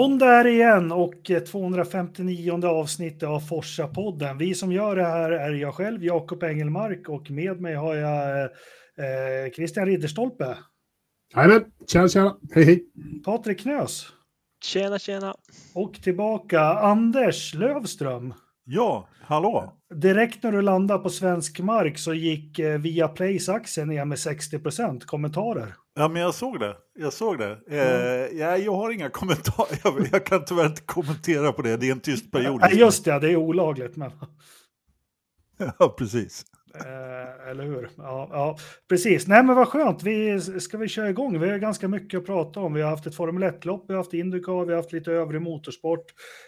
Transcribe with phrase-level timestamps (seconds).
[0.00, 4.38] Måndag är det igen och 259 avsnitt av Forsa-podden.
[4.38, 8.42] Vi som gör det här är jag själv, Jakob Engelmark, och med mig har jag
[8.44, 10.56] eh, Christian Ridderstolpe.
[11.34, 12.84] Jajamän, tjena tjena, hej hej.
[13.24, 14.06] Patrik Knös.
[14.64, 15.34] Tjena tjena.
[15.74, 18.34] Och tillbaka Anders Lövström.
[18.72, 19.72] Ja, hallå.
[19.94, 24.58] Direkt när du landade på svensk mark så gick eh, Viaplays aktie ner med 60
[24.58, 25.06] procent.
[25.06, 25.74] Kommentarer?
[25.94, 26.76] Ja, men jag såg det.
[26.98, 27.58] Jag såg det.
[27.70, 29.78] Eh, ja, jag har inga kommentarer.
[29.84, 31.76] Jag, jag, kan tyvärr inte kommentera på det.
[31.76, 32.60] Det är en tyst period.
[32.62, 33.96] Ja, just det, det är olagligt.
[33.96, 34.10] Men...
[35.78, 36.44] ja, precis.
[36.74, 37.88] Eh, eller hur?
[37.96, 38.56] Ja, ja,
[38.88, 39.26] precis.
[39.26, 40.02] Nej, men vad skönt.
[40.02, 41.40] Vi, ska vi köra igång?
[41.40, 42.74] Vi har ganska mycket att prata om.
[42.74, 45.42] Vi har haft ett Formel 1-lopp, vi har haft Indycar, vi har haft lite övrig
[45.42, 46.04] motorsport.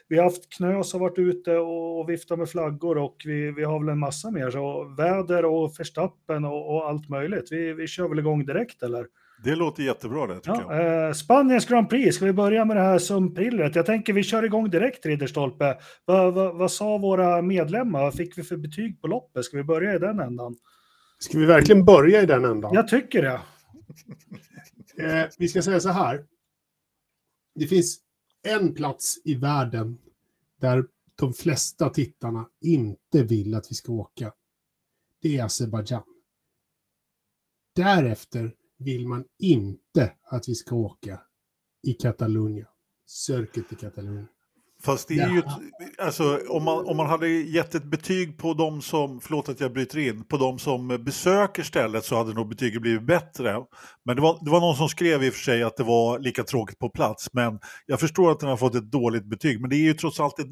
[0.09, 3.65] Vi har haft Knös som varit ute och, och viftat med flaggor och vi, vi
[3.65, 4.51] har väl en massa mer.
[4.51, 7.53] Så väder och förstappen och, och allt möjligt.
[7.53, 9.07] Vi, vi kör väl igång direkt, eller?
[9.45, 11.09] Det låter jättebra det, tycker ja, jag.
[11.09, 13.77] Eh, Spaniens Grand Prix, ska vi börja med det här sumpillret?
[13.77, 15.79] Jag tänker vi kör igång direkt, Ridderstolpe.
[16.05, 18.03] Va, va, vad sa våra medlemmar?
[18.03, 19.45] Vad fick vi för betyg på loppet?
[19.45, 20.57] Ska vi börja i den ändan?
[21.19, 22.75] Ska vi verkligen börja i den ändan?
[22.75, 23.41] Jag tycker det.
[25.23, 26.25] eh, vi ska säga så här.
[27.55, 27.99] Det finns
[28.43, 29.99] en plats i världen
[30.61, 34.33] där de flesta tittarna inte vill att vi ska åka.
[35.23, 36.03] Det är Azerbajdzjan.
[37.75, 38.55] Därefter
[38.85, 41.21] vill man inte att vi ska åka
[41.83, 42.67] i Katalonien.
[43.07, 44.29] Circuit i Katalonien.
[44.85, 45.43] Fast det är ju,
[45.99, 49.73] alltså om man, om man hade gett ett betyg på de som, förlåt att jag
[49.73, 53.65] bryter in, på de som besöker stället så hade nog betyget blivit bättre.
[54.05, 56.19] Men det var, det var någon som skrev i och för sig att det var
[56.19, 59.71] lika tråkigt på plats, men jag förstår att den har fått ett dåligt betyg, men
[59.71, 60.47] det är ju trots allt, ett,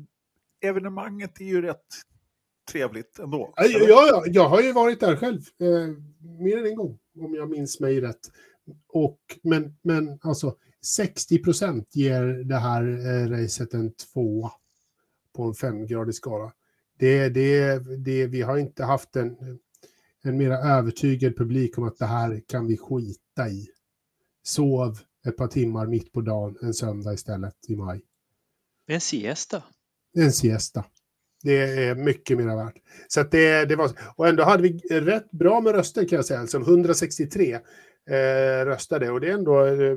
[0.65, 1.87] evenemanget är ju rätt
[2.69, 3.55] trevligt ändå.
[3.57, 5.89] Ja, ja, jag har ju varit där själv, eh,
[6.39, 8.31] mer än en gång, om jag minns mig rätt.
[8.89, 14.53] Och, men, men alltså, 60 procent ger det här eh, racet en tvåa
[15.37, 16.53] på en femgradig skala.
[16.99, 19.37] Det, det, det, vi har inte haft en,
[20.23, 23.69] en mera övertygad publik om att det här kan vi skita i.
[24.43, 28.01] Sov ett par timmar mitt på dagen en söndag istället i maj.
[28.87, 29.63] En siesta.
[30.13, 30.85] En siesta.
[31.43, 32.77] Det är mycket mer värt.
[33.09, 36.41] Så det, det var, och ändå hade vi rätt bra med röster kan jag säga.
[36.41, 39.97] Liksom alltså 163 eh, röstade och det är ändå eh,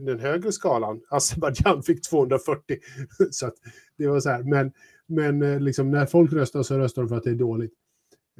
[0.00, 1.00] den högre skalan.
[1.10, 2.78] Azerbajdzjan fick 240.
[3.30, 3.54] så att
[3.98, 4.42] det var så här.
[4.42, 4.72] Men,
[5.06, 7.74] men eh, liksom, när folk röstar så röstar de för att det är dåligt.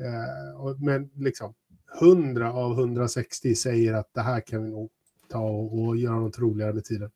[0.00, 1.54] Eh, och, men liksom
[2.00, 4.91] 100 av 160 säger att det här kan vi nog
[5.31, 7.10] ta och, och göra något roligare med tiden.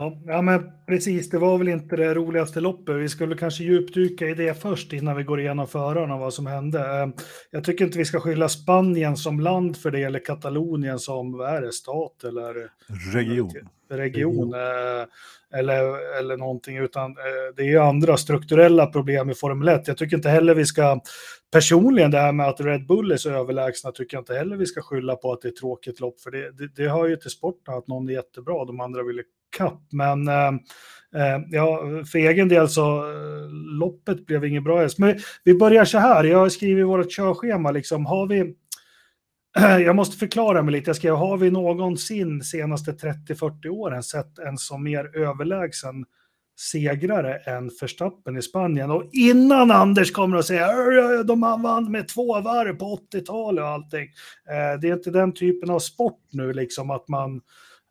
[0.00, 1.30] Ja, ja, men precis.
[1.30, 2.96] Det var väl inte det roligaste loppet.
[2.96, 6.46] Vi skulle kanske djupdyka i det först innan vi går igenom förarna och vad som
[6.46, 6.78] hände.
[6.78, 7.08] Eh,
[7.50, 11.48] jag tycker inte vi ska skylla Spanien som land för det eller Katalonien som, vad
[11.54, 12.70] är det, stat eller
[13.14, 13.50] region.
[13.90, 15.06] region eh,
[15.58, 19.88] eller, eller någonting, utan eh, det är ju andra strukturella problem i Formel 1.
[19.88, 21.00] Jag tycker inte heller vi ska,
[21.52, 24.66] personligen det här med att Red Bull är så överlägsna, tycker jag inte heller vi
[24.66, 27.30] ska skylla på att det är tråkigt lopp, för det, det, det hör ju till
[27.30, 29.22] sporten att någon är jättebra, de andra vill
[29.56, 29.82] kapp.
[29.92, 30.48] Men eh,
[31.14, 31.80] eh, ja,
[32.12, 33.48] för egen del så eh,
[33.80, 34.88] loppet blev inget bra.
[34.98, 38.54] Men vi börjar så här, jag har skrivit i vårt körschema, liksom, har vi
[39.84, 40.88] jag måste förklara mig lite.
[40.88, 46.04] Jag skrev, har vi någonsin senaste 30-40 åren sett en som mer överlägsen
[46.56, 48.90] segrare än Verstappen i Spanien?
[48.90, 54.08] Och innan Anders kommer och säger de vann med två varv på 80-talet och allting.
[54.50, 57.40] Eh, det är inte den typen av sport nu, liksom att man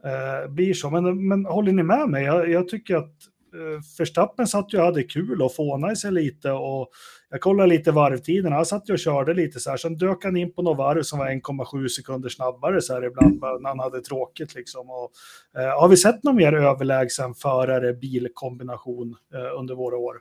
[0.06, 0.90] eh, blir så.
[0.90, 2.24] Men, men håller ni med mig?
[2.24, 3.14] Jag, jag tycker att
[3.54, 6.90] eh, Verstappen satt ju och hade kul och fånade sig lite och
[7.30, 8.56] jag kollade lite varvtiderna.
[8.56, 9.78] Han satt ju och körde lite så här.
[9.78, 13.40] Sen dök han in på något varv som var 1,7 sekunder snabbare så här ibland
[13.42, 14.90] när han hade tråkigt liksom.
[14.90, 15.12] Och,
[15.62, 20.16] eh, har vi sett någon mer överlägsen förare bilkombination eh, under våra år?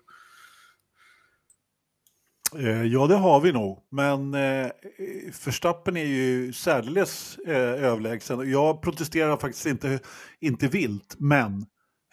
[2.58, 3.78] Eh, ja, det har vi nog.
[3.90, 4.70] Men eh,
[5.32, 8.50] Förstappen är ju särdeles eh, överlägsen.
[8.50, 9.98] Jag protesterar faktiskt inte,
[10.40, 11.66] inte vilt, men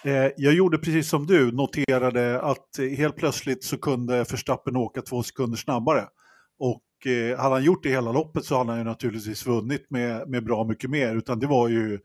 [0.03, 5.23] eh, jag gjorde precis som du, noterade att helt plötsligt så kunde Förstappen åka två
[5.23, 6.05] sekunder snabbare.
[6.59, 10.29] Och eh, hade han gjort det hela loppet så hade han ju naturligtvis vunnit med,
[10.29, 11.15] med bra mycket mer.
[11.15, 11.99] Utan det var ju,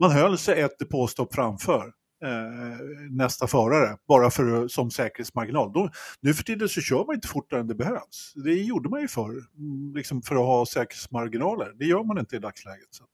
[0.00, 1.92] man höll sig ett depåstopp framför
[2.22, 2.78] Eh,
[3.10, 5.72] nästa förare, bara för, som säkerhetsmarginal.
[5.72, 5.90] Då,
[6.20, 8.32] nu för tiden så kör man inte fortare än det behövs.
[8.44, 11.72] Det gjorde man ju förr, mm, liksom för att ha säkerhetsmarginaler.
[11.78, 12.88] Det gör man inte i dagsläget.
[12.90, 13.04] Så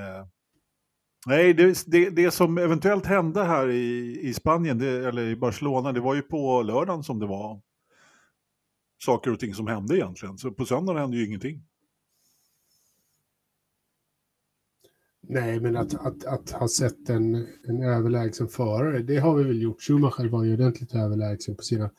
[0.00, 0.26] eh,
[1.26, 5.92] nej, det, det, det, som eventuellt hände här i, i Spanien, det, eller i Barcelona,
[5.92, 7.60] det var ju på lördagen som det var
[9.04, 10.38] saker och ting som hände egentligen.
[10.38, 11.62] Så på söndagen hände ju ingenting.
[15.28, 19.62] Nej, men att, att, att ha sett en, en överlägsen förare, det har vi väl
[19.62, 19.82] gjort.
[19.82, 21.90] Schumacher var ju ordentligt överlägsen på sina,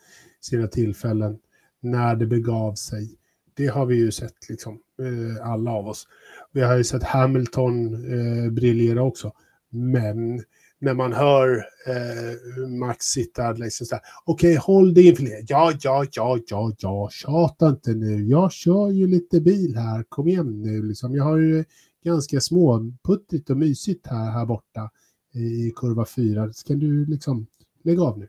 [0.42, 1.40] sina tillfällen
[1.82, 3.18] när det begav sig.
[3.54, 6.08] Det har vi ju sett, liksom, eh, alla av oss.
[6.52, 9.32] Vi har ju sett Hamilton eh, briljera också.
[9.70, 10.44] Men
[10.80, 15.74] när man hör eh, Max sitta liksom så här, okej, okay, håll dig inför Ja,
[15.82, 18.26] ja, ja, ja, ja, tjata inte nu.
[18.26, 21.16] Jag kör ju lite bil här, kom igen nu liksom.
[21.16, 21.66] Jag har ju
[22.04, 24.90] ganska småputtigt och mysigt här, här borta
[25.34, 26.54] i kurva 4.
[26.54, 27.48] Ska du liksom
[27.84, 28.28] lägga av nu?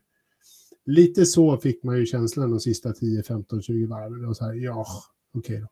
[0.85, 4.25] Lite så fick man ju känslan de sista 10, 15, 20 varven.
[4.25, 4.85] Och så här, ja,
[5.33, 5.67] okej okay då.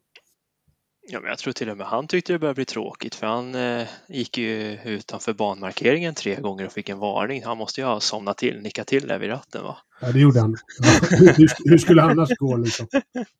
[1.08, 3.56] Ja, men jag tror till och med han tyckte det började bli tråkigt för han
[3.56, 7.44] eh, gick ju utanför banmarkeringen tre gånger och fick en varning.
[7.44, 9.78] Han måste ju ha somnat till, nickat till där vid ratten va?
[10.02, 10.58] Ja, det gjorde han.
[10.80, 12.88] Ja, hur, hur, skulle det annars gå liksom?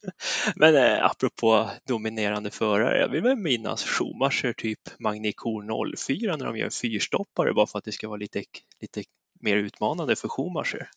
[0.56, 6.58] men eh, apropå dominerande förare, jag vill väl minnas Schumacher typ Magny-Cour 04 när de
[6.58, 8.44] gör fyrstoppare bara för att det ska vara lite,
[8.82, 9.04] lite
[9.40, 10.90] mer utmanande för Schumacher.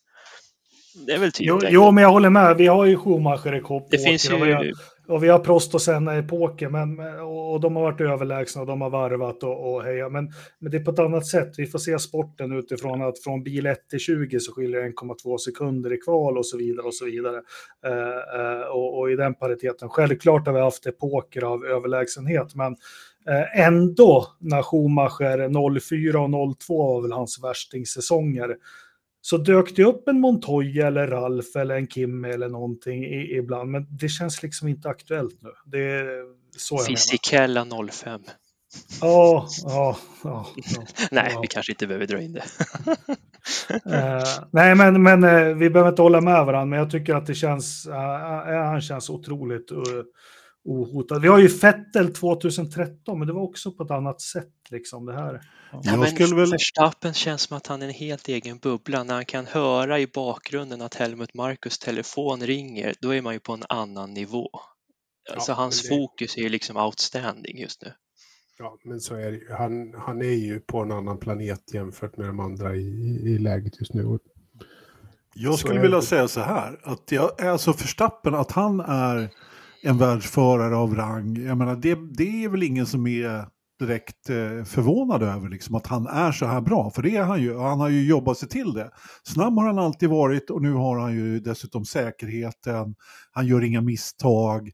[1.05, 2.57] Det är väl typ jo, jo, men jag håller med.
[2.57, 3.87] Vi har ju Schumacher i kopp.
[3.91, 4.73] Det finns ju
[5.07, 8.67] och vi har Prost och Senna i poker, men, och de har varit överlägsna och
[8.67, 10.09] de har varvat och, och heja.
[10.09, 11.53] Men, men det är på ett annat sätt.
[11.57, 15.93] Vi får se sporten utifrån att från bil 1 till 20 så skiljer 1,2 sekunder
[15.93, 17.41] i kval och så vidare och så vidare.
[17.85, 22.75] Eh, eh och, och, i den pariteten, självklart har vi haft epoker av överlägsenhet, men
[23.27, 28.55] eh, ändå när Schumacher 04 och 02 var väl hans värstingsäsonger
[29.29, 33.71] så dök det upp en Montoya eller Ralf eller en Kim eller någonting i, ibland,
[33.71, 35.49] men det känns liksom inte aktuellt nu.
[35.65, 36.23] Det är
[36.57, 38.21] så jag Fisikella 05.
[39.01, 40.47] Ja, ja, ja.
[41.11, 41.39] nej, ja.
[41.41, 42.43] vi kanske inte behöver dra in det.
[43.85, 47.25] uh, nej, men, men uh, vi behöver inte hålla med varandra, men jag tycker att
[47.25, 47.95] det känns, uh,
[48.65, 49.71] han känns otroligt
[50.67, 51.21] ohotad.
[51.21, 54.53] Vi har ju Fettel 2013, men det var också på ett annat sätt.
[54.69, 55.41] Liksom, det här.
[55.71, 55.81] Ja.
[55.83, 56.51] Ja, men väl...
[56.51, 59.03] Verstappen känns som att han är en helt egen bubbla.
[59.03, 63.39] När han kan höra i bakgrunden att Helmut Markus telefon ringer, då är man ju
[63.39, 64.49] på en annan nivå.
[65.29, 65.87] Ja, alltså hans det...
[65.89, 67.93] fokus är ju liksom outstanding just nu.
[68.57, 69.53] Ja, men så är det ju.
[69.53, 73.79] Han, han är ju på en annan planet jämfört med de andra i, i läget
[73.79, 74.19] just nu.
[75.33, 76.03] Jag skulle vilja det...
[76.05, 79.29] säga så här, att jag, alltså Verstappen, att han är
[79.81, 81.37] en världsförare av rang.
[81.37, 83.45] Jag menar, det, det är väl ingen som är
[83.79, 86.91] direkt eh, förvånad över liksom, att han är så här bra.
[86.91, 87.57] För det är han ju.
[87.57, 88.91] Han har ju jobbat sig till det.
[89.23, 92.95] Snabb har han alltid varit och nu har han ju dessutom säkerheten.
[93.31, 94.71] Han gör inga misstag.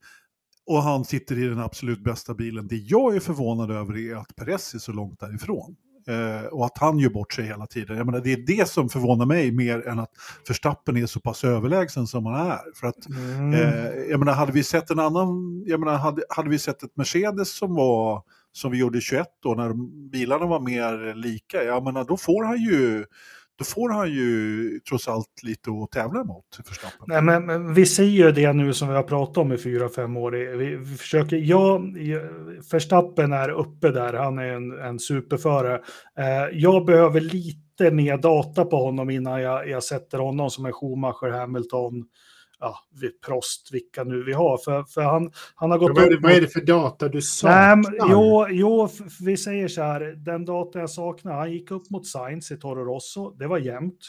[0.65, 2.67] Och han sitter i den absolut bästa bilen.
[2.67, 5.75] Det jag är förvånad över är att Perez är så långt därifrån.
[6.07, 7.97] Eh, och att han gör bort sig hela tiden.
[7.97, 10.11] Jag menar, det är det som förvånar mig mer än att
[10.47, 12.59] Verstappen är så pass överlägsen som han är.
[12.75, 13.53] För att, mm.
[13.53, 16.97] eh, jag menar, hade vi sett en annan, jag menar, hade, hade vi sett ett
[16.97, 19.73] Mercedes som var som vi gjorde 21 då, när
[20.09, 23.05] bilarna var mer lika, jag menar, då får han ju
[23.57, 26.45] då får han ju trots allt lite att tävla mot.
[26.65, 27.05] Förstappen.
[27.07, 29.89] Nej, men, men, vi ser ju det nu som vi har pratat om i fyra,
[29.89, 30.31] fem år.
[30.31, 31.81] Vi, vi försöker, ja,
[32.71, 35.81] Förstappen är uppe där, han är en, en superförare.
[36.19, 40.73] Eh, jag behöver lite mer data på honom innan jag, jag sätter honom som en
[40.73, 42.03] Schumacher, Hamilton,
[42.63, 42.77] ja,
[43.25, 44.57] Prost, vilka nu vi har.
[44.57, 47.21] För, för han, han har gått vad, är det, vad är det för data du
[47.21, 47.75] saknar?
[47.75, 48.89] Nej, jo, jo,
[49.21, 52.85] vi säger så här, den data jag saknar, han gick upp mot Sainz i Toro
[52.85, 53.99] Rosso, det var jämnt.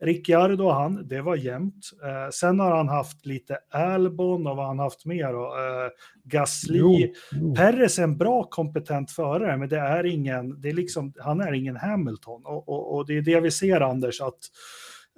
[0.00, 1.90] Ricciardo och han, det var jämnt.
[2.04, 5.44] Eh, sen har han haft lite Albon och vad han haft mer då?
[5.44, 5.90] Eh,
[6.24, 6.78] Gasly.
[6.78, 6.98] Jo,
[7.32, 7.54] jo.
[7.54, 11.52] Perez är en bra kompetent förare, men det är ingen, det är liksom, han är
[11.52, 12.42] ingen Hamilton.
[12.44, 14.38] Och, och, och det är det vi ser, Anders, att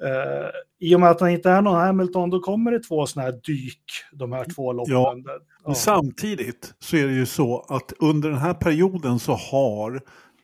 [0.02, 0.50] Uh,
[0.80, 3.40] I och med att han inte är någon Hamilton, då kommer det två sådana här
[3.44, 4.94] dyk, de här två loppen.
[4.94, 5.16] Ja,
[5.64, 5.74] ja.
[5.74, 10.00] Samtidigt så är det ju så att under den här perioden så har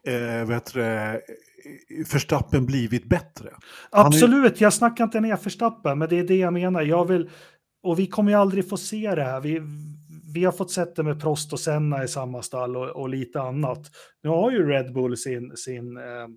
[0.06, 1.20] eh, vet du,
[2.06, 3.50] Förstappen blivit bättre.
[3.90, 4.62] Absolut, är...
[4.62, 6.82] jag snackar inte ner Förstappen, men det är det jag menar.
[6.82, 7.30] Jag vill,
[7.82, 9.40] och vi kommer ju aldrig få se det här.
[9.40, 9.62] Vi,
[10.34, 13.40] vi har fått sett det med Prost och Senna i samma stall och, och lite
[13.40, 13.90] annat.
[14.22, 16.28] Nu har ju Red Bull sin, sin eh,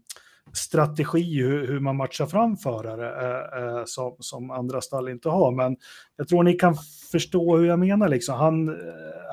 [0.54, 5.52] strategi hur, hur, man matchar fram förare eh, eh, som, som andra stall inte har.
[5.52, 5.78] Men
[6.18, 6.76] jag tror ni kan
[7.12, 8.10] förstå hur jag menar.
[8.10, 8.36] Liksom.
[8.36, 8.76] Han, eh,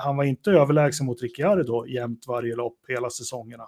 [0.03, 3.67] han var inte överlägsen mot Ricciardo jämt varje lopp hela säsongerna.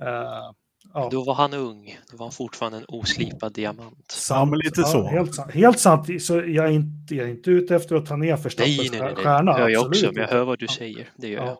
[0.00, 0.52] Eh,
[0.94, 1.08] ja.
[1.10, 4.10] Då var han ung, då var han fortfarande en oslipad diamant.
[4.10, 4.98] Sant, lite så.
[4.98, 5.52] Ja, helt, sant.
[5.52, 8.90] helt sant, så jag är, inte, jag är inte ute efter att ta ner Verstappens
[9.16, 9.52] stjärna.
[9.52, 11.08] Det gör jag också, men jag hör vad du säger.
[11.16, 11.58] Det gör jag.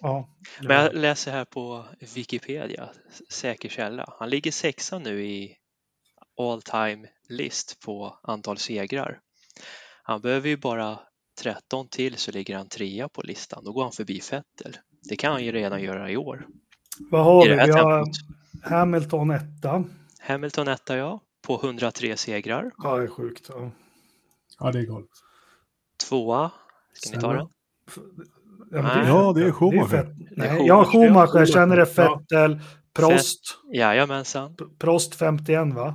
[0.00, 0.28] Ja,
[0.62, 2.88] Men jag läser här på Wikipedia,
[3.30, 4.14] säker källa.
[4.18, 5.56] Han ligger sexa nu i
[6.40, 9.20] all time list på antal segrar.
[10.02, 11.00] Han behöver ju bara
[11.42, 13.64] 13 till så ligger han trea på listan.
[13.64, 14.76] Då går han förbi Fettel.
[15.08, 16.46] Det kan han ju redan göra i år.
[17.10, 17.54] Vad har vi?
[17.54, 18.04] Vi har
[18.62, 19.84] Hamilton etta.
[20.20, 21.20] Hamilton etta, ja.
[21.46, 22.70] På 103 segrar.
[22.76, 23.46] Ja, det är sjukt.
[23.48, 23.70] Ja,
[24.58, 25.10] ja det är galet.
[26.08, 26.50] Tvåa.
[26.92, 27.48] Ska ni ta den?
[28.70, 30.14] Ja, det är Schumacher.
[30.36, 32.60] Nej, ja, Schumacher, sen är det Vettel,
[32.94, 33.58] Prost.
[33.72, 34.56] Jajamensan.
[34.78, 35.94] Prost 51 va?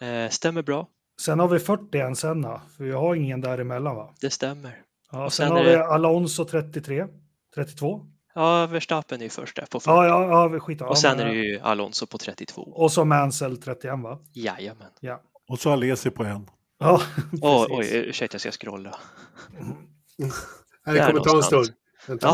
[0.00, 0.88] Eh, stämmer bra.
[1.20, 4.14] Sen har vi 41 Senna, för vi har ingen däremellan va?
[4.20, 4.82] Det stämmer.
[5.12, 7.06] Ja, och sen, sen har vi Alonso 33,
[7.54, 8.06] 32.
[8.34, 9.90] Ja, Verstappen är ju först där på 40.
[9.90, 12.62] Ja, ja, ja skit, Och sen är det ju Alonso på 32.
[12.62, 14.18] Och så Mansell 31 va?
[14.32, 14.90] Jajamän.
[15.00, 15.22] Ja.
[15.48, 16.50] Och så Alesi på en.
[16.78, 17.00] Ja,
[17.42, 18.96] oh, oj, ursäkta jag ska scrolla.
[19.60, 19.72] Mm.
[20.84, 21.68] Det kommer ta en stund.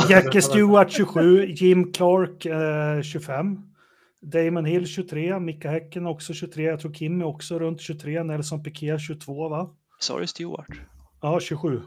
[0.08, 3.58] Jackie Stewart 27, Jim Clark eh, 25.
[4.20, 8.62] Damon Hill 23, Mika Häcken också 23, jag tror Kim är också runt 23, Nelson
[8.62, 9.70] Piquet 22 va?
[9.98, 10.68] Sa du Stewart?
[11.20, 11.80] Ja, 27.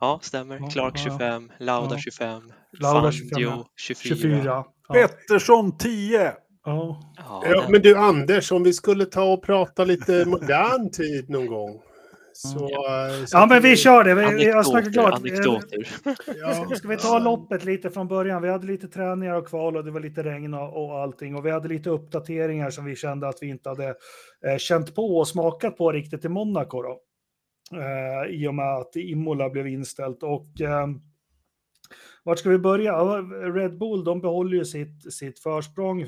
[0.00, 0.70] Ja, stämmer.
[0.70, 1.98] Clark 25, Lauda ja.
[1.98, 2.42] 25,
[2.80, 4.16] Lauda 25, 24.
[4.16, 4.72] 24 ja.
[4.92, 6.32] Pettersson 10!
[6.64, 7.00] Ja.
[7.44, 11.80] Ja, men du Anders, om vi skulle ta och prata lite modern tid någon gång.
[12.40, 13.26] Så, ja.
[13.26, 14.14] så ja, men vi kör det.
[14.14, 14.92] Vi, anekdoter.
[14.92, 15.14] Klart.
[15.14, 15.88] anekdoter.
[16.40, 18.42] Ja, ska vi ta loppet lite från början?
[18.42, 21.36] Vi hade lite träningar och kval och det var lite regn och, och allting.
[21.36, 23.94] Och vi hade lite uppdateringar som vi kände att vi inte hade
[24.46, 26.82] eh, känt på och smakat på riktigt i Monaco.
[26.82, 27.00] Då.
[27.78, 30.22] Eh, I och med att Imola blev inställt.
[30.22, 30.86] Och eh,
[32.28, 32.92] vart ska vi börja?
[33.54, 36.06] Red Bull, de behåller ju sitt, sitt försprång.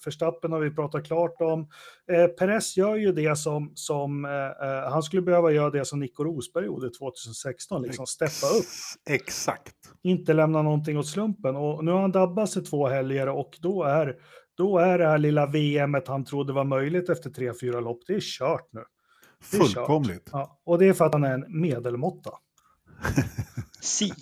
[0.00, 1.68] Förstappen har vi pratat klart om.
[2.12, 6.00] Eh, Perez gör ju det som, som eh, eh, han skulle behöva göra det som
[6.00, 8.64] Nico Rosberg gjorde 2016, liksom steppa upp.
[9.10, 9.74] Exakt.
[10.02, 11.56] Inte lämna någonting åt slumpen.
[11.56, 14.16] Och nu har han dabbat sig två helger och då är,
[14.56, 18.14] då är det här lilla VMet han trodde var möjligt efter tre, fyra lopp, det
[18.14, 18.80] är kört nu.
[18.80, 18.84] Är
[19.44, 20.24] Fullkomligt.
[20.24, 20.32] Kört.
[20.32, 22.30] Ja, och det är för att han är en medelmåtta.
[23.80, 24.12] si.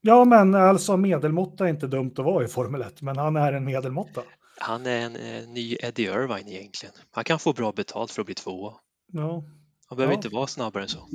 [0.00, 3.52] Ja, men alltså medelmåtta är inte dumt att vara i Formel 1, men han är
[3.52, 4.22] en medelmåtta.
[4.58, 6.94] Han är en eh, ny Eddie Irvine egentligen.
[7.10, 8.74] Han kan få bra betalt för att bli tvåa.
[9.12, 9.44] Ja.
[9.86, 10.16] Han behöver ja.
[10.18, 11.08] inte vara snabbare än så.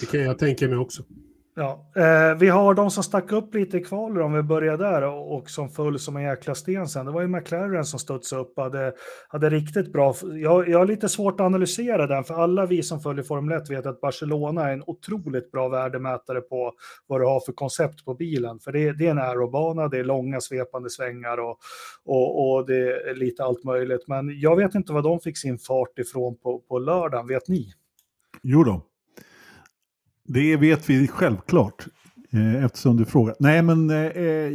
[0.00, 1.02] Det kan jag tänka mig också.
[1.58, 5.02] Ja, eh, vi har de som stack upp lite i kvalet om vi börjar där
[5.02, 7.06] och, och, som föll som en jäkla sten sen.
[7.06, 8.92] Det var ju McLaren som studsade upp hade,
[9.28, 10.14] hade riktigt bra.
[10.22, 13.70] Jag, jag har lite svårt att analysera den för alla vi som följer Formel 1
[13.70, 16.72] vet att Barcelona är en otroligt bra värdemätare på
[17.06, 18.58] vad du har för koncept på bilen.
[18.58, 21.58] För det, det är en aerobana, det är långa svepande svängar och,
[22.04, 24.08] och, och, det är lite allt möjligt.
[24.08, 27.72] Men jag vet inte vad de fick sin fart ifrån på, på lördagen, vet ni?
[28.42, 28.82] Jo då,
[30.28, 31.86] det vet vi självklart.
[32.32, 33.36] Eh, eftersom du frågar.
[33.38, 34.52] Nej, men eh,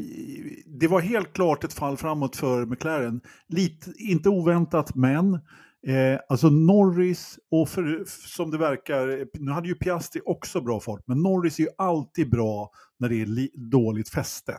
[0.66, 3.22] det var helt klart ett fall framåt för McLaren.
[3.48, 5.34] Lite, inte oväntat, men
[5.88, 11.04] eh, alltså Norris och för, som det verkar, nu hade ju Piastri också bra fart,
[11.06, 14.58] men Norris är ju alltid bra när det är li, dåligt fäste.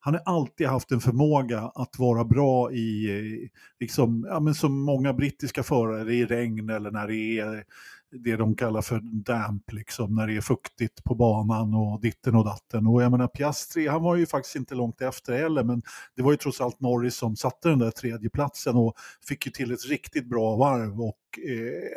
[0.00, 3.48] Han har alltid haft en förmåga att vara bra i, eh,
[3.80, 7.64] liksom, ja, men som många brittiska förare, i regn eller när det är
[8.12, 12.44] det de kallar för damp, liksom, när det är fuktigt på banan och ditten och
[12.44, 12.86] datten.
[12.86, 15.82] Och jag menar Piastri, han var ju faktiskt inte långt efter heller, men
[16.16, 18.94] det var ju trots allt Norris som satte den där tredjeplatsen och
[19.28, 21.00] fick ju till ett riktigt bra varv.
[21.00, 21.38] Och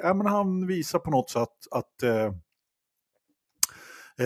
[0.04, 2.34] eh, men han visar på något sätt att eh,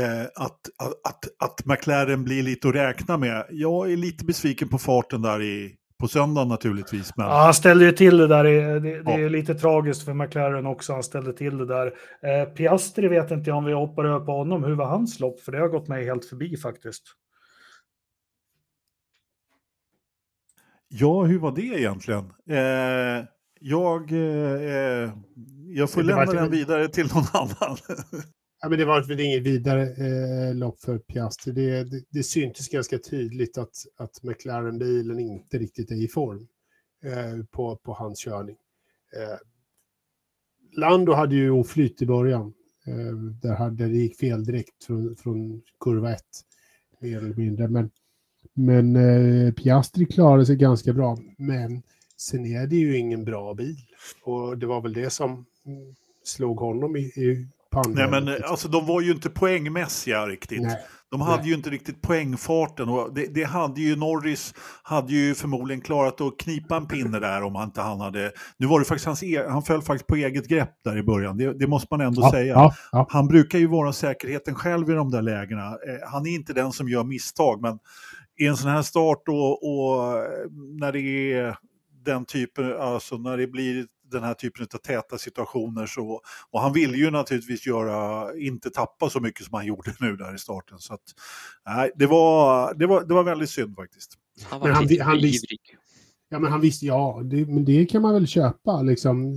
[0.02, 3.46] eh, att, att, att, att McLaren blir lite att räkna med.
[3.50, 7.12] Jag är lite besviken på farten där i, på söndagen naturligtvis.
[7.16, 7.26] Men...
[7.26, 8.44] Ja, han ställde ju till det där.
[8.44, 9.20] Det, det, ja.
[9.20, 10.94] är lite tragiskt för McLaren också.
[10.94, 11.94] Han ställde till det där.
[12.22, 14.64] Eh, Piastri vet inte om vi hoppar över på honom.
[14.64, 15.40] Hur var hans lopp?
[15.40, 17.04] För det har gått mig helt förbi faktiskt.
[20.88, 22.34] Ja, hur var det egentligen?
[22.50, 23.26] Eh,
[23.60, 25.12] jag, eh,
[25.68, 27.78] jag får lämna den vidare till någon annan.
[28.64, 31.52] Ja, men det var väl inget vidare eh, lopp för Piastri.
[31.52, 36.48] Det, det, det syntes ganska tydligt att, att McLaren-bilen inte riktigt är i form
[37.04, 38.56] eh, på, på hans körning.
[39.16, 39.38] Eh,
[40.78, 42.54] Lando hade ju oflyt i början.
[42.88, 46.22] Eh, där hade, det gick fel direkt från, från kurva 1,
[47.00, 47.68] mer eller mindre.
[47.68, 47.92] Men,
[48.54, 51.18] men eh, Piastri klarade sig ganska bra.
[51.38, 51.84] Men
[52.18, 53.78] sen är det ju ingen bra bil.
[54.24, 55.46] Och det var väl det som
[56.24, 57.48] slog honom i, i
[57.88, 58.52] Nej, men liksom.
[58.52, 60.62] alltså, de var ju inte poängmässiga riktigt.
[60.62, 60.78] Nej.
[61.12, 61.48] De hade Nej.
[61.48, 64.54] ju inte riktigt poängfarten och det, det, hade ju Norris
[64.84, 68.32] hade ju förmodligen klarat att knipa en pinne där om han inte han hade.
[68.58, 71.38] Nu var det faktiskt hans e, han föll faktiskt på eget grepp där i början.
[71.38, 72.54] Det, det måste man ändå ja, säga.
[72.54, 73.08] Ja, ja.
[73.10, 75.68] Han brukar ju vara säkerheten själv i de där lägena.
[75.68, 77.80] Eh, han är inte den som gör misstag, men
[78.40, 80.24] i en sån här start och, och
[80.80, 81.58] när det är
[82.06, 85.86] den typen, alltså när det blir den här typen av täta situationer.
[85.86, 90.16] Så, och han ville ju naturligtvis göra, inte tappa så mycket som han gjorde nu
[90.16, 90.80] där i starten.
[90.80, 91.04] Så att,
[91.66, 94.14] nej, det, var, det, var, det var väldigt synd faktiskt.
[94.50, 95.78] Han var han, han, ivrig.
[96.30, 99.36] Ja, men han visste, ja, det, men det kan man väl köpa liksom.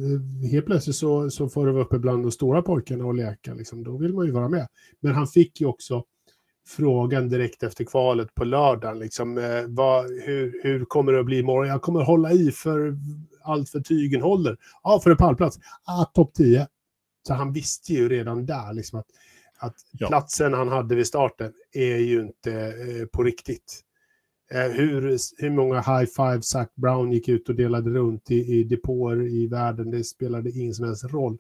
[0.51, 3.85] Helt plötsligt så, så får du vara uppe bland de stora pojkarna och leka, liksom.
[3.85, 4.67] Då vill man ju vara med.
[5.01, 6.05] Men han fick ju också
[6.69, 11.39] frågan direkt efter kvalet på lördagen, liksom, eh, vad, hur, hur kommer det att bli
[11.39, 11.69] imorgon?
[11.69, 12.97] Jag kommer hålla i för
[13.47, 14.57] allt för tygen håller.
[14.83, 15.59] Ja, för en pallplats.
[15.85, 16.67] Ah, topp 10.
[17.27, 19.07] Så han visste ju redan där liksom att,
[19.59, 20.09] att ja.
[20.09, 23.83] platsen han hade vid starten är ju inte eh, på riktigt.
[24.51, 28.65] Eh, hur, hur många high five Zac Brown gick ut och delade runt i, i
[28.65, 31.39] depåer i världen, det spelade ingen som helst roll.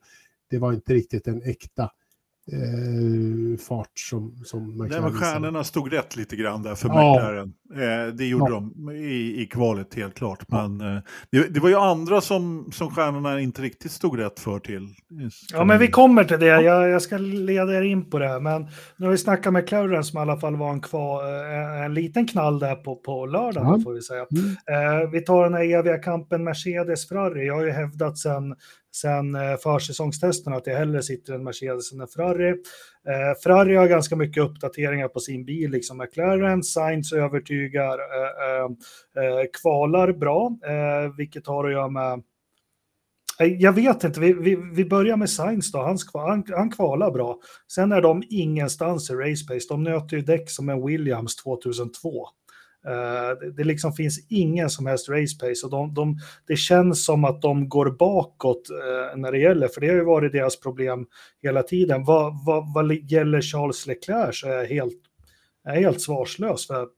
[0.50, 1.90] Det var inte riktigt en äkta
[2.52, 4.90] eh, fart som, som McLaren.
[4.90, 6.94] Nej, men stjärnorna stod rätt lite grann där för ja.
[6.94, 7.52] McLaren.
[7.74, 8.70] Eh, det gjorde ja.
[8.84, 10.48] de i, i kvalet helt klart.
[10.48, 14.58] Men eh, det, det, var ju andra som, som stjärnorna inte riktigt stod rätt för
[14.58, 14.88] till.
[15.52, 16.46] Ja, men vi kommer till det.
[16.46, 18.40] Jag, jag ska leda er in på det.
[18.40, 18.62] Men
[18.96, 21.84] nu har vi snackat med McLaren som i alla fall var en, kvar, en, eh,
[21.84, 23.80] en liten knall där på, på lördagen, ja.
[23.84, 24.26] får vi säga.
[24.30, 25.02] Mm.
[25.02, 27.46] Eh, vi tar den här eviga kampen Mercedes-Ferrari.
[27.46, 28.54] Jag har ju hävdat sedan
[28.96, 32.48] sen eh, försäsongstesterna, att jag hellre sitter en Mercedes än en Ferrari.
[32.50, 36.62] Eh, Ferrari har ganska mycket uppdateringar på sin bil, liksom McLaren.
[36.62, 42.22] Sainz övertygar, eh, eh, eh kvalar bra, eh, vilket har att göra med
[43.38, 47.40] jag vet inte, vi, vi, vi börjar med Sainz då, han, han, han kvalar bra.
[47.72, 52.28] Sen är de ingenstans i race pace, de nöter ju däck som en Williams 2002.
[52.86, 57.04] Eh, det, det liksom finns ingen som helst race pace och de, de, det känns
[57.04, 60.60] som att de går bakåt eh, när det gäller, för det har ju varit deras
[60.60, 61.06] problem
[61.42, 62.04] hela tiden.
[62.04, 65.00] Vad, vad, vad gäller Charles Leclerc så är jag helt,
[65.64, 66.66] jag är helt svarslös.
[66.66, 66.88] För,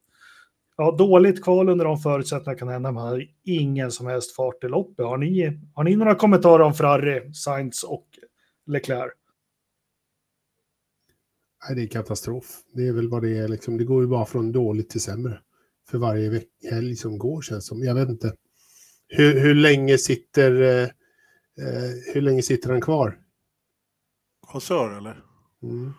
[0.77, 4.69] ja, dåligt kval under de förutsättningarna kan hända, men har ingen som helst fart i
[4.69, 5.07] loppet.
[5.07, 8.07] Har ni, har ni några kommentarer om Ferrari, Sainz och
[8.67, 9.13] Leclerc?
[11.69, 12.45] Nej, det är katastrof.
[12.75, 13.49] Det är väl vad det är.
[13.49, 13.79] Liksom.
[13.79, 15.39] Det går ju bara från dåligt till sämre
[15.91, 17.83] för varje helg som går känns som.
[17.83, 18.33] Jag vet inte.
[19.09, 20.83] Hur, hur länge sitter eh,
[21.65, 23.19] eh hur länge sitter han kvar?
[24.47, 25.25] Konsör eller?
[25.63, 25.93] Mm.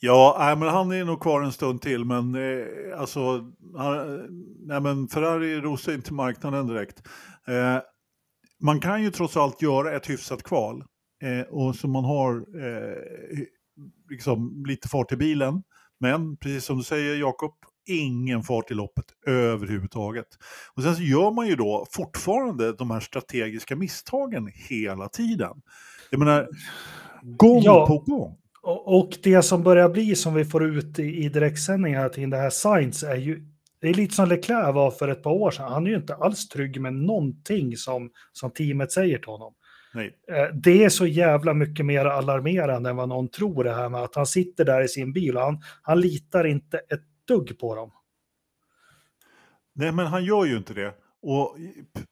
[0.00, 4.26] Ja, nej, men han är nog kvar en stund till, men eh, alltså, han,
[4.66, 7.02] nej, men Ferrari rosar inte marknaden direkt.
[7.46, 7.78] Eh,
[8.60, 10.84] man kan ju trots allt göra ett hyfsat kval
[11.22, 12.96] eh, och så man har eh,
[14.10, 15.62] liksom lite fart i bilen.
[16.00, 17.54] Men precis som du säger Jakob,
[17.86, 20.26] ingen fart i loppet överhuvudtaget.
[20.74, 25.62] Och sen så gör man ju då fortfarande de här strategiska misstagen hela tiden.
[26.10, 26.48] Jag menar,
[27.22, 28.36] gång ja, på gång.
[28.84, 32.50] Och det som börjar bli som vi får ut i, i direktsändningar till det här
[32.50, 33.46] Science är ju
[33.80, 35.72] det är lite som Leclerc var för ett par år sedan.
[35.72, 39.54] Han är ju inte alls trygg med någonting som, som teamet säger till honom.
[39.94, 40.10] Nej.
[40.32, 44.02] Eh, det är så jävla mycket mer alarmerande än vad någon tror det här med
[44.02, 47.74] att han sitter där i sin bil och han, han litar inte ett dugg på
[47.74, 47.90] dem.
[49.72, 50.94] Nej, men han gör ju inte det.
[51.22, 51.56] Och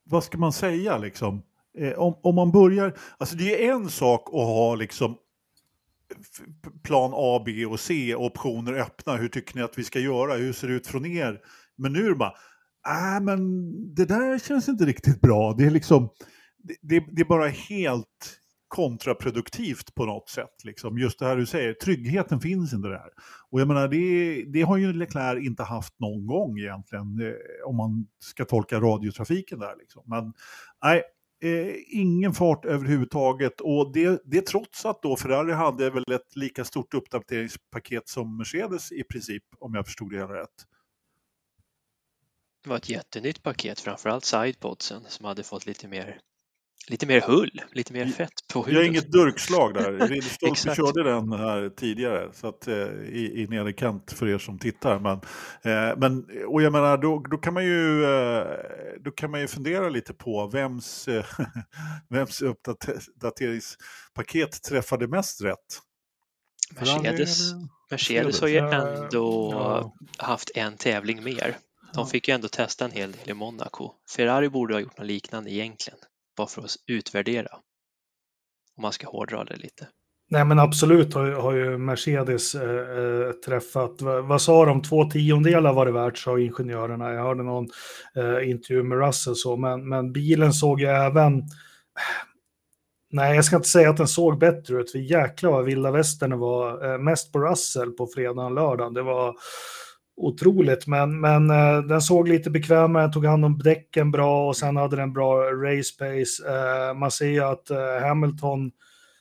[0.05, 1.43] vad ska man säga liksom?
[1.79, 5.17] Eh, om, om man börjar, alltså det är en sak att ha liksom
[6.83, 9.17] plan A, B och C, optioner öppna.
[9.17, 10.35] Hur tycker ni att vi ska göra?
[10.35, 11.41] Hur ser det ut från er?
[11.77, 12.35] Men nu är det bara,
[12.87, 15.55] nej äh, men det där känns inte riktigt bra.
[15.59, 16.09] Det är liksom,
[16.59, 18.39] det, det, det är bara helt
[18.73, 20.65] kontraproduktivt på något sätt.
[20.65, 20.99] Liksom.
[20.99, 23.11] Just det här du säger, tryggheten finns inte där.
[23.51, 27.77] Och jag menar, det, det har ju Leclerc inte haft någon gång egentligen, eh, om
[27.77, 29.77] man ska tolka radiotrafiken där.
[29.79, 30.03] Liksom.
[30.07, 30.33] Men
[30.85, 31.03] nej,
[31.43, 33.61] eh, ingen fart överhuvudtaget.
[33.61, 38.93] Och det, det trots att då Ferrari hade väl ett lika stort uppdateringspaket som Mercedes
[38.93, 40.67] i princip, om jag förstod det hela rätt.
[42.63, 46.19] Det var ett jättenytt paket, framförallt sidepodsen som hade fått lite mer
[46.89, 48.75] Lite mer hull, lite mer fett på huvudet.
[48.75, 50.09] Jag har inget durkslag där.
[50.09, 54.99] Ridderstolpe körde den här tidigare så att, eh, i, i nederkant för er som tittar.
[54.99, 55.21] Men,
[55.63, 58.47] eh, men, och jag menar, då, då, kan man ju, eh,
[59.01, 61.25] då kan man ju fundera lite på vems, eh,
[62.09, 65.59] vems uppdateringspaket träffade mest rätt.
[66.81, 67.53] Mercedes,
[67.91, 69.95] Mercedes har ju ändå ja.
[70.19, 71.57] haft en tävling mer.
[71.95, 73.93] De fick ju ändå testa en hel del i Monaco.
[74.17, 75.99] Ferrari borde ha gjort något liknande egentligen
[76.43, 77.49] bara för att utvärdera.
[78.77, 79.89] Om man ska hårdra det lite.
[80.31, 85.11] Nej men absolut har, har ju Mercedes eh, eh träffat, vad, vad, sa de, två
[85.11, 87.13] tiondelar var det värt sa ingenjörerna.
[87.13, 87.69] Jag hörde någon
[88.17, 91.43] eh, intervju med Russell så, men, men bilen såg ju även,
[93.11, 96.39] nej jag ska inte säga att den såg bättre ut, för jäklar vad vilda västern
[96.39, 98.95] var, eh, mest på Russell på fredagen och lördagen.
[98.95, 99.35] Det var
[100.23, 104.77] otroligt, men, men eh, den såg lite bekvämare, tog hand om däcken bra och sen
[104.77, 106.49] hade den bra race pace.
[106.49, 108.71] Eh, man ser ju att eh, Hamilton,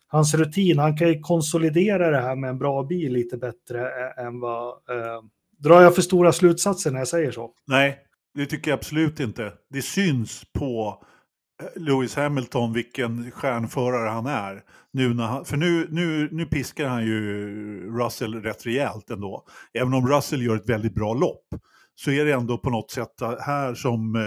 [0.08, 4.40] hans rutin, han kan ju konsolidera det här med en bra bil lite bättre än
[4.40, 4.74] vad...
[5.58, 7.52] drar jag för stora slutsatser när jag säger så?
[7.68, 8.00] Nej,
[8.36, 9.52] Det tycker jag absolut inte.
[9.70, 11.08] Det syns på eh,
[11.76, 14.64] Lewis Hamilton vilken stjärnförare han är.
[14.94, 17.18] Nu när han, för nu, nu, nu piskar han ju
[18.00, 19.44] Russell rätt rejält ändå.
[19.74, 21.46] Även om Russell gör ett väldigt bra lopp
[21.96, 24.22] så är det ändå på något sätt här som, eh,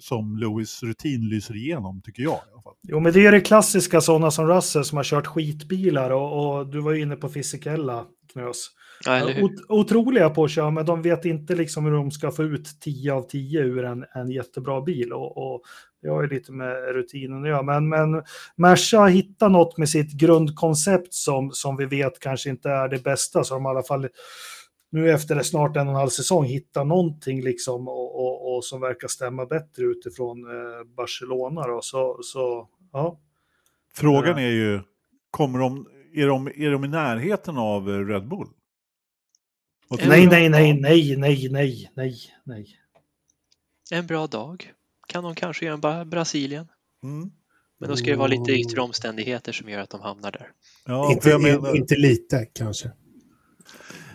[0.00, 2.34] som Lewis rutin lyser igenom, tycker jag.
[2.34, 2.74] I alla fall.
[2.82, 6.66] Jo, men det är det klassiska sådana som Russell som har kört skitbilar och, och
[6.66, 8.70] du var ju inne på Fisikella, Knös.
[9.04, 12.80] Ja, otroliga på att köra, men de vet inte liksom hur de ska få ut
[12.80, 15.12] 10 av 10 ur en, en jättebra bil.
[15.12, 15.62] Och, och
[16.02, 17.62] det har ju lite med rutinen att göra.
[17.62, 18.22] Men, men
[18.56, 23.04] Merca har hittat något med sitt grundkoncept som, som vi vet kanske inte är det
[23.04, 24.08] bästa, så de i alla fall
[24.90, 28.80] nu efter snart en och en halv säsong hittar någonting liksom och, och, och som
[28.80, 31.66] verkar stämma bättre utifrån eh, Barcelona.
[31.66, 31.80] Då.
[31.82, 33.20] Så, så, ja.
[33.94, 34.80] Frågan är ju,
[35.30, 38.48] kommer de, är, de, är de i närheten av Red Bull?
[39.90, 42.66] Nej, nej, nej, nej, nej, nej, nej, nej.
[43.90, 44.72] En bra dag
[45.12, 46.68] kan de kanske göra en Brasilien.
[47.02, 47.30] Mm.
[47.80, 50.48] Men då ska det vara lite yttre omständigheter som gör att de hamnar där.
[50.86, 51.76] Ja, inte, menar...
[51.76, 52.90] inte lite kanske.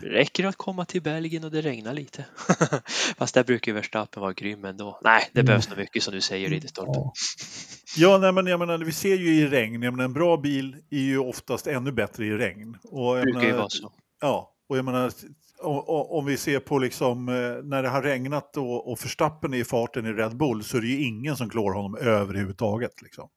[0.01, 2.25] Det räcker att komma till Belgien och det regnar lite.
[3.17, 4.99] Fast där brukar Verstappen vara grym ändå.
[5.03, 5.45] Nej, det mm.
[5.45, 6.91] behövs nog mycket som du säger, Ridderstolpe.
[6.93, 7.13] Ja,
[7.97, 10.75] ja nej, men jag menar, vi ser ju i regn, jag menar, en bra bil
[10.91, 12.77] är ju oftast ännu bättre i regn.
[12.83, 13.93] Och, jag brukar menar, ju vara så.
[14.21, 15.12] Ja, och jag menar,
[15.60, 19.63] om vi ser på liksom, eh, när det har regnat och, och Förstappen är i
[19.63, 23.02] farten i Red Bull så är det ju ingen som klår honom överhuvudtaget.
[23.02, 23.30] Liksom.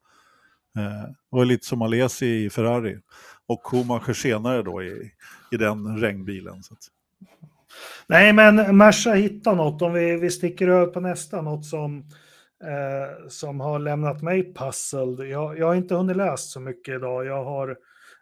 [0.78, 2.98] Eh, det var lite som Alesi i Ferrari
[3.46, 5.12] och Schumacher senare då i,
[5.52, 6.62] i den regnbilen.
[6.62, 6.80] Så att.
[8.06, 9.82] Nej, men Merca hittar något.
[9.82, 11.98] Om vi, vi sticker över på nästa, något som,
[12.64, 15.28] eh, som har lämnat mig puzzled.
[15.28, 17.26] Jag, jag har inte hunnit läsa så mycket idag.
[17.26, 17.76] Jag har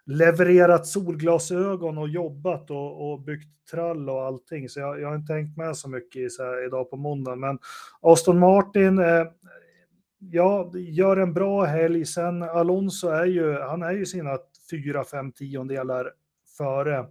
[0.08, 4.68] levererat solglasögon och jobbat och, och byggt trall och allting.
[4.68, 7.36] Så jag, jag har inte tänkt med så mycket så här, idag på måndag.
[7.36, 7.58] Men
[8.00, 9.26] Aston Martin, eh,
[10.18, 12.04] ja, gör en bra helg.
[12.04, 14.38] Sen Alonso är ju, han är ju sina
[14.70, 16.12] fyra, fem tiondelar
[16.58, 17.06] före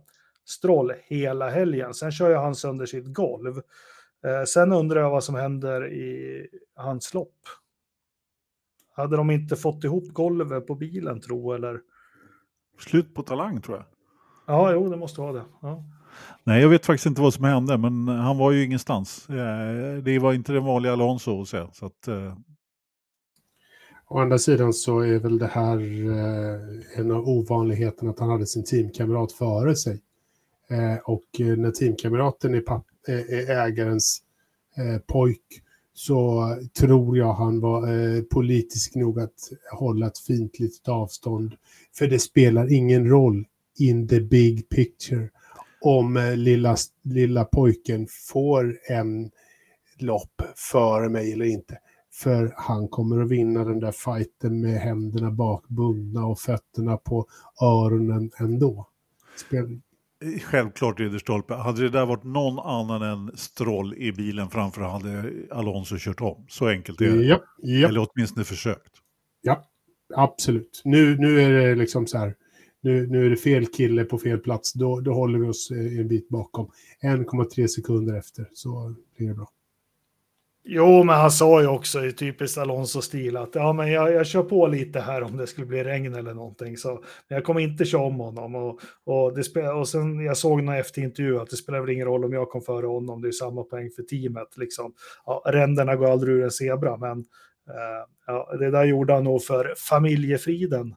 [0.45, 1.93] Stroll hela helgen.
[1.93, 3.62] Sen kör ju han sönder sitt golv.
[4.25, 7.38] Eh, sen undrar jag vad som händer i hans lopp.
[8.95, 11.79] Hade de inte fått ihop golvet på bilen tro eller?
[12.79, 13.85] Slut på talang tror jag.
[14.45, 15.43] Ja, jo, det måste vara det.
[15.61, 15.83] Ja.
[16.43, 19.29] Nej, jag vet faktiskt inte vad som hände, men han var ju ingenstans.
[19.29, 21.65] Eh, det var inte den vanliga Alonso att se.
[21.73, 22.37] Så att, eh.
[24.07, 28.45] Å andra sidan så är väl det här eh, en av ovanligheterna att han hade
[28.45, 30.01] sin teamkamrat före sig.
[31.03, 32.63] Och när teamkamraten är,
[33.07, 34.21] är ägarens
[35.07, 35.41] pojk
[35.97, 36.47] så
[36.79, 41.55] tror jag han var eh, politisk nog att hålla ett fint litet avstånd.
[41.97, 43.45] För det spelar ingen roll
[43.79, 45.29] in the big picture
[45.81, 49.31] om eh, lilla, lilla pojken får en
[49.99, 51.77] lopp före mig eller inte.
[52.13, 57.27] För han kommer att vinna den där fighten med händerna bakbundna och fötterna på
[57.62, 58.88] öronen ändå.
[59.47, 59.81] Spel
[60.43, 61.53] Självklart Ridderstolpe.
[61.53, 66.45] Hade det där varit någon annan än Stroll i bilen framför hade Alonso kört om.
[66.49, 67.23] Så enkelt är det.
[67.23, 67.88] Ja, ja.
[67.88, 68.91] Eller åtminstone försökt.
[69.41, 69.63] Ja,
[70.15, 70.82] absolut.
[70.86, 72.36] Nu, nu är det liksom så här.
[72.82, 74.73] Nu, nu är det fel kille på fel plats.
[74.73, 76.71] Då, då håller vi oss eh, en bit bakom.
[77.01, 79.49] 1,3 sekunder efter så blir det bra.
[80.69, 84.43] Jo, men han sa ju också i typiskt Alonso-stil att ja, men jag, jag kör
[84.43, 86.77] på lite här om det skulle bli regn eller någonting.
[86.77, 86.89] Så,
[87.27, 88.56] men jag kommer inte köra om honom.
[88.56, 92.25] Och, och, det och sen jag såg någon efterintervju att det spelar väl ingen roll
[92.25, 93.21] om jag kom före honom.
[93.21, 94.58] Det är samma poäng för teamet.
[94.58, 94.93] Liksom.
[95.25, 97.19] Ja, ränderna går aldrig ur en zebra, men
[97.69, 100.95] eh, ja, det där gjorde han nog för familjefriden.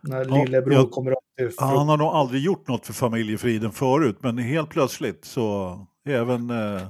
[0.00, 3.70] När ja, lillebror jag, kommer upp till Han har nog aldrig gjort något för familjefriden
[3.70, 6.82] förut, men helt plötsligt så även eh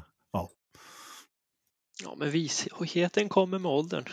[2.02, 4.04] Ja, men visheten kommer med åldern.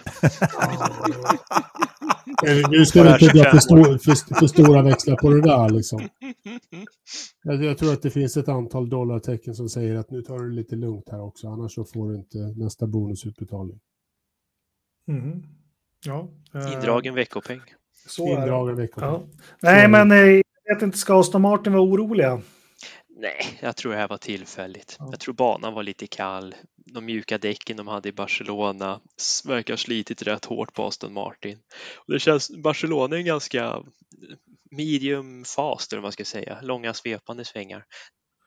[2.69, 6.10] nu ska du inte dra för, stor, för, för, stora växlar på det där liksom.
[7.43, 10.50] Jag, jag, tror att det finns ett antal dollartecken som säger att nu tar du
[10.50, 13.80] det lite lugnt här också, annars så får du inte nästa bonusutbetalning.
[15.08, 15.43] Mm.
[16.06, 17.62] Ja, eh, Indragen veckopeng.
[18.08, 19.10] Så Indragen veckopeng.
[19.10, 19.24] Ja.
[19.62, 22.41] Nej, men eh, jag vet inte, ska Aston Martin vara oroliga?
[23.17, 24.96] Nej, jag tror det här var tillfälligt.
[25.00, 25.08] Ja.
[25.12, 26.56] Jag tror banan var lite kall.
[26.86, 29.00] De mjuka däcken de hade i Barcelona
[29.46, 31.58] verkar ha slitit rätt hårt på Aston Martin.
[31.96, 33.84] Och det känns, Barcelona är en ganska
[34.72, 37.86] medium fast, eller vad man ska säga, långa svepande svängar.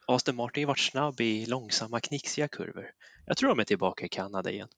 [0.06, 2.86] Aston Martin har varit snabb i långsamma knixiga kurvor.
[3.26, 4.68] Jag tror de är tillbaka i Kanada igen.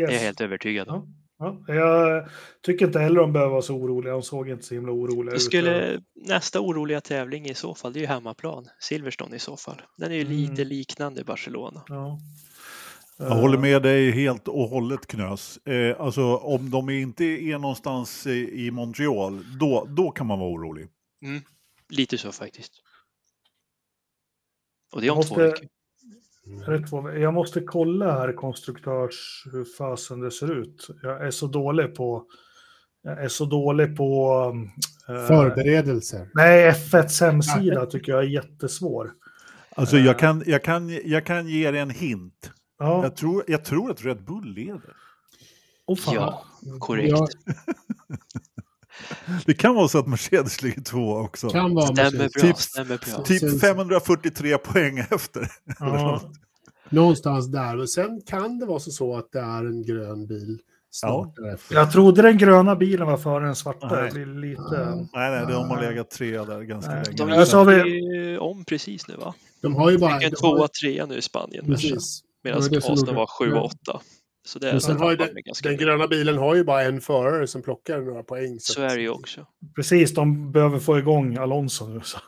[0.00, 0.08] Yes.
[0.08, 0.96] Det är jag helt övertygad om.
[1.38, 1.64] Ja.
[1.66, 2.28] Ja, jag
[2.62, 4.12] tycker inte heller de behöver vara så oroliga.
[4.12, 5.42] De såg inte så himla oroliga ut.
[5.42, 8.68] Skulle, nästa oroliga tävling i så fall, det är ju hemmaplan.
[8.80, 9.82] Silverstone i så fall.
[9.96, 10.32] Den är ju mm.
[10.32, 11.84] lite liknande Barcelona.
[11.88, 12.20] Ja.
[13.18, 15.58] Jag håller med dig helt och hållet Knös.
[15.66, 20.88] Eh, alltså om de inte är någonstans i Montreal, då, då kan man vara orolig.
[21.24, 21.42] Mm,
[21.88, 22.72] lite så faktiskt.
[24.92, 27.18] Och det är om måste, två veckor.
[27.18, 30.88] Jag måste kolla här konstruktörs hur fasen det ser ut.
[31.02, 32.26] Jag är så dålig på
[33.04, 34.40] jag är så dålig på...
[35.08, 36.28] Eh, Förberedelser.
[36.34, 39.10] Nej, F1s hemsida tycker jag är jättesvår.
[39.70, 42.50] Alltså jag kan, jag kan, jag kan ge er en hint.
[42.78, 43.02] Ja.
[43.02, 44.96] Jag, tror, jag tror att Red Bull leder.
[45.86, 46.44] Oh, ja,
[46.78, 47.10] korrekt.
[47.10, 47.28] Ja.
[49.46, 51.50] Det kan vara så att Mercedes ligger två också.
[51.50, 53.24] Kan vara stämmer bra, typ, stämmer bra.
[53.24, 55.52] Typ 543 poäng efter.
[55.78, 56.20] Ja.
[56.88, 57.78] Någonstans där.
[57.78, 60.58] Och sen kan det vara så att det är en grön bil
[60.90, 61.56] snart ja.
[61.70, 63.88] Jag trodde den gröna bilen var före den svarta.
[63.88, 64.26] Nej.
[64.26, 65.06] lite...
[65.12, 67.04] nej, nej, de har legat tre där ganska nej.
[67.04, 67.44] länge.
[67.44, 68.38] De har vi...
[68.38, 69.34] om precis nu va?
[69.60, 70.20] De har ju bara...
[70.20, 71.66] en tvåa, trea nu i Spanien.
[71.66, 72.22] Precis.
[72.44, 74.00] Medan Aston var sju och åtta.
[74.46, 75.28] Så det Men sen har den,
[75.62, 78.60] den gröna bilen har ju bara en förare som plockar några poäng.
[78.60, 79.46] Så, så är det ju också.
[79.76, 82.00] Precis, de behöver få igång Alonso nu.
[82.02, 82.18] Så.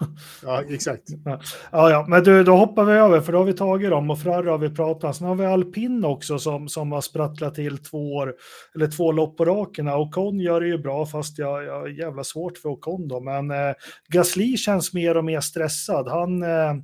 [0.43, 1.03] Ja, exakt.
[1.25, 4.21] Ja, ja, men du, då hoppar vi över, för då har vi tagit dem och
[4.21, 5.17] Ferrari har vi pratat.
[5.17, 8.35] Sen har vi Alpin också som, som har sprattlat till två, år,
[8.75, 9.89] eller två lopp på raken.
[9.89, 13.21] Ocon gör det ju bra, fast jag, jag jävla svårt för Ocon då.
[13.21, 13.75] Men eh,
[14.09, 16.09] Gasly känns mer och mer stressad.
[16.09, 16.43] Han...
[16.43, 16.75] Eh,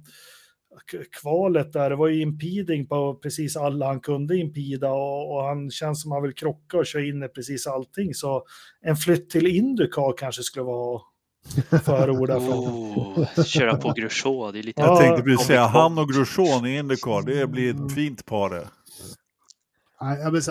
[1.20, 5.70] kvalet där, det var ju impeding på precis alla han kunde impida och, och han
[5.70, 8.14] känns som han vill krocka och köra in i precis allting.
[8.14, 8.44] Så
[8.80, 11.00] en flytt till Indycar kanske skulle vara
[11.84, 12.58] förorda från.
[12.58, 14.80] Oh, köra på Grosjean, det är lite...
[14.80, 18.68] Jag tänkte precis säga, han och Grosjean i Indycar, det blir ett fint par det.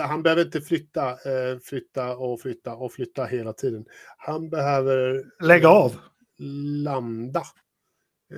[0.02, 3.84] Han behöver inte flytta, eh, flytta och flytta och flytta hela tiden.
[4.16, 5.24] Han behöver...
[5.42, 5.96] Lägga av.
[6.84, 7.42] Landa.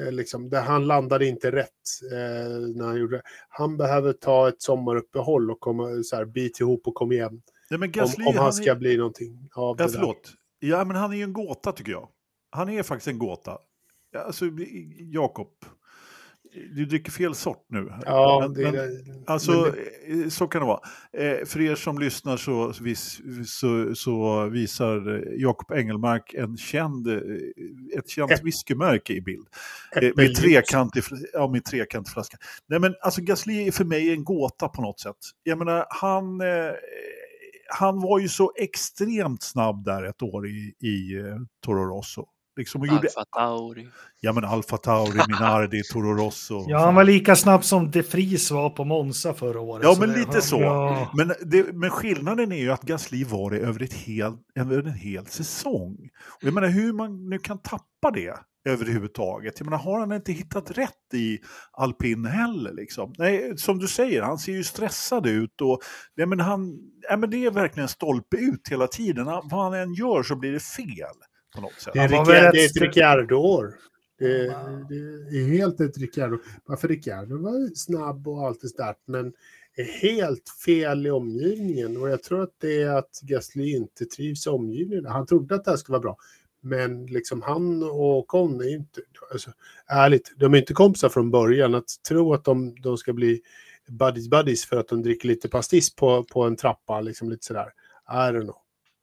[0.00, 1.68] Eh, liksom, där han landade inte rätt
[2.12, 3.22] eh, när han gjorde det.
[3.48, 7.42] Han behöver ta ett sommaruppehåll och komma, så här, bit ihop och komma igen.
[7.68, 8.74] Ja, Gasly, om, om han, han ska är...
[8.74, 10.24] bli någonting av ja, det förlåt.
[10.60, 10.68] Där.
[10.68, 12.08] Ja, men han är ju en gåta tycker jag.
[12.50, 13.58] Han är faktiskt en gåta.
[14.26, 14.44] Alltså,
[14.98, 15.48] Jakob,
[16.54, 17.92] du dricker fel sort nu.
[18.04, 19.74] Ja, det, men, alltså,
[20.06, 20.30] det...
[20.30, 20.80] så kan det vara.
[21.12, 22.72] Eh, för er som lyssnar så,
[23.46, 27.18] så, så visar Jakob Engelmark en känd, eh,
[27.98, 29.46] ett känt whiskymärke i bild.
[29.96, 32.36] Eh, med, trekantig, ja, med trekantig flaska.
[32.66, 35.16] Nej, men alltså Gasly är för mig en gåta på något sätt.
[35.42, 36.40] Jag menar, han...
[36.40, 36.72] Eh,
[37.68, 42.26] han var ju så extremt snabb där ett år i, i eh, Toro Rosso.
[42.56, 43.08] Liksom och gjorde...
[43.16, 43.88] Alfa Tauri.
[44.20, 46.64] Ja men Alfa Tauri, Minardi, Toro Rosso.
[46.68, 49.84] Ja han var lika snabb som De Vries var på Monza förra året.
[49.84, 50.60] Ja men lite så.
[50.60, 51.10] Ja.
[51.14, 54.94] Men, det, men skillnaden är ju att Gasly var det över, ett hel, över en
[54.94, 56.10] hel säsong.
[56.26, 58.34] Och jag menar hur man nu kan tappa det
[58.68, 59.54] överhuvudtaget.
[59.60, 61.38] Jag menar, har han inte hittat rätt i
[61.72, 62.72] alpin heller?
[62.72, 63.14] Liksom?
[63.18, 65.80] Nej, som du säger, han ser ju stressad ut och
[66.26, 66.78] men han,
[67.18, 69.24] men det är verkligen stolpe ut hela tiden.
[69.24, 71.16] Vad han än gör så blir det fel
[71.54, 71.92] på något sätt.
[71.92, 73.74] Det är, Ricciardo, det är ett Ricciardo-år.
[74.18, 74.46] Det,
[74.88, 76.38] det, är helt ett Ricciardo.
[76.64, 79.32] Varför Ricciardo var snabb och allt det där, men
[79.76, 81.96] är helt fel i omgivningen.
[81.96, 85.06] Och jag tror att det är att Gasly inte trivs i omgivningen.
[85.06, 86.16] Han trodde att det här skulle vara bra.
[86.60, 89.00] Men liksom han och Con är inte,
[89.32, 89.50] alltså,
[89.86, 91.74] ärligt, de är inte kompisar från början.
[91.74, 93.40] Att tro att de, de ska bli
[93.88, 97.72] buddies buddies för att de dricker lite pastis på, på en trappa, liksom lite sådär.
[98.08, 98.56] I don't know.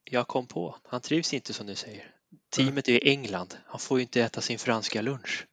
[0.03, 2.03] Jag kom på, han trivs inte som du säger.
[2.51, 3.55] Teamet är i England.
[3.65, 5.45] Han får ju inte äta sin franska lunch.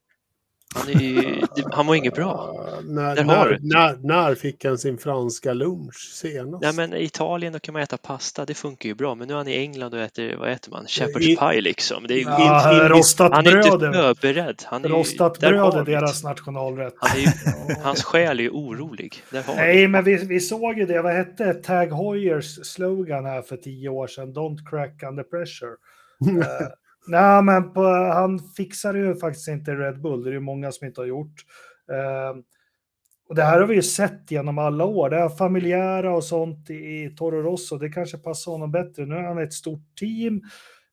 [0.75, 2.53] Han, är ju, han mår inget bra.
[2.83, 6.61] När, när, när, när, fick han sin franska lunch senast?
[6.61, 9.15] Nej, men I Italien då kan man äta pasta, det funkar ju bra.
[9.15, 10.85] Men nu är han i England och äter, vad äter man?
[10.85, 12.07] Shepherd's pie liksom.
[12.07, 14.63] Det är, ja, in, in, rostat han är inte förberedd.
[14.65, 16.93] Han är rostat ju, bröd är deras nationalrätt.
[16.97, 17.27] Han är ju,
[17.83, 19.23] hans själ är ju orolig.
[19.55, 21.01] Nej, men vi, vi såg ju det.
[21.01, 24.33] Vad hette Tag Hoyers slogan här för tio år sedan?
[24.33, 25.75] Don't crack under pressure.
[27.09, 30.23] Nej, men på, han fixar ju faktiskt inte Red Bull.
[30.23, 31.45] Det är ju många som inte har gjort.
[31.91, 32.41] Eh,
[33.29, 35.09] och det här har vi ju sett genom alla år.
[35.09, 39.05] Det här familjära och sånt i Toro Rosso, det kanske passar honom bättre.
[39.05, 40.41] Nu är han ett stort team.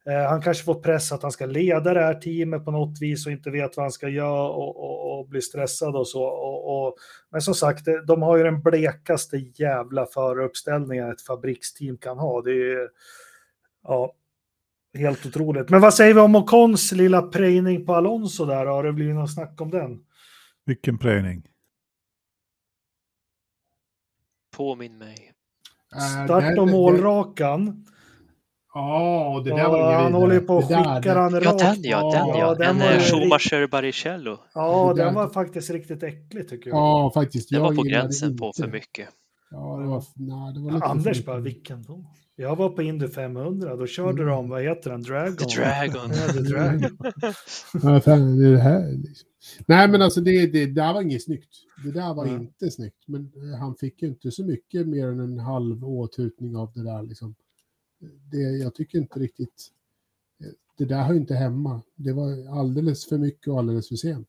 [0.07, 3.27] Eh, han kanske får press att han ska leda det här teamet på något vis
[3.27, 6.25] och inte vet vad han ska göra och, och, och bli stressad och så.
[6.25, 6.97] Och,
[7.31, 12.43] men som sagt, de har ju den blekaste jävla föruppställningen ett fabriksteam kan ha.
[12.43, 12.89] Det är
[13.83, 14.15] ja,
[14.97, 15.71] Helt otroligt.
[15.71, 18.67] Men vad säger vi om Ocons lilla prejning på Alonso där?
[18.67, 19.99] Har det blivit något snack om den?
[20.67, 21.43] Vilken prejning?
[24.57, 25.33] Påminn mig.
[25.95, 27.87] Äh, Start och målrakan.
[28.75, 31.61] Ja, det där var ingen Han håller på och skickar han rakt.
[31.61, 32.39] Ja, den ja, den ja.
[32.39, 34.39] ja den en Schumacher Baricello.
[34.55, 36.79] Ja, den var faktiskt riktigt äcklig tycker jag.
[36.79, 37.51] Ja, faktiskt.
[37.51, 39.09] Den var på gränsen på för mycket.
[39.51, 42.05] Ja, det var, nej, det var lite Anders bara, vilken då?
[42.37, 44.35] Jag var på Indy 500, då körde mm.
[44.35, 45.37] de, vad heter den, Dragon?
[45.37, 46.11] The Dragon.
[46.11, 46.99] Ja, The Dragon.
[47.83, 49.29] ja, fan, det är det här liksom.
[49.67, 51.51] Nej, men alltså det, det, det där var inget snyggt.
[51.85, 52.43] Det där var mm.
[52.43, 53.05] inte snyggt.
[53.07, 56.83] Men eh, han fick ju inte så mycket mer än en halv åtutning av det
[56.83, 57.35] där liksom.
[58.31, 59.69] Det, jag tycker inte riktigt...
[60.41, 61.83] Eh, det där hör inte hemma.
[61.95, 64.29] Det var alldeles för mycket och alldeles för sent.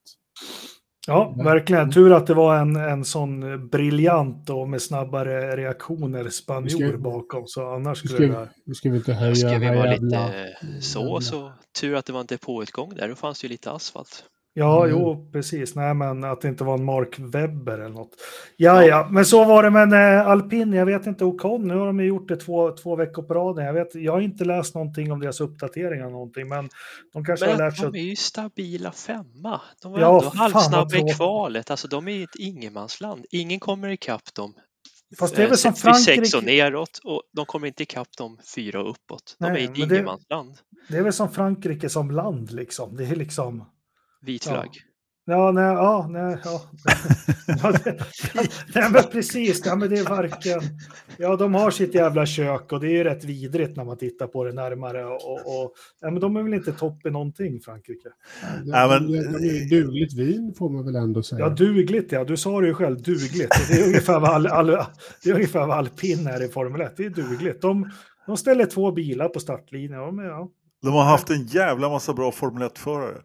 [1.08, 1.92] Ja, verkligen.
[1.92, 7.46] Tur att det var en, en sån briljant och med snabbare reaktioner spanjor bakom.
[7.46, 11.20] Så annars skulle ska, det Nu ska vi inte höja Ska vi vara lite så,
[11.20, 13.08] så tur att det var en depåutgång där.
[13.08, 14.24] Då fanns det ju lite asfalt.
[14.58, 14.98] Ja, mm.
[14.98, 15.74] jo, precis.
[15.74, 18.10] Nej, men att det inte var en Mark Webber eller något.
[18.56, 20.72] Ja, ja, men så var det med eh, alpin.
[20.72, 23.64] Jag vet inte, Ocon, nu har de gjort det två, två veckor på raden.
[23.64, 26.68] Jag, vet, jag har inte läst någonting om deras uppdateringar någonting, men
[27.12, 27.90] de kanske men har lärt sig.
[27.92, 29.60] de är ju stabila femma.
[29.82, 31.70] De var ja, ändå halvsnabba i kvalet.
[31.70, 33.26] Alltså, de är i ett ingenmansland.
[33.30, 34.54] Ingen kommer ikapp dem.
[35.18, 36.20] Fast det är väl som Frankrike...
[36.20, 39.36] Sex och neråt och de kommer inte ikapp dem fyra och uppåt.
[39.38, 40.54] De Nej, är ett ingenmansland.
[40.70, 42.96] Det, det är väl som Frankrike som land liksom.
[42.96, 43.64] Det är liksom
[44.20, 44.88] vit flagg.
[45.30, 46.60] Ja, nej, ja, nej, ja.
[48.74, 50.60] nej, men precis, ja, men det är varken...
[51.16, 54.26] Ja, de har sitt jävla kök och det är ju rätt vidrigt när man tittar
[54.26, 55.04] på det närmare.
[55.04, 58.08] Och, och ja, men de är väl inte topp i någonting, Frankrike?
[58.64, 59.12] Ja, men...
[59.68, 61.40] Dugligt vin får man väl ändå säga.
[61.40, 62.24] Ja, dugligt, ja.
[62.24, 63.68] Du sa det ju själv, dugligt.
[63.68, 64.66] Det är ungefär vad, all, all,
[65.24, 66.96] det är ungefär vad alpin är i Formel 1.
[66.96, 67.62] Det är dugligt.
[67.62, 67.90] De,
[68.26, 70.18] de ställer två bilar på startlinjen.
[70.18, 70.48] Ja,
[70.82, 73.22] De har haft en jävla massa bra Formel 1-förare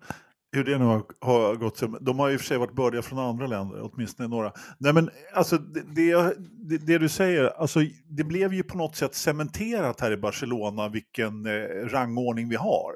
[0.54, 1.84] hur det nu har, har gått.
[2.02, 4.52] De har i och för sig varit bördiga från andra länder, åtminstone några.
[4.78, 9.16] Nej men alltså det, det, det, du säger, alltså det blev ju på något sätt
[9.16, 12.94] cementerat här i Barcelona vilken eh, rangordning vi har.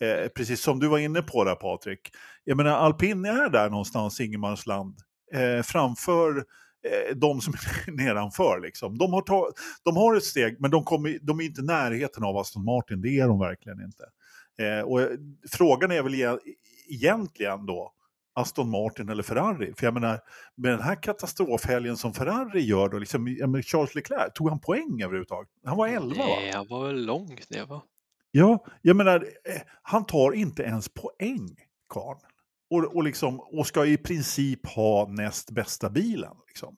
[0.00, 2.10] Eh, precis som du var inne på där Patrik.
[2.44, 4.98] Jag menar alpin är där någonstans, ingenmansland,
[5.34, 8.60] eh, framför eh, de som är nedanför.
[8.60, 8.98] Liksom.
[8.98, 9.50] De, har ta,
[9.84, 13.02] de har ett steg, men de, kommer, de är inte i närheten av Aston Martin,
[13.02, 14.04] det är de verkligen inte.
[14.58, 15.08] Eh, och eh,
[15.52, 16.14] frågan är väl
[16.88, 17.92] egentligen då
[18.34, 19.74] Aston Martin eller Ferrari.
[19.76, 20.20] För jag menar,
[20.56, 25.02] med den här katastrofhelgen som Ferrari gör då, liksom, menar, Charles Leclerc, tog han poäng
[25.02, 25.48] överhuvudtaget?
[25.64, 27.82] Han var 11 Nej, han var väl långt ner va?
[28.30, 31.56] Ja, jag menar, eh, han tar inte ens poäng,
[31.88, 32.20] karln.
[32.70, 36.34] Och, och, liksom, och ska i princip ha näst bästa bilen.
[36.48, 36.76] Liksom.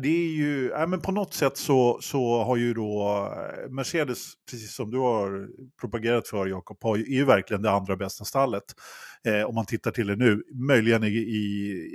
[0.00, 4.32] Det är ju, ja, men på något sätt så, så har ju då eh, Mercedes,
[4.50, 5.48] precis som du har
[5.80, 8.64] propagerat för Jakob, är ju verkligen det andra bästa stallet.
[9.24, 11.88] Eh, om man tittar till det nu, möjligen i, i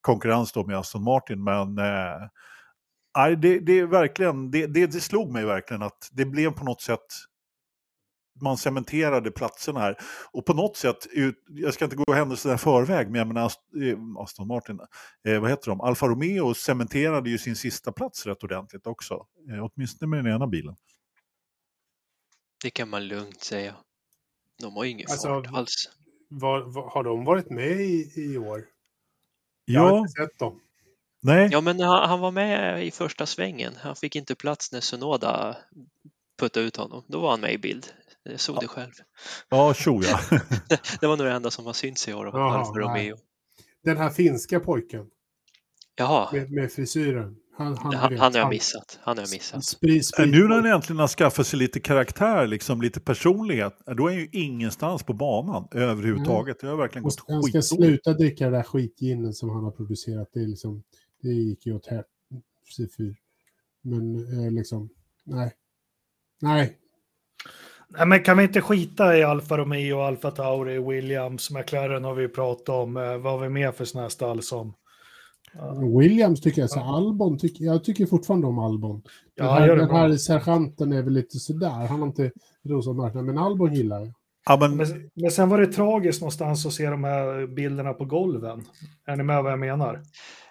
[0.00, 5.32] konkurrens då med Aston Martin, men eh, det, det, är verkligen, det, det, det slog
[5.32, 7.06] mig verkligen att det blev på något sätt
[8.42, 9.96] man cementerade platserna här.
[10.32, 11.06] Och på något sätt,
[11.48, 14.80] jag ska inte gå händelserna i förväg, men jag menar eh, Aston Martin,
[15.28, 15.80] eh, vad heter de?
[15.80, 19.14] Alfa Romeo cementerade ju sin sista plats rätt ordentligt också.
[19.50, 20.76] Eh, åtminstone med den ena bilen.
[22.62, 23.74] Det kan man lugnt säga.
[24.60, 25.90] De har ju ingen alltså, fart alls.
[26.28, 28.64] Var, var, har de varit med i, i år?
[29.64, 30.60] Jag har inte sett dem.
[31.22, 31.48] Nej.
[31.52, 33.74] Ja, men han, han, var med i första svängen.
[33.76, 35.56] Han fick inte plats när Sunoda
[36.38, 37.04] puttade ut honom.
[37.06, 37.86] Då var han med i bild.
[38.24, 38.92] Jag såg det själv.
[39.48, 40.20] Ja, tjo ja.
[41.00, 43.16] det var nog det enda som har synts i år av Alfa Romeo.
[43.84, 45.06] Den här finska pojken.
[45.96, 46.32] Jaha.
[46.32, 47.36] Med, med frisyren.
[47.56, 48.98] Han, han, han, han har jag missat.
[49.02, 49.64] Han har jag missat.
[49.64, 54.06] Spri, spri, nu när han äntligen har skaffat sig lite karaktär, liksom lite personlighet, då
[54.06, 56.60] är han ju ingenstans på banan överhuvudtaget.
[56.60, 60.28] Det har verkligen gått Han ska sluta dricka det där skitginen som han har producerat.
[60.32, 60.82] Det, är liksom,
[61.22, 63.16] det gick ju åt helvete.
[63.82, 64.88] Men eh, liksom,
[65.24, 65.52] nej.
[66.40, 66.78] Nej,
[67.96, 72.28] Nej, men kan vi inte skita i Alfa Romeo, Alfa Tauri, Williams, McLaren har vi
[72.28, 72.96] pratat om.
[72.96, 74.74] Eh, vad har vi mer för sådana här stall som...
[75.56, 79.02] Uh, Williams tycker jag, så Albon, tycker, jag tycker fortfarande om Albon.
[79.36, 82.30] Den ja, här, den här sergeanten är väl lite sådär, han har inte
[82.64, 84.12] rosa marknaden, men Albon gillar jag.
[84.46, 84.76] Ja, men...
[84.76, 88.64] Men, men sen var det tragiskt någonstans att se de här bilderna på golven.
[89.06, 90.02] Är ni med vad jag menar?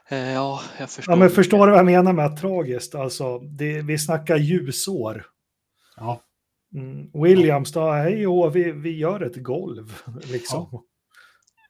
[0.10, 1.14] Eh, ja, jag förstår.
[1.14, 2.96] Ja, men förstår du vad jag menar med tragiskt?
[2.96, 5.26] Alltså, det, vi snackar ljusår.
[5.98, 6.22] Ja.
[6.74, 10.02] Mm, Williams då, hej och vi, vi gör ett golv
[10.32, 10.68] liksom.
[10.72, 10.86] Ja.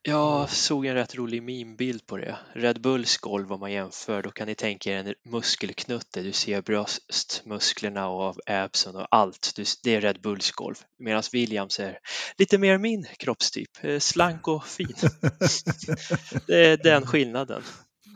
[0.03, 2.37] Jag såg en rätt rolig meme-bild på det.
[2.53, 6.21] Red Bulls golv om man jämför, då kan ni tänka er en muskelknutte.
[6.21, 9.59] Du ser bröstmusklerna och absen och allt.
[9.83, 10.75] Det är Red Bulls golv.
[10.97, 11.99] Medan Williams är
[12.37, 13.69] lite mer min kroppstyp.
[13.81, 14.87] Eh, slank och fin.
[16.47, 17.63] det är den skillnaden.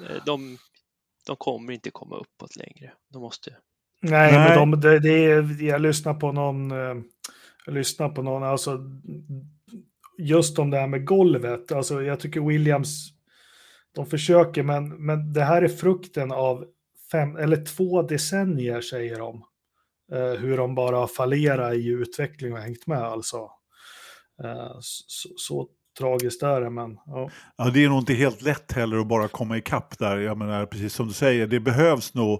[0.09, 0.57] Eh, de,
[1.25, 2.93] de kommer inte komma uppåt längre.
[3.13, 3.57] De måste
[4.09, 4.49] Nej, Nej.
[4.49, 6.95] men de, det, det jag lyssnar på någon, eh,
[7.65, 8.79] jag lyssnar på någon, alltså
[10.17, 13.09] just om det här med golvet, alltså jag tycker Williams,
[13.95, 16.65] de försöker, men, men det här är frukten av
[17.11, 19.43] fem eller två decennier säger de.
[20.13, 23.37] Uh, hur de bara har fallerat i utveckling och hängt med alltså.
[24.43, 25.67] Uh, så, så,
[25.99, 27.29] tragiskt är det, men ja.
[27.57, 27.69] ja.
[27.69, 30.17] Det är nog inte helt lätt heller att bara komma ikapp där.
[30.17, 32.39] Jag menar, precis som du säger, det behövs nog eh,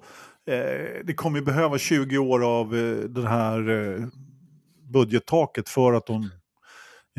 [1.05, 4.07] det kommer behöva 20 år av eh, den här eh,
[4.91, 6.29] budgettaket för att de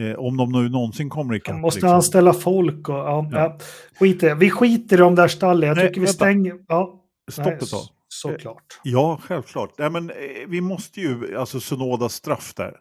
[0.01, 1.55] Eh, om de nu någonsin kommer ikapp.
[1.55, 1.95] Man måste liksom.
[1.95, 3.39] anställa folk och ja, ja.
[3.39, 3.59] ja.
[4.01, 5.69] Skiter, vi skiter i de där stallen.
[5.69, 6.17] Jag Nej, tycker vi vänta.
[6.17, 6.55] stänger.
[6.69, 7.03] Ja.
[7.31, 7.81] Stopp ett tag.
[8.09, 8.57] Såklart.
[8.57, 9.71] Eh, ja, självklart.
[9.79, 10.17] Nej, men, eh,
[10.49, 12.77] vi måste ju, alltså Sonodas straff där.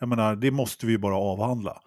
[0.00, 1.80] Jag menar, det måste vi bara avhandla.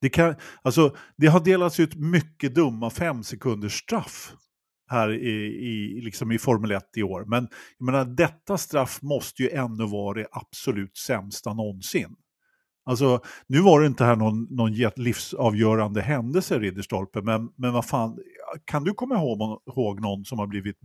[0.00, 4.32] Det, kan, alltså, det har delats ut mycket dumma fem sekunders straff
[4.88, 5.30] här i,
[5.68, 7.24] i, liksom i Formel 1 i år.
[7.24, 12.16] Men jag menar, detta straff måste ju ännu vara det absolut sämsta någonsin.
[12.84, 18.18] Alltså, nu var det inte här någon, någon livsavgörande händelse, Ridderstolpe, men, men vad fan,
[18.64, 20.76] kan du komma ihåg, ihåg någon som har blivit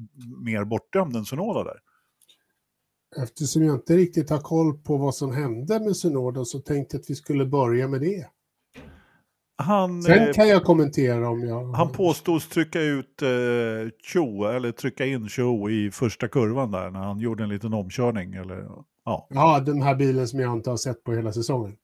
[0.44, 1.80] mer bortdömd än Sonoda där?
[3.24, 7.02] Eftersom jag inte riktigt har koll på vad som hände med Sonoda så tänkte jag
[7.02, 8.28] att vi skulle börja med det.
[9.56, 11.74] Han, Sen eh, kan jag kommentera om jag...
[11.74, 13.28] Han påstås trycka ut eh,
[14.14, 18.34] Cho, eller trycka in Cho i första kurvan där när han gjorde en liten omkörning.
[18.34, 18.68] Eller,
[19.06, 19.28] ja.
[19.30, 21.76] ja, den här bilen som jag inte har sett på hela säsongen.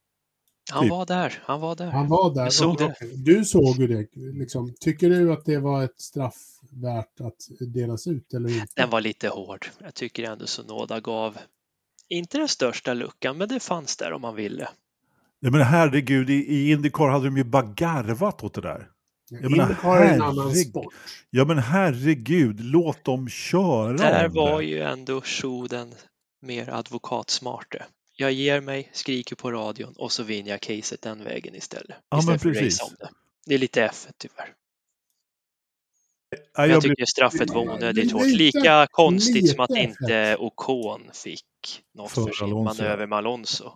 [0.72, 0.90] Han typ.
[0.90, 1.90] var där, han var där.
[1.90, 2.44] Han var där.
[2.44, 2.94] Du såg det.
[3.24, 4.08] Du såg ju det.
[4.14, 4.74] Liksom.
[4.80, 6.38] Tycker du att det var ett straff
[6.70, 8.66] värt att delas ut eller inte?
[8.76, 9.66] Den var lite hård.
[9.78, 11.38] Jag tycker ändå så Nåda gav,
[12.08, 14.68] inte den största luckan, men det fanns där om man ville.
[15.40, 18.88] Ja, men herregud, i, i Indycar hade de ju bara garvat åt det där.
[19.30, 20.94] Jag menar, Indycar är en annan sport.
[21.30, 23.96] Ja men herregud, låt dem köra.
[23.96, 25.68] Där var ju ändå Scho
[26.42, 27.84] mer advokatsmarte
[28.20, 31.96] jag ger mig, skriker på radion och så vinner jag caset den vägen istället.
[32.10, 33.10] Ja, istället för att racea om det.
[33.46, 34.54] Det är lite F tyvärr.
[36.30, 37.06] Ja, jag, jag tycker blir...
[37.06, 38.26] straffet var onödigt hårt.
[38.26, 41.44] Lika konstigt som att inte Ocon fick
[41.94, 42.82] något för, för sin Alonso.
[42.82, 43.72] manöver med Alonso.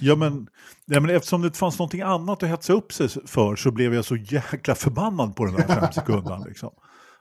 [0.00, 0.48] Ja men,
[0.84, 4.04] ja, men eftersom det fanns någonting annat att hetsa upp sig för så blev jag
[4.04, 6.44] så jäkla förbannad på den här fem sekunderna.
[6.48, 6.70] Liksom.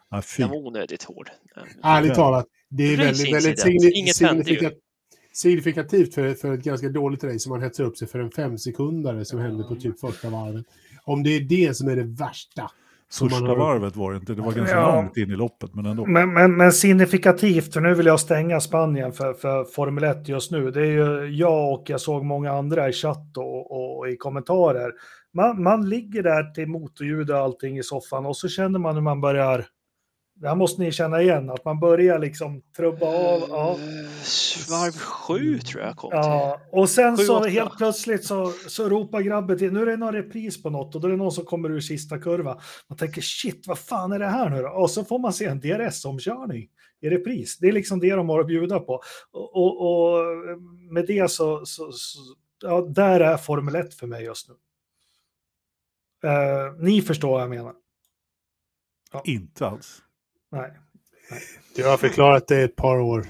[0.09, 1.29] Ja, den var onödigt hård.
[1.83, 4.73] Ärligt talat, det är väldigt, väldigt signifikativt
[5.39, 9.25] signifikativt för, för ett ganska dåligt race som man hetsar upp sig för en femsekundare
[9.25, 10.65] som hände på typ första varvet.
[11.03, 12.71] Om det är det som är det värsta.
[13.13, 13.55] Första har...
[13.55, 14.95] varvet var det inte, det var ganska ja.
[14.95, 15.75] långt in i loppet.
[15.75, 16.05] Men, ändå.
[16.05, 20.51] Men, men, men signifikativt, för nu vill jag stänga Spanien för, för Formel 1 just
[20.51, 20.71] nu.
[20.71, 24.17] Det är ju jag och jag såg många andra i chatt och, och, och i
[24.17, 24.91] kommentarer.
[25.33, 29.01] Man, man ligger där till motorljud och allting i soffan och så känner man hur
[29.01, 29.65] man börjar
[30.39, 33.43] det här måste ni känna igen, att man börjar liksom trubba av.
[33.49, 33.77] Ja.
[34.69, 37.47] Varv sju tror jag kom Ja, och sen sju, så åtta.
[37.47, 41.01] helt plötsligt så, så ropar grabben till, nu är det någon repris på något och
[41.01, 42.59] då är det någon som kommer ur sista kurva.
[42.87, 44.69] Man tänker shit, vad fan är det här nu då?
[44.69, 46.69] Och så får man se en DRS-omkörning
[47.01, 47.57] i repris.
[47.57, 49.01] Det är liksom det de har att bjuda på.
[49.31, 50.25] Och, och, och
[50.91, 52.19] med det så, så, så,
[52.61, 54.55] ja, där är Formel 1 för mig just nu.
[56.29, 57.73] Uh, ni förstår vad jag menar.
[59.11, 59.21] Ja.
[59.25, 60.01] Inte alls.
[60.51, 60.71] Nej.
[61.31, 61.41] Nej.
[61.75, 63.27] Du har förklarat det ett par år.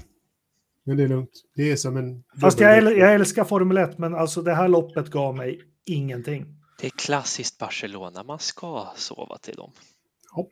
[0.83, 1.43] Men det är lugnt.
[1.55, 2.23] Det är som en...
[2.41, 6.45] Fast jag, äl jag älskar Formel 1, men alltså det här loppet gav mig ingenting.
[6.79, 9.71] Det är klassiskt Barcelona, man ska sova till dem.
[10.31, 10.47] Ja,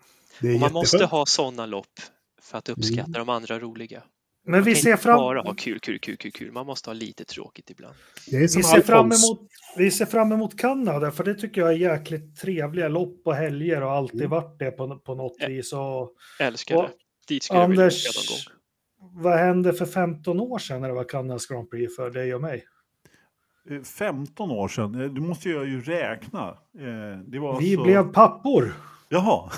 [0.54, 2.00] Och man måste ha sådana lopp
[2.42, 3.12] för att uppskatta mm.
[3.12, 4.04] de andra roliga.
[4.48, 5.18] Men vi ser fram...
[5.18, 6.52] bara ha kul, kul, kul, kul, kul.
[6.52, 7.96] Man måste ha lite tråkigt ibland.
[8.32, 12.38] vi, ser fram emot, vi ser fram emot Kanada, för det tycker jag är jäkligt
[12.38, 14.30] trevliga lopp och helger och alltid mm.
[14.30, 15.74] varit det på, på något Ä vis.
[15.74, 16.90] Och, älskar och, det.
[17.28, 19.24] Dit skulle Anders, jag vilja åka någon gång.
[19.24, 22.42] Vad hände för 15 år sedan när det var Kanadas Grand Prix för dig och
[22.42, 22.66] mig?
[23.98, 25.02] 15 eh, år sedan?
[25.02, 26.58] Eh, du måste ju räkna.
[26.80, 27.84] Eh, vi så...
[27.84, 28.74] blev pappor.
[29.10, 29.52] Jaha.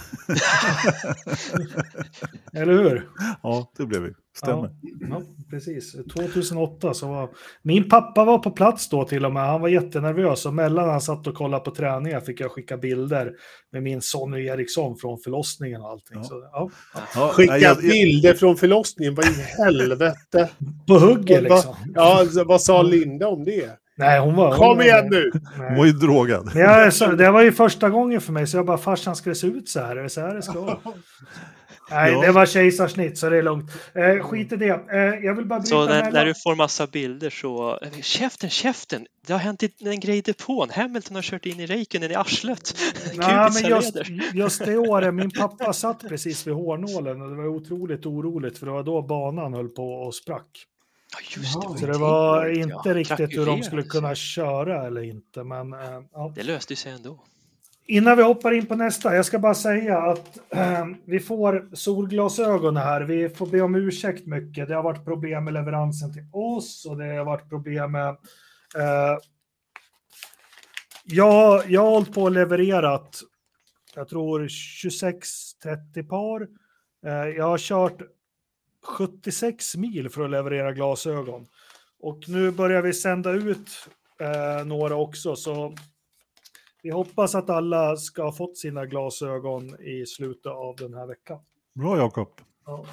[2.54, 3.10] Eller hur?
[3.44, 4.14] Ja, det blev vi.
[4.36, 4.70] Stämmer.
[4.82, 5.96] Ja, ja, precis.
[6.14, 7.30] 2008 så var...
[7.62, 9.44] Min pappa var på plats då till och med.
[9.44, 13.32] Han var jättenervös och mellan han satt och kollade på träningar fick jag skicka bilder
[13.72, 16.18] med min son Eriksson från förlossningen och allting.
[16.18, 16.24] Ja.
[16.24, 16.70] Så, ja.
[17.16, 19.34] Ja, skicka jag, bilder från förlossningen, vad i
[19.64, 20.50] helvete?
[20.88, 21.76] på hugget liksom.
[21.94, 23.70] Ja, vad sa Linda om det?
[24.00, 24.52] Nej, hon var...
[24.52, 25.32] Kom hon, igen nu!
[25.58, 26.52] Hon var ju drogad.
[26.56, 29.36] Ja, så, det var ju första gången för mig, så jag bara, farsan ska det
[29.36, 29.96] se ut så här?
[29.96, 30.78] Är det så här det ska vara?
[31.92, 32.22] Nej, ja.
[32.22, 33.72] det var kejsarsnitt så det är lugnt.
[33.94, 34.70] Eh, skit i det.
[34.92, 37.80] Eh, jag vill bara Så när, när, du får massa bilder så...
[38.02, 39.06] Käften, käften!
[39.28, 40.70] Det har hänt en grej i depån.
[40.70, 42.78] Hamilton har kört in i Räikkönen i arslet.
[43.18, 43.96] Nej, men just,
[44.34, 48.66] just det året, min pappa satt precis vid hårnålen och det var otroligt oroligt för
[48.66, 50.66] det var då banan höll på och sprack.
[51.12, 51.80] Ja, just det.
[51.80, 52.94] så det var inte ja.
[52.94, 55.44] riktigt hur de skulle kunna köra eller inte.
[55.44, 55.80] Men, äh,
[56.12, 56.34] ja.
[56.36, 57.24] Det löste sig ändå.
[57.86, 62.78] Innan vi hoppar in på nästa, jag ska bara säga att äh, vi får solglasögon
[62.78, 63.02] här.
[63.02, 64.68] Vi får be om ursäkt mycket.
[64.68, 68.10] Det har varit problem med leveransen till oss och det har varit problem med...
[68.76, 69.18] Äh,
[71.04, 73.22] jag, jag har hållit på och levererat,
[73.96, 76.48] jag tror 26-30 par.
[77.36, 78.02] Jag har kört
[78.86, 81.48] 76 mil för att leverera glasögon.
[82.00, 83.70] Och nu börjar vi sända ut
[84.66, 85.76] några också, så
[86.84, 91.40] vi hoppas att alla ska ha fått sina glasögon i slutet av den här veckan.
[91.76, 92.30] Bra Jakob.
[92.66, 92.86] Ja.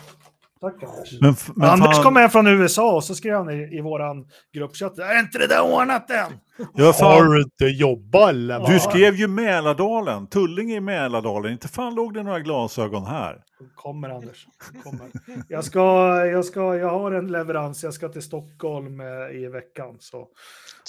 [1.20, 2.04] Men, men Anders fan...
[2.04, 4.98] kom hem från USA och så skrev han i, i våran gruppchatt.
[4.98, 6.32] Är inte det där ordnat än?
[6.74, 8.72] Ja, Har du inte jobbat eller?
[8.72, 11.52] Du skrev ju Mälardalen, Tullinge i Mälardalen.
[11.52, 13.42] Inte fan låg det några glasögon här.
[13.74, 14.46] Kommer Anders.
[14.84, 15.10] Kommer.
[15.48, 15.80] Jag, ska,
[16.26, 19.96] jag, ska, jag har en leverans, jag ska till Stockholm eh, i veckan.
[20.00, 20.28] Så.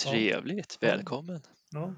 [0.05, 1.41] Trevligt, välkommen.
[1.71, 1.93] Ja.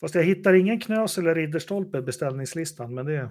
[0.00, 3.30] Fast jag hittar ingen knös eller ridderstolpe i beställningslistan, men det...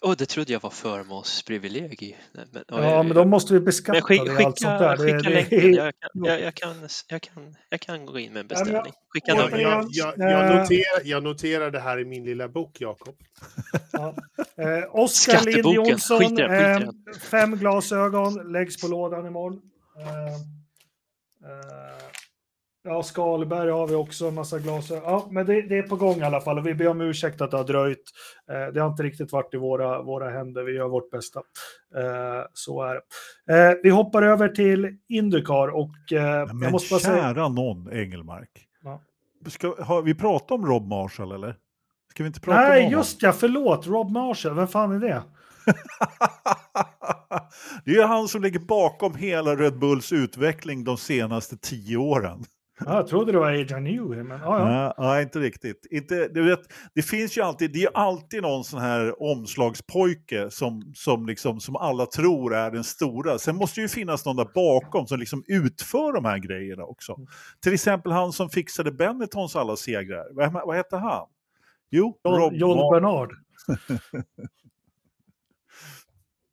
[0.00, 2.16] Oh, det trodde jag var förmånsprivilegie.
[2.32, 4.96] Men, ja, men då måste vi beskatta skick, det skicka, allt sånt där.
[4.96, 5.74] Skicka länken.
[5.74, 8.92] Jag kan, jag, jag, kan, jag, kan, jag kan gå in med en beställning.
[9.08, 10.60] Skicka ja, jag, jag, jag, eh.
[10.60, 13.16] noterar, jag noterar det här i min lilla bok, Jakob.
[13.92, 14.14] Ja.
[14.56, 16.90] Eh, Oskar Lind Jonsson, eh,
[17.30, 19.60] fem glasögon, läggs på lådan imorgon.
[20.00, 20.34] Eh,
[21.50, 22.15] eh,
[22.86, 25.02] Ja, Skalberg har vi också en massa glasögon.
[25.04, 27.40] Ja, men det, det, är på gång i alla fall och vi ber om ursäkt
[27.40, 28.04] att det har dröjt.
[28.50, 30.62] Eh, det har inte riktigt varit i våra, våra händer.
[30.62, 31.40] Vi gör vårt bästa.
[31.96, 33.00] Eh, så är det.
[33.54, 37.48] Eh, vi hoppar över till Indycar och eh, men jag måste bara kära säga...
[37.48, 38.50] någon, Engelmark.
[38.82, 39.02] Ja.
[39.46, 41.56] Ska, har vi pratat om Rob Marshall eller?
[42.10, 42.98] Ska vi inte prata Nej, om honom?
[42.98, 43.86] just ja, förlåt.
[43.86, 45.22] Rob Marshall, vem fan är det?
[47.84, 52.44] det är han som ligger bakom hela Red Bulls utveckling de senaste tio åren.
[52.78, 54.94] Ja, jag trodde det var Adrian Newey, men ja, ja.
[54.98, 55.86] Nej, inte riktigt.
[55.90, 56.60] Inte, du vet,
[56.94, 61.76] det finns ju alltid, det är alltid någon sån här omslagspojke som, som, liksom, som
[61.76, 63.38] alla tror är den stora.
[63.38, 67.14] Sen måste det ju finnas någon där bakom som liksom utför de här grejerna också.
[67.16, 67.26] Mm.
[67.62, 70.26] Till exempel han som fixade Benettons alla segrar.
[70.32, 71.26] Vad, vad hette han?
[71.90, 73.32] Jo, Rob John Bernard.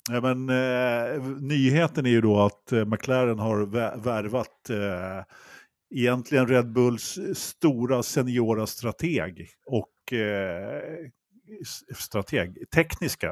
[0.09, 3.65] Ja, men, eh, nyheten är ju då att eh, McLaren har
[4.03, 5.23] värvat eh,
[5.93, 10.81] egentligen Red Bulls stora seniora strateg och eh,
[11.95, 13.27] strateg, tekniska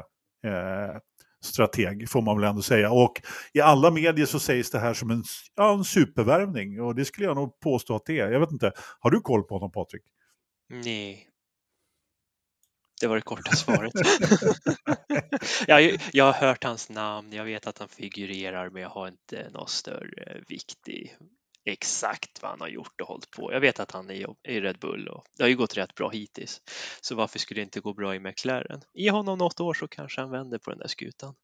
[0.46, 0.96] eh,
[1.44, 2.90] strateg får man väl ändå säga.
[2.90, 7.04] Och i alla medier så sägs det här som en, ja, en supervärvning och det
[7.04, 8.30] skulle jag nog påstå att det är.
[8.30, 10.02] Jag vet inte, har du koll på honom Patrik?
[10.68, 11.28] Nej.
[13.00, 13.92] Det var det korta svaret.
[15.66, 19.50] jag, jag har hört hans namn, jag vet att han figurerar men jag har inte
[19.50, 21.10] någon större vikt i
[21.64, 23.52] exakt vad han har gjort och hållit på.
[23.52, 26.08] Jag vet att han är i Red Bull och det har ju gått rätt bra
[26.10, 26.60] hittills.
[27.00, 28.80] Så varför skulle det inte gå bra i McLaren?
[28.94, 31.34] Ge honom något år så kanske han vänder på den där skutan.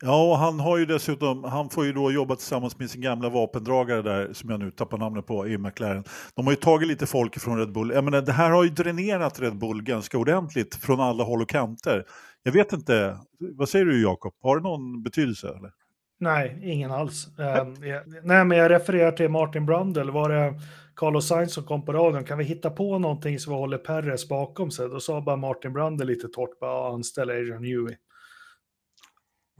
[0.00, 3.28] Ja, och han har ju dessutom, han får ju då jobba tillsammans med sin gamla
[3.28, 6.04] vapendragare där, som jag nu tappar namnet på, i McLaren.
[6.34, 7.90] De har ju tagit lite folk från Red Bull.
[7.90, 11.48] Jag menar, det här har ju dränerat Red Bull ganska ordentligt från alla håll och
[11.48, 12.04] kanter.
[12.42, 13.18] Jag vet inte,
[13.56, 15.48] vad säger du Jakob, har det någon betydelse?
[15.48, 15.70] Eller?
[16.18, 17.28] Nej, ingen alls.
[17.38, 17.64] Uh,
[18.22, 20.12] nej, men jag refererar till Martin Brundle.
[20.12, 20.60] Var det
[20.96, 22.24] Carlos Sainz som kom på radion?
[22.24, 24.88] Kan vi hitta på någonting som håller Perres bakom sig?
[24.88, 27.96] Då sa bara Martin Brundle lite torrt, bara anställ Adrian Newey.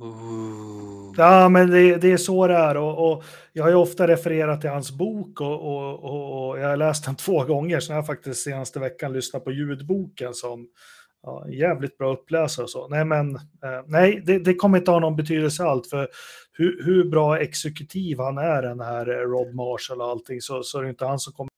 [0.00, 1.14] Ooh.
[1.16, 2.76] Ja, men det, det, är så det är.
[2.76, 6.76] Och, och, jag har ju ofta refererat till hans bok och, och, och jag har
[6.76, 7.80] läst den två gånger.
[7.80, 10.68] Så jag har faktiskt senaste veckan lyssnat på ljudboken som
[11.22, 12.88] ja, jävligt bra uppläsare och så.
[12.88, 15.86] Nej, men eh, nej, det, det, kommer inte ha någon betydelse allt.
[15.86, 16.08] För
[16.58, 20.82] hur, hur, bra exekutiv han är, den här Rob Marshall och allting, så, så är
[20.82, 21.50] det inte han som kommer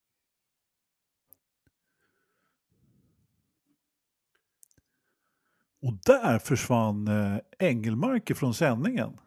[5.82, 9.18] Och där försvann eh, Engelmark från sändningen.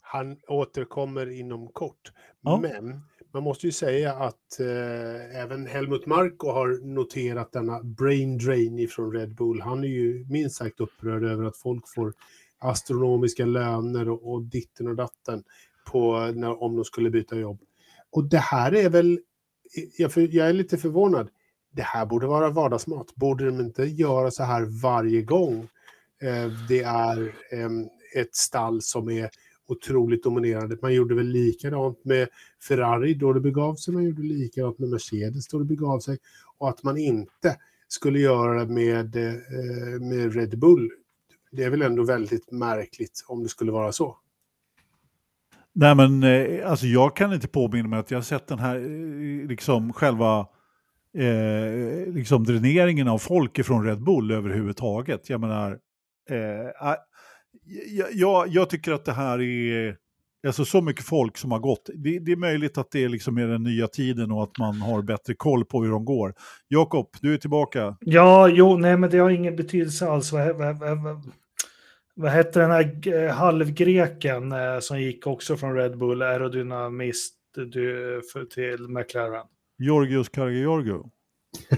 [0.00, 2.12] Han återkommer inom kort.
[2.40, 2.60] Ja.
[2.62, 3.00] Men
[3.32, 9.12] man måste ju säga att eh, även Helmut Marko har noterat denna brain drain ifrån
[9.12, 9.60] Red Bull.
[9.60, 12.12] Han är ju minst sagt upprörd över att folk får
[12.64, 15.42] astronomiska löner och, och ditten och datten
[15.90, 17.60] på, när, om de skulle byta jobb.
[18.10, 19.20] Och det här är väl,
[19.98, 21.28] jag, jag är lite förvånad,
[21.72, 23.14] det här borde vara vardagsmat.
[23.14, 25.68] Borde de inte göra så här varje gång
[26.22, 27.70] eh, det är eh,
[28.22, 29.30] ett stall som är
[29.66, 30.78] otroligt dominerande.
[30.82, 32.28] Man gjorde väl likadant med
[32.68, 36.18] Ferrari då det begav sig, man gjorde likadant med Mercedes då det begav sig.
[36.58, 37.56] Och att man inte
[37.88, 40.90] skulle göra det med, eh, med Red Bull,
[41.56, 44.18] det är väl ändå väldigt märkligt om det skulle vara så.
[45.72, 48.76] Nej men eh, alltså jag kan inte påminna mig att jag har sett den här,
[48.76, 50.46] eh, liksom själva
[51.18, 55.30] eh, liksom dräneringen av folk ifrån Red Bull överhuvudtaget.
[55.30, 55.78] Jag menar,
[56.30, 56.38] eh,
[57.88, 59.96] jag, jag, jag, tycker att det här är
[60.46, 61.90] alltså så mycket folk som har gått.
[61.94, 65.02] Det, det, är möjligt att det liksom är den nya tiden och att man har
[65.02, 66.34] bättre koll på hur de går.
[66.68, 67.96] Jakob, du är tillbaka.
[68.00, 70.32] Ja, jo, nej, men det har ingen betydelse alls.
[72.14, 78.20] Vad, hette den här eh, halvgreken eh, som gick också från Red Bull, aerodynamist du,
[78.32, 79.46] för, till McLaren?
[79.78, 81.10] Georgios Karagiorgio.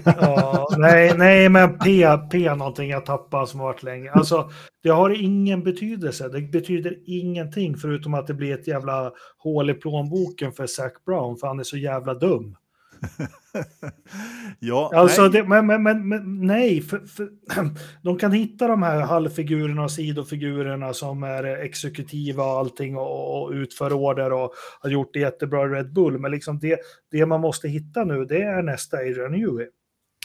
[0.05, 4.11] ja, nej, nej, men P, P någonting jag tappade som har varit länge.
[4.11, 4.49] Alltså,
[4.83, 6.29] det har ingen betydelse.
[6.29, 11.37] Det betyder ingenting förutom att det blir ett jävla hål i plånboken för Zac Brown,
[11.37, 12.55] för han är så jävla dum.
[14.59, 15.31] ja, alltså, nej.
[15.31, 17.29] Det, men, men, men, men, nej, för, för,
[18.01, 23.51] de kan hitta de här halvfigurerna och sidofigurerna som är exekutiva och allting och, och
[23.51, 26.19] utför order och har gjort det jättebra i Red Bull.
[26.19, 26.79] Men liksom det,
[27.11, 29.67] det man måste hitta nu, det är nästa Adrian Newey.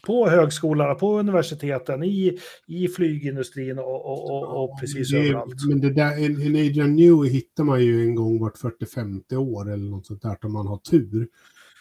[0.06, 5.66] På högskolorna, på universiteten, i, i flygindustrin och, och, och, och precis det, överallt.
[5.68, 9.72] Men det där, en, en Adrian Newey hittar man ju en gång vart 40-50 år
[9.72, 11.28] eller något sånt där om man har tur.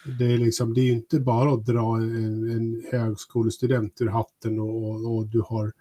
[0.04, 4.90] Det är, liksom, det är inte bara att dra en, en högskolestudent ur hatten och,
[4.90, 5.72] och, och du har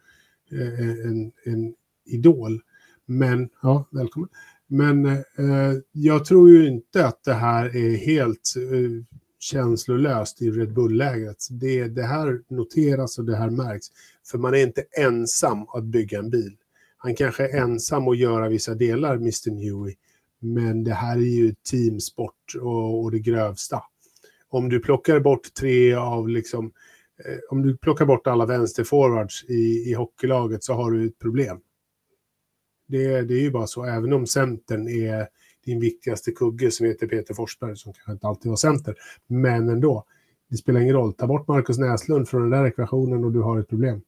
[0.52, 1.74] eh, en, en
[2.06, 2.62] idol.
[3.06, 4.30] Men, ja, välkommen.
[4.68, 10.74] Men eh, jag tror ju inte att det här är helt eh, känslolöst i Red
[10.74, 11.48] Bull-lägret.
[11.50, 13.88] Det, det här noteras och det här märks.
[14.28, 16.56] För man är inte ensam att bygga en bil.
[16.98, 19.96] Han kanske är ensam att göra vissa delar, Mr Newey.
[20.40, 23.84] Men det här är ju teamsport och, och det grövsta
[24.52, 26.72] om du plockar bort tre av liksom,
[27.26, 31.60] eh, om du plockar bort alla vänsterforwards i, i hockeylaget så har du ett problem.
[32.88, 35.28] Det, det är ju bara så, även om centern är
[35.66, 38.96] din viktigaste kugge som heter Peter Forsberg, som kanske inte alltid var center,
[39.28, 40.06] men ändå.
[40.50, 43.60] Det spelar ingen roll, ta bort Marcus Näslund från den där ekvationen och du har
[43.60, 44.02] ett problem.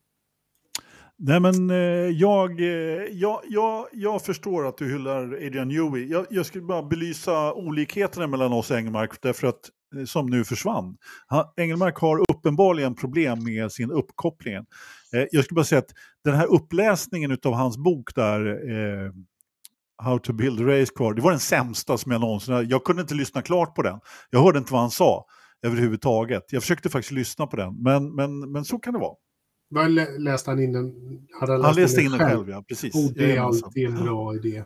[1.15, 1.77] Nej men eh,
[2.09, 2.67] jag, eh,
[3.11, 6.07] jag, jag, jag förstår att du hyllar Adrian Newey.
[6.07, 9.69] Jag, jag skulle bara belysa olikheterna mellan oss Engmark, därför att
[10.05, 10.97] som nu försvann.
[11.27, 14.55] Han, Engelmark har uppenbarligen problem med sin uppkoppling.
[14.55, 19.11] Eh, jag skulle bara säga att den här uppläsningen av hans bok där, eh,
[19.97, 23.01] How to build a race car, det var den sämsta som jag någonsin Jag kunde
[23.01, 23.99] inte lyssna klart på den.
[24.29, 25.25] Jag hörde inte vad han sa
[25.61, 26.43] överhuvudtaget.
[26.49, 29.15] Jag försökte faktiskt lyssna på den, men, men, men så kan det vara.
[29.69, 30.93] Var läste han in den?
[31.39, 32.95] Hade han, han läste in den själv, själv ja, precis.
[32.95, 34.63] Och det är alltid en bra idé.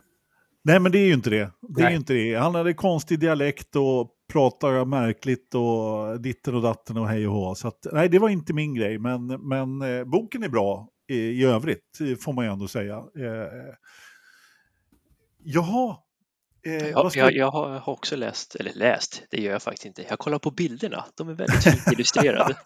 [0.64, 1.50] Nej, men det är ju inte det.
[1.68, 2.34] det, är inte det.
[2.34, 7.54] Han hade konstig dialekt och pratar märkligt och ditten och datten och hej och hå.
[7.54, 11.16] Så att, nej, det var inte min grej, men, men eh, boken är bra i,
[11.16, 13.04] i övrigt, eh, får man ju ändå säga.
[13.18, 13.74] Eh, eh
[15.42, 15.96] jaha,
[16.66, 20.04] Eh, ja, jag, jag, har också läst, eller läst, det gör jag faktiskt inte.
[20.08, 22.56] Jag kollar på bilderna, de är väldigt fint illustrerade.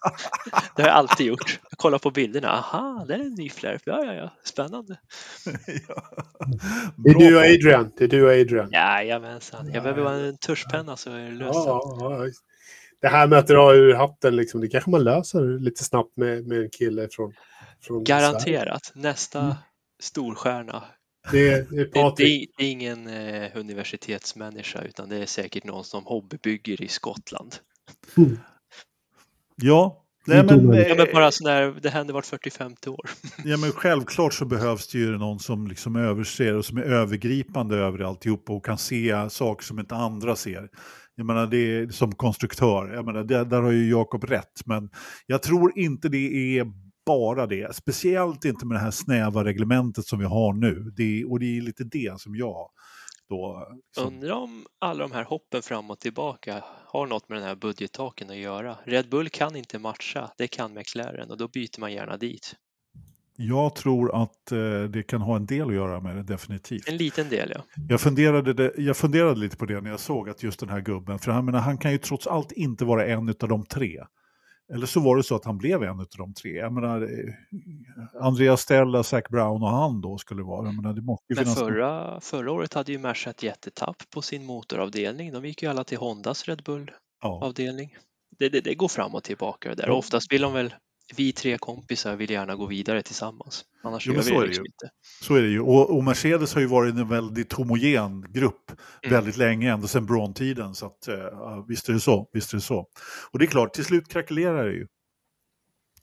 [0.75, 1.59] det har jag alltid gjort.
[1.69, 4.99] Jag kollar på bilderna, aha, det är en ny flärp, ja, ja, ja, spännande.
[5.87, 6.03] ja.
[6.97, 8.69] Det är du och Adrian, det är du och Adrian.
[8.71, 11.53] Jajamensan, jag behöver bara en tuschpenna så är det löst.
[11.53, 12.27] Ja, ja,
[13.01, 16.47] det här med att dra ur hatten, liksom, det kanske man löser lite snabbt med,
[16.47, 17.33] med en kille från,
[17.81, 19.07] från Garanterat, Sverige.
[19.07, 19.55] nästa mm.
[19.99, 20.83] storstjärna
[21.31, 26.05] det, det, är det, det, är ingen eh, universitetsmänniska utan det är säkert någon som
[26.05, 27.55] hobbybygger i Skottland.
[28.17, 28.37] Mm.
[29.55, 33.09] Ja, Nej, men, ja, men bara sådär, det händer vart 40-50 år.
[33.45, 37.77] Ja, men självklart så behövs det ju någon som liksom överser och som är övergripande
[37.77, 40.69] över alltihop och kan se saker som inte andra ser.
[41.15, 44.89] Jag menar, det är som konstruktör, jag menar, det, där har ju Jakob rätt, men
[45.27, 46.71] jag tror inte det är
[47.05, 47.75] bara det.
[47.75, 50.91] Speciellt inte med det här snäva reglementet som vi har nu.
[50.97, 52.69] Det, och det är lite det som jag
[53.29, 53.67] då...
[53.95, 54.07] Som...
[54.07, 58.29] Undrar om alla de här hoppen fram och tillbaka har något med den här budgettaken
[58.29, 58.77] att göra.
[58.85, 62.55] Red Bull kan inte matcha, det kan McLaren och då byter man gärna dit.
[63.35, 66.89] Jag tror att eh, det kan ha en del att göra med det, definitivt.
[66.89, 67.63] En liten del, ja.
[67.89, 70.81] Jag funderade, det, jag funderade lite på det när jag såg att just den här
[70.81, 74.03] gubben, för han, menar, han kan ju trots allt inte vara en av de tre.
[74.73, 76.51] Eller så var det så att han blev en av de tre.
[76.51, 80.65] Jag menar, eh, Andreas Stella, Zac Brown och han då skulle vara.
[80.65, 84.45] Jag menar, det måste Men förra, förra året hade ju Merca ett jättetapp på sin
[84.45, 85.33] motoravdelning.
[85.33, 87.89] De gick ju alla till Hondas Red Bull-avdelning.
[87.93, 87.99] Ja.
[88.39, 89.87] Det, det, det, går fram och tillbaka där.
[89.87, 89.93] Ja.
[89.93, 90.73] Oftast vill de väl
[91.15, 93.65] vi tre kompisar vill gärna gå vidare tillsammans.
[93.83, 94.89] Annars jo, gör vi det liksom inte.
[95.21, 95.59] Så är det ju.
[95.59, 98.71] Och, och, Mercedes har ju varit en väldigt homogen grupp
[99.03, 99.15] mm.
[99.15, 100.75] väldigt länge, ända sedan Braun-tiden.
[100.75, 102.29] Så att, uh, visst är det så.
[102.33, 102.87] Visst är det så.
[103.31, 104.87] Och det är klart, till slut krackelerar det ju.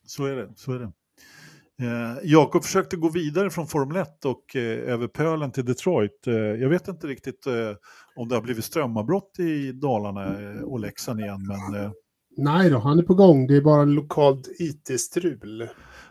[0.06, 0.52] Så är det.
[0.56, 0.92] Så är det.
[1.80, 6.26] Eh, Jakob försökte gå vidare från Formel 1 och eh, över pölen till Detroit.
[6.26, 7.72] Eh, jag vet inte riktigt eh,
[8.16, 11.92] om det har blivit strömavbrott i Dalarna och Leksand igen, men
[12.40, 13.46] Nej då, han är på gång.
[13.46, 15.68] Det är bara lokalt IT-strul.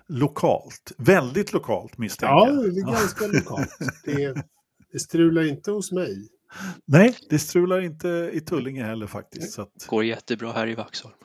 [0.08, 0.92] Lokalt?
[0.98, 2.48] Väldigt lokalt misstänker jag.
[2.48, 3.70] Ja, det är ganska lokalt.
[4.04, 4.44] Det,
[4.92, 6.28] det strular inte hos mig.
[6.86, 9.54] Nej, det strular inte i Tullinge heller faktiskt.
[9.54, 9.86] Så att...
[9.88, 11.16] Går jättebra här i Vaxholm.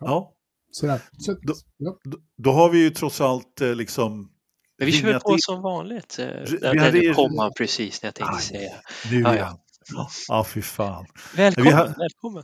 [0.00, 0.32] Ja.
[0.70, 1.00] Sådär.
[1.18, 1.98] Så, då, ja.
[2.04, 4.32] då, då, har vi ju trots allt eh, liksom...
[4.78, 6.18] Men vi kör på som vanligt.
[6.18, 8.72] Eh, där, där kom han precis när jag tänkte Aj, säga.
[9.10, 9.65] Nu ja,
[10.28, 10.44] ja.
[10.44, 11.06] Fy fan.
[11.36, 11.94] Välkommen, har...
[11.98, 12.42] välkommen.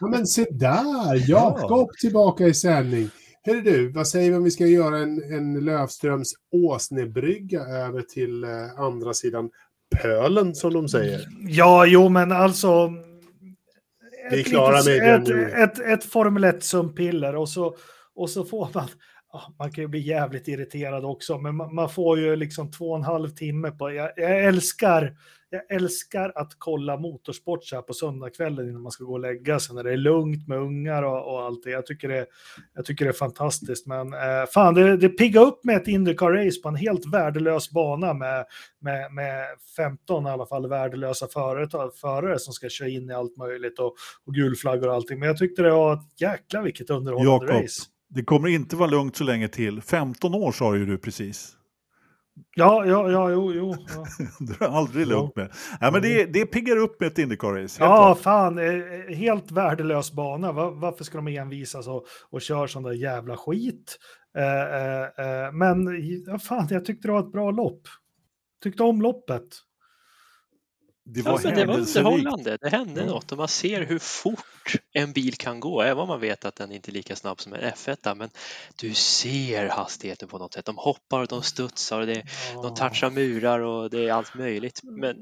[0.00, 3.10] Ja, men se där, Jakob tillbaka i sändning.
[3.46, 8.44] Hörru du, vad säger vi om vi ska göra en, en Lövströms Åsnebrygga över till
[8.44, 9.50] eh, andra sidan
[10.02, 11.20] pölen som de säger?
[11.48, 12.92] Ja, jo, men alltså.
[14.30, 15.50] Vi är klara med det ett, nu.
[15.50, 17.76] Ett, ett, ett Formel 1-sumpiller och så,
[18.14, 18.88] och så får man
[19.58, 23.02] man kan ju bli jävligt irriterad också, men man, får ju liksom två och en
[23.02, 23.92] halv timme på...
[23.92, 25.16] Jag, jag, älskar,
[25.50, 29.60] jag älskar att kolla motorsport så här på söndagskvällen innan man ska gå och lägga
[29.60, 31.70] sig, när det är lugnt med ungar och, och allt det.
[31.70, 32.26] Jag tycker det,
[32.74, 36.62] jag tycker det är fantastiskt, men eh, fan, det, det piggar upp med ett Indycar-race
[36.62, 38.44] på en helt värdelös bana med,
[38.80, 43.36] med, med 15 i alla fall värdelösa förare, förare som ska köra in i allt
[43.36, 43.94] möjligt och,
[44.26, 45.18] och gulflaggor och allting.
[45.18, 47.62] Men jag tyckte det var ett jäkla vilket underhållande Jakob.
[47.62, 47.93] race.
[48.14, 49.80] Det kommer inte vara lugnt så länge till.
[49.80, 51.56] 15 år sa ju du precis.
[52.56, 53.74] Ja, ja, ja, jo, jo.
[53.88, 54.06] Ja.
[54.46, 55.52] det är aldrig lugnt med.
[55.80, 57.76] Ja, men det, det piggar upp med ett Indycar-race.
[57.80, 58.18] Ja, klart.
[58.18, 58.58] fan.
[58.58, 60.52] Eh, helt värdelös bana.
[60.52, 63.98] Varför ska de envisas och, och köra sån där jävla skit?
[64.38, 67.82] Eh, eh, eh, men ja, fan, jag tyckte det var ett bra lopp.
[68.62, 69.48] Tyckte om loppet.
[71.06, 72.58] Det var, ja, det var underhållande.
[72.60, 73.06] Det hände mm.
[73.06, 76.56] något och man ser hur fort en bil kan gå, även om man vet att
[76.56, 78.14] den inte är lika snabb som en F1.
[78.14, 78.28] Men
[78.80, 80.64] du ser hastigheten på något sätt.
[80.64, 82.24] De hoppar och de studsar och det,
[82.54, 82.62] ja.
[82.62, 84.80] de touchar murar och det är allt möjligt.
[84.82, 85.16] Men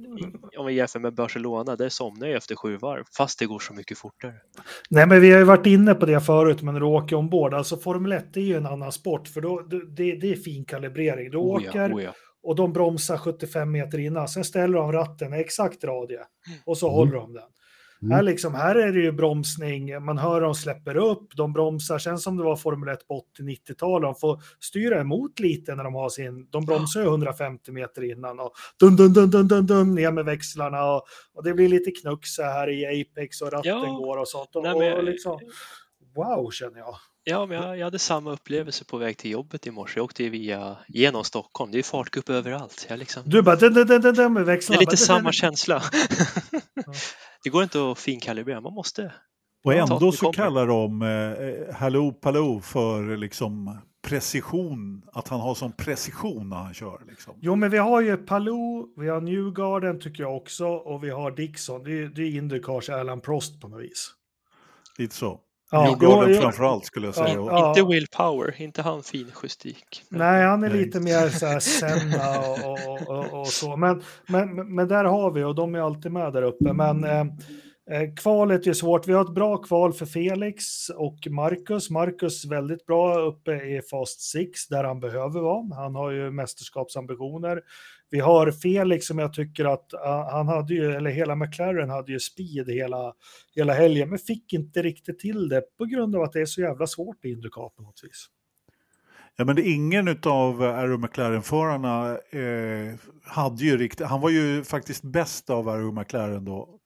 [0.59, 3.74] om vi jämför med Barcelona, där somnar jag efter sju varv, fast det går så
[3.74, 4.35] mycket fortare.
[4.91, 7.55] Nej, men vi har ju varit inne på det förut, men när du åker ombord,
[7.55, 11.30] alltså Formel 1 är ju en annan sport, för då, det, det är fin kalibrering.
[11.30, 14.28] Du oh ja, åker oh ja och de bromsar 75 meter innan.
[14.28, 16.20] Sen ställer de ratten exakt radie
[16.64, 16.97] och så mm.
[16.97, 17.43] håller de den.
[18.03, 18.12] Mm.
[18.12, 22.18] Här, liksom, här är det ju bromsning, man hör dem släpper upp, de bromsar, sen
[22.18, 26.09] som det var Formel 1 på 80-90-talet, de får styra emot lite när de har
[26.09, 30.11] sin, de bromsar ju 150 meter innan och dun dun dun dun dun, dun ner
[30.11, 31.03] med växlarna och,
[31.34, 33.93] och det blir lite knuck så här i Apex och ratten ja.
[33.93, 34.57] går och sånt.
[34.57, 35.40] Och, Nej, och liksom,
[36.14, 36.97] wow känner jag.
[37.25, 39.99] Ja, men jag, jag, hade samma upplevelse på väg till jobbet i morse.
[39.99, 41.73] Jag åkte via, genom Stockholm.
[41.73, 42.87] Det är fartgupp överallt.
[42.89, 43.23] Jag liksom...
[43.27, 44.79] Du bara den, den, den, den med växlarna.
[44.79, 45.83] Det är lite samma känsla.
[47.45, 49.12] det går inte att finkalibrera, man måste.
[49.64, 55.73] Och ändå så kallar de eh, Hallå Paloo för liksom precision, att han har sån
[55.73, 57.03] precision när han kör.
[57.09, 57.35] Liksom.
[57.41, 61.31] Jo, men vi har ju Palou, vi har Newgarden tycker jag också och vi har
[61.31, 61.85] Dixon.
[61.85, 64.11] Det är, det är Indycars Alan Prost på något vis.
[64.99, 65.41] Lite så.
[65.75, 67.35] Ja, Newgarden framförallt skulle jag säga.
[67.35, 70.03] Ja, inte Will Power, inte han fin justik.
[70.09, 70.85] Nej, han är Nej.
[70.85, 73.77] lite mer så här Senna och, och, och, och, så.
[73.77, 76.73] Men, men, men där har vi och de är alltid med där uppe.
[76.73, 79.09] Men eh, eh kvalet är svårt.
[79.09, 81.91] Vi har ett bra kval för Felix och Marcus.
[81.91, 85.75] Marcus väldigt bra uppe i Fast 6 där han behöver vara.
[85.75, 87.61] Han har ju mästerskapsambitioner.
[88.13, 89.93] Vi har Felix som jag tycker att
[90.33, 93.13] han hade ju, eller hela McLaren hade ju speed hela,
[93.55, 96.61] hela helgen, men fick inte riktigt till det på grund av att det är så
[96.61, 98.27] jävla svårt i Indycar på något vis.
[99.37, 102.95] Ja, men det, ingen av eh, Aero McLaren-förarna eh,
[103.25, 106.79] hade ju riktigt, han var ju faktiskt bäst av Aero McLaren då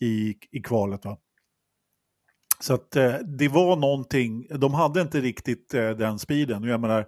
[0.00, 1.04] i, i kvalet.
[1.04, 1.18] Va?
[2.60, 6.64] Så att eh, det var någonting, de hade inte riktigt eh, den speeden.
[6.64, 7.06] Jag menar,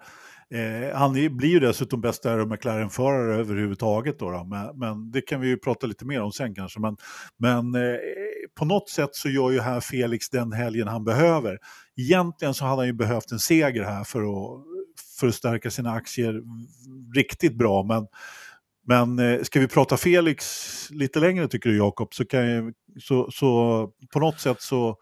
[0.55, 4.19] Eh, han blir ju dessutom bästa McLaren-förare överhuvudtaget.
[4.19, 6.81] Då, då men, men, det kan vi ju prata lite mer om sen kanske.
[6.81, 6.97] Men,
[7.39, 7.99] men eh,
[8.59, 11.59] på något sätt så gör ju här Felix den helgen han behöver.
[11.97, 14.65] Egentligen så hade han ju behövt en seger här för att,
[15.21, 16.43] för att stärka sina aktier
[17.15, 17.83] riktigt bra.
[17.83, 18.07] Men,
[18.87, 22.25] men eh, ska vi prata Felix lite längre tycker du Jakob, så,
[23.01, 24.97] så, så på något sätt så...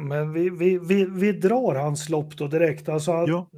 [0.00, 2.88] Men vi, vi, vi, vi drar hans lopp då direkt.
[2.88, 3.50] Alltså, ja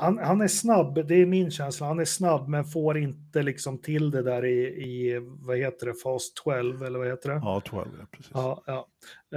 [0.00, 1.86] han, han, är snabb, det är min känsla.
[1.86, 5.94] Han är snabb men får inte liksom till det där i, i vad heter det,
[5.94, 7.40] fas 12 eller vad heter det?
[7.42, 8.30] Ja, 12, ja, precis.
[8.34, 8.86] Ja, ja.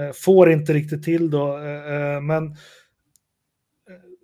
[0.01, 2.55] Eh, får inte riktigt till då, eh, eh, men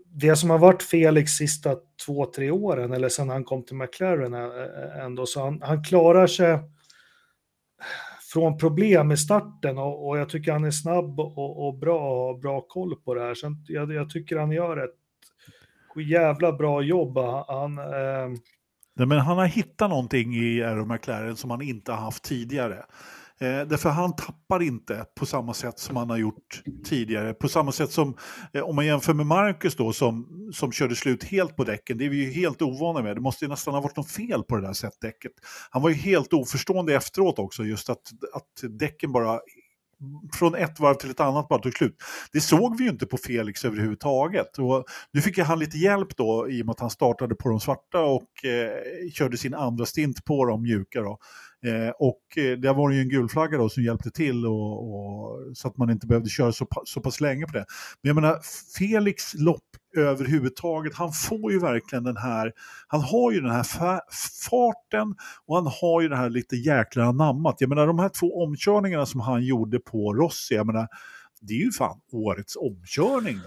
[0.05, 1.75] det som har varit Felix sista
[2.05, 4.33] två, tre åren eller sedan han kom till McLaren
[5.01, 6.59] ändå, så han, han klarar sig
[8.33, 12.25] från problem i starten och, och jag tycker han är snabb och, och bra och
[12.25, 13.33] har bra koll på det här.
[13.33, 14.98] Så jag, jag tycker han gör ett
[16.01, 17.17] jävla bra jobb.
[17.47, 18.39] Han, eh...
[18.95, 22.85] Nej, men han har hittat någonting i Aero McLaren som han inte har haft tidigare.
[23.41, 27.33] Eh, därför han tappar inte på samma sätt som han har gjort tidigare.
[27.33, 28.17] På samma sätt som,
[28.53, 32.05] eh, om man jämför med Marcus då som, som körde slut helt på däcken, det
[32.05, 33.15] är vi ju helt ovana med.
[33.17, 35.31] Det måste ju nästan ha varit något fel på det där sättdäcket.
[35.69, 38.01] Han var ju helt oförstående efteråt också, just att,
[38.33, 39.39] att däcken bara
[40.33, 41.95] från ett varv till ett annat bara tog slut.
[42.31, 44.57] Det såg vi ju inte på Felix överhuvudtaget.
[44.57, 47.59] Och nu fick han lite hjälp då i och med att han startade på de
[47.59, 51.01] svarta och eh, körde sin andra stint på de mjuka.
[51.01, 51.19] Då.
[51.65, 55.67] Eh, och eh, det var ju en gulflagga då som hjälpte till och, och, så
[55.67, 57.65] att man inte behövde köra så, så pass länge på det.
[58.01, 58.39] Men jag menar,
[58.77, 59.63] Felix lopp
[59.97, 62.51] överhuvudtaget, han får ju verkligen den här,
[62.87, 63.65] han har ju den här
[64.49, 65.15] farten
[65.47, 67.55] och han har ju det här lite jäkla anammat.
[67.59, 70.87] Jag menar de här två omkörningarna som han gjorde på Rossi, jag menar
[71.41, 73.37] det är ju fan årets omkörning.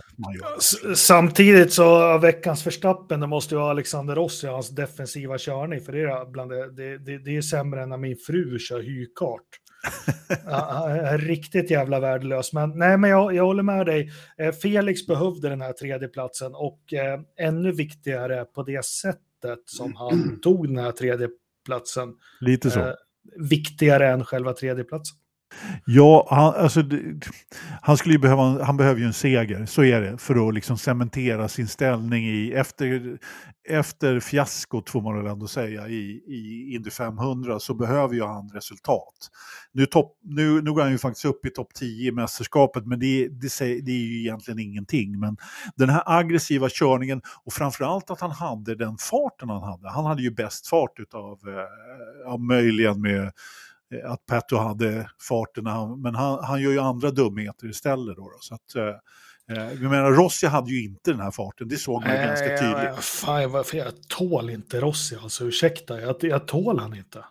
[0.94, 5.92] Samtidigt så veckans förstappen, det måste ju vara Alexander Rossi och hans defensiva körning, för
[5.92, 9.46] det är, bland det, det, det, det är sämre än när min fru kör hykart.
[10.46, 12.52] ja, riktigt jävla värdelös.
[12.52, 14.10] Men, nej, men jag, jag håller med dig.
[14.38, 20.40] Eh, Felix behövde den här tredjeplatsen och eh, ännu viktigare på det sättet som han
[20.40, 22.08] tog den här tredjeplatsen.
[22.40, 22.80] Lite så.
[22.80, 22.94] Eh,
[23.50, 25.21] viktigare än själva tredjeplatsen.
[25.86, 26.82] Ja, han, alltså,
[27.82, 31.48] han, skulle behöva, han behöver ju en seger, så är det, för att liksom cementera
[31.48, 33.18] sin ställning i, efter,
[33.68, 38.50] efter fiaskot får man väl ändå säga i, i Indy 500 så behöver ju han
[38.54, 39.30] resultat.
[39.72, 43.00] Nu, topp, nu, nu går han ju faktiskt upp i topp 10 i mästerskapet men
[43.00, 45.20] det, det, säger, det är ju egentligen ingenting.
[45.20, 45.36] Men
[45.76, 49.90] den här aggressiva körningen och framförallt att han hade den farten han hade.
[49.90, 51.54] Han hade ju bäst fart utav, eh,
[52.24, 53.32] ja, möjligen med
[54.04, 55.64] att Petto hade farten,
[56.02, 58.16] men han, han gör ju andra dumheter istället.
[58.16, 61.68] Då, då så att, eh, eh, jag menar, Rossi hade ju inte den här farten,
[61.68, 62.84] det såg man äh, ganska tydligt.
[62.84, 67.24] Ja, fan, varför jag tål inte Rossi, alltså ursäkta, jag, jag tål han inte.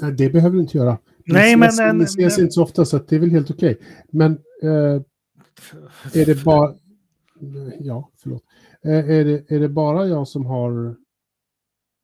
[0.00, 0.98] Nej, det behöver du inte göra.
[1.26, 1.68] Nej, det men...
[1.68, 2.44] Ses, det ses men...
[2.44, 3.74] inte så ofta, så det är väl helt okej.
[3.74, 3.86] Okay.
[4.10, 4.32] Men
[4.62, 5.02] eh,
[6.12, 6.74] är det bara...
[7.80, 8.42] Ja, förlåt.
[8.84, 10.96] Eh, är, det, är det bara jag som har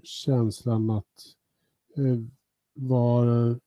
[0.03, 1.42] känslan att Eh,
[2.75, 3.59] vad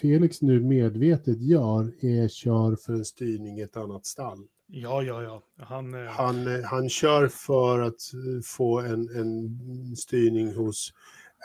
[0.00, 4.46] Felix nu medvetet gör är kör för en styrning i ett annat stall.
[4.66, 5.42] Ja, ja, ja.
[5.56, 6.10] Han, eh...
[6.10, 8.00] han, eh, han kör för att
[8.44, 10.92] få en, en styrning hos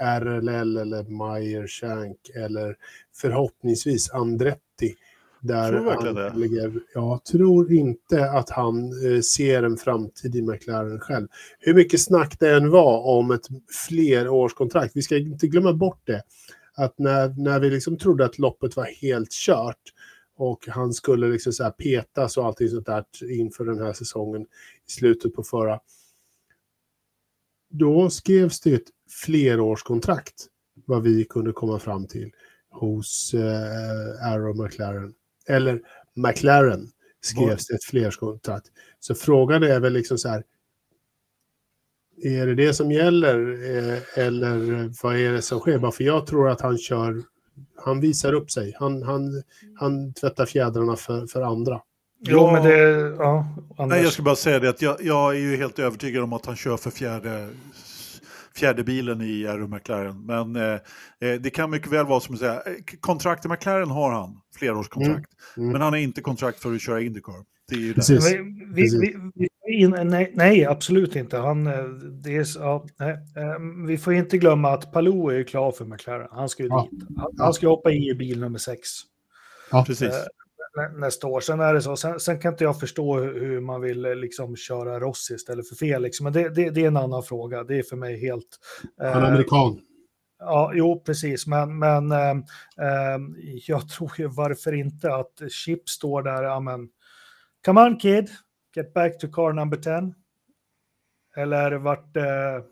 [0.01, 2.77] RLL eller Meyer Shank eller
[3.13, 4.95] förhoppningsvis Andretti
[5.41, 6.33] där tror verkligen det.
[6.35, 11.27] Ligger, jag tror inte att han eh, ser en framtid i McLaren själv.
[11.59, 13.47] Hur mycket snack det än var om ett
[13.87, 16.23] flerårskontrakt, vi ska inte glömma bort det.
[16.75, 19.81] Att när, när vi liksom trodde att loppet var helt kört
[20.37, 24.41] och han skulle liksom så här petas och allting sånt där inför den här säsongen
[24.87, 25.79] i slutet på förra.
[27.69, 28.87] Då skrevs det ett
[29.25, 30.45] flerårskontrakt,
[30.85, 32.31] vad vi kunde komma fram till
[32.69, 35.13] hos eh, Arrow McLaren
[35.47, 35.81] eller
[36.15, 36.87] McLaren
[37.21, 38.65] skrevs det ett flerårskontrakt.
[38.99, 40.43] Så frågan är väl liksom så här,
[42.23, 45.77] är det det som gäller eh, eller vad är det som sker?
[45.77, 47.23] Bara för jag tror att han kör,
[47.75, 49.43] han visar upp sig, han, han,
[49.75, 51.81] han tvättar fjädrarna för, för andra.
[52.23, 52.79] Jo, men det...
[53.19, 56.33] Ja, Nej, jag ska bara säga det att jag, jag, är ju helt övertygad om
[56.33, 57.49] att han kör för fjärde
[58.55, 60.25] fjärde bilen i Aero McLaren.
[60.25, 60.79] Men eh,
[61.19, 64.41] eh, det kan mycket väl vara som att säga, eh, kontrakt i McLaren har han,
[64.61, 65.29] flerårskontrakt.
[65.57, 65.63] Mm.
[65.67, 65.71] Mm.
[65.71, 67.45] Men han har inte kontrakt för att köra Indycar.
[67.69, 68.31] Det är ju Precis.
[68.31, 68.89] Vi,
[69.35, 71.37] vi, vi, nej, nej, absolut inte.
[71.37, 71.83] Han, eh,
[72.23, 73.17] det är, ja, nej.
[73.87, 76.27] Vi får inte glömma att Palou är klar för McLaren.
[76.31, 76.87] Han ska ju ja.
[76.91, 77.03] dit.
[77.17, 78.89] Han, han ska hoppa i bil nummer sex.
[79.71, 80.13] Ja, precis
[80.97, 81.41] nästa år.
[81.41, 84.55] Sen är det så, sen, sen, kan inte jag förstå hur, man vill eh, liksom
[84.55, 87.63] köra Rossi istället för Felix, men det, det, det är en annan fråga.
[87.63, 88.59] Det är för mig helt...
[89.01, 89.79] Eh, Han är amerikan.
[90.43, 92.29] Ja, jo, precis, men, men eh,
[92.77, 93.19] eh,
[93.67, 96.89] jag tror ju varför inte att Chip står där, ja men,
[97.65, 98.29] come on kid,
[98.75, 100.13] get back to car number 10.
[101.35, 102.17] Eller vart...
[102.17, 102.63] Eh,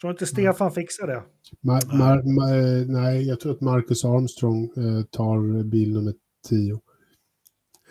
[0.00, 0.74] tror inte Stefan mm.
[0.74, 1.22] fixar det.
[1.60, 6.14] Mar, mar, mar, nej, jag tror att Marcus Armstrong eh, tar bil nummer
[6.48, 6.80] 10.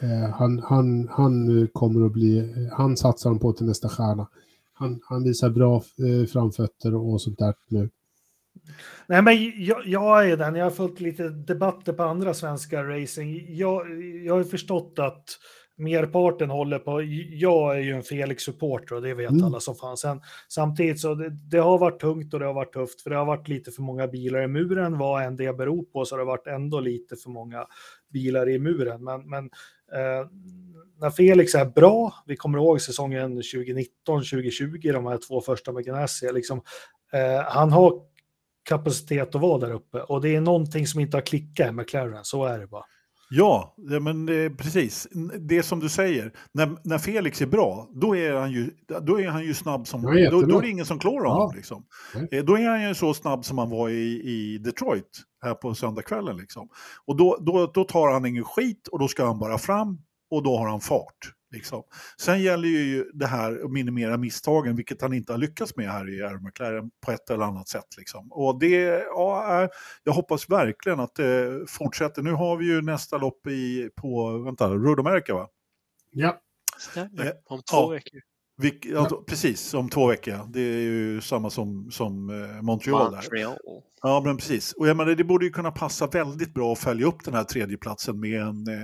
[0.02, 4.28] Eh, han, han, han kommer att bli, han satsar på till nästa stjärna.
[4.80, 7.90] Han, han visar bra eh, framfötter och sånt där nu.
[9.08, 13.56] Nej, men jag, jag, är den, jag har följt lite debatter på andra svenska racing.
[13.56, 15.26] Jag, jag har förstått att
[15.78, 19.44] merparten håller på, jag är ju en Felix-supporter och det vet mm.
[19.44, 20.00] alla som fanns.
[20.00, 23.16] Sen, samtidigt så det, det, har varit tungt och det har varit tufft för det
[23.16, 24.98] har varit lite för många bilar i muren.
[24.98, 27.68] Vad än det beror på så har det varit ändå lite för många
[28.10, 29.04] bilar i muren.
[29.04, 29.46] Men, men
[29.94, 30.28] eh,
[31.00, 36.34] när Felix är bra, vi kommer ihåg säsongen 2019-2020, de här två första med Ganassi,
[36.34, 36.62] liksom,
[37.14, 38.02] eh, han har
[38.64, 40.02] kapacitet att vara där uppe.
[40.02, 42.84] Och det är någonting som inte har klickat med McLaren, så är det bara.
[43.30, 45.08] Ja, men eh, precis.
[45.40, 48.72] Det som du säger, när, när Felix är bra, då är han ju,
[49.02, 50.02] då är han ju snabb som...
[50.02, 51.50] Då, då, är det ingen som klår honom.
[51.52, 51.54] Ja.
[51.56, 51.86] Liksom.
[52.16, 52.46] Mm.
[52.46, 56.38] Då är han ju så snabb som han var i, i Detroit här på söndagskvällen.
[56.38, 56.70] Liksom.
[57.06, 59.98] Och då, då, då tar han ingen skit och då ska han bara fram
[60.30, 61.34] och då har han fart.
[61.52, 61.84] Liksom.
[62.22, 66.10] Sen gäller ju det här att minimera misstagen, vilket han inte har lyckats med här
[66.10, 67.98] i Air McLaren på ett eller annat sätt.
[67.98, 68.32] Liksom.
[68.32, 69.70] Och det, ja,
[70.04, 72.22] jag hoppas verkligen att det fortsätter.
[72.22, 75.48] Nu har vi ju nästa lopp i, på, vänta, Road America va?
[76.12, 76.42] Ja.
[76.78, 77.88] Stämmer, eh, om två ja.
[77.88, 78.22] veckor.
[78.62, 79.24] Vilk, ja.
[79.28, 80.40] Precis, om två veckor.
[80.50, 83.12] Det är ju samma som, som eh, Montreal.
[83.12, 83.58] Montreal.
[84.02, 84.74] Ja, men precis.
[84.74, 87.44] Och jag menar, det borde ju kunna passa väldigt bra att följa upp den här
[87.44, 88.76] tredjeplatsen med en, eh,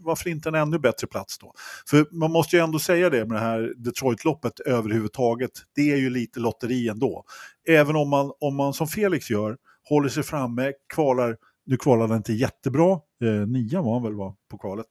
[0.00, 1.52] varför inte en ännu bättre plats då?
[1.90, 6.10] För man måste ju ändå säga det med det här Detroit-loppet överhuvudtaget, det är ju
[6.10, 7.24] lite lotteri ändå.
[7.68, 9.56] Även om man, om man som Felix gör,
[9.88, 12.92] håller sig framme, kvalar, nu kvalade han inte jättebra,
[13.24, 14.86] eh, nia var han väl var på kvalet.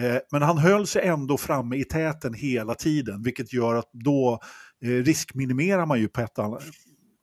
[0.00, 4.40] Eh, men han höll sig ändå framme i täten hela tiden, vilket gör att då
[4.84, 6.62] eh, riskminimerar man ju på ett, annat,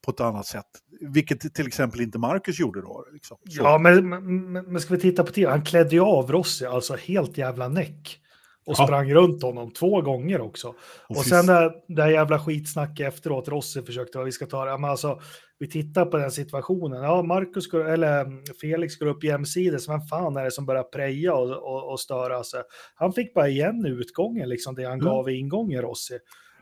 [0.06, 0.66] på ett annat sätt.
[1.02, 3.06] Vilket till exempel inte Marcus gjorde då.
[3.14, 3.38] Liksom.
[3.44, 5.46] Ja, men, men, men ska vi titta på det?
[5.46, 8.18] Han klädde ju av Rossi, alltså helt jävla näck.
[8.66, 8.86] Och ja.
[8.86, 10.68] sprang runt honom två gånger också.
[11.08, 14.78] Och, och sen det, det jävla skitsnacket efteråt, Rossi försökte, vi ska ta det.
[14.78, 15.22] Men alltså,
[15.62, 17.04] vi tittar på den situationen.
[17.04, 19.90] Ja, Marcus går, eller mm, Felix går upp jämsides.
[19.90, 22.62] Vem fan är det som börjar preja och, och, och störa sig?
[22.96, 25.06] Han fick bara igen utgången, liksom det han mm.
[25.06, 26.18] gav i ingången, Rossi.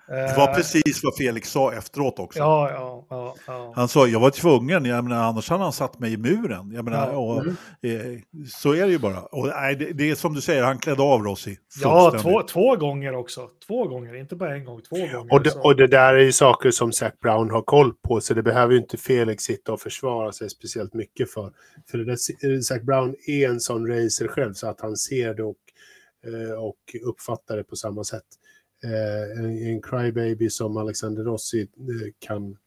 [0.10, 2.40] Det var precis vad Felix sa efteråt också.
[2.40, 3.74] Ja, ja, ja, ja.
[3.76, 6.72] Han sa, jag var tvungen, jag menar, annars hade han satt mig i muren.
[6.72, 7.56] Jag menar, och, mm.
[7.82, 9.22] eh, så är det ju bara.
[9.22, 11.58] Och, nej, det, det, är som du säger, han klädde av Rossi.
[11.82, 13.50] Ja, två, två gånger också.
[13.68, 15.34] Två gånger, inte bara en gång, två gånger.
[15.34, 18.34] Och det, och det där är ju saker som Zac Brown har koll på, så
[18.34, 21.52] det behöver ju inte Felix sitta och försvara sig speciellt mycket för.
[21.92, 25.44] För det där, Zac Brown är en sån racer själv, så att han ser det
[25.44, 25.56] och,
[26.26, 28.49] eh, och uppfattar det på samma sätt eh,
[28.84, 31.68] en, en crybaby som Alexander Rossi eh,
[32.20, 32.58] kan,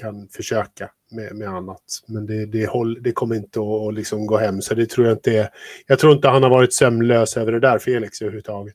[0.00, 2.02] kan försöka med, med annat.
[2.06, 4.62] Men det, det, håll, det kommer inte att, att liksom gå hem.
[4.62, 5.48] Så det tror jag inte är,
[5.86, 8.74] Jag tror inte han har varit sömnlös över det där, Felix, överhuvudtaget.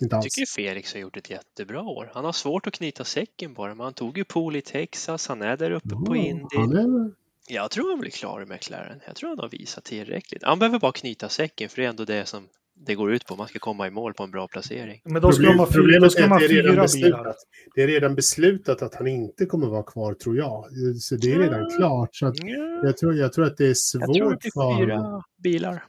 [0.00, 2.10] Inte Jag tycker Felix har gjort ett jättebra år.
[2.14, 5.28] Han har svårt att knyta säcken på det, men han tog ju pool i Texas,
[5.28, 6.56] han är där uppe oh, på Indy.
[6.56, 7.10] Är...
[7.48, 9.00] Jag tror han blir klar i McLaren.
[9.06, 10.42] Jag tror han har visat tillräckligt.
[10.42, 12.48] Han behöver bara knyta säcken, för det är ändå det som
[12.86, 13.36] det går ut på.
[13.36, 15.00] Man ska komma i mål på en bra placering.
[15.04, 17.36] Men då ska Problem, man ha fyra, då ska man det, är redan beslutat,
[17.74, 20.64] det är redan beslutat att han inte kommer vara kvar, tror jag.
[21.00, 22.16] Så det är redan klart.
[22.16, 22.80] Så ja.
[22.84, 24.14] jag, tror, jag tror att det är svårt för...
[24.14, 25.84] Jag tror att det är fyra bilar.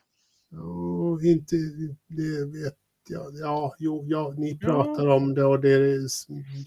[0.52, 1.56] Oh, inte,
[2.08, 2.76] det vet
[3.10, 3.34] jag.
[3.34, 5.14] Ja, jo, ja, ni pratar ja.
[5.14, 6.10] om det och det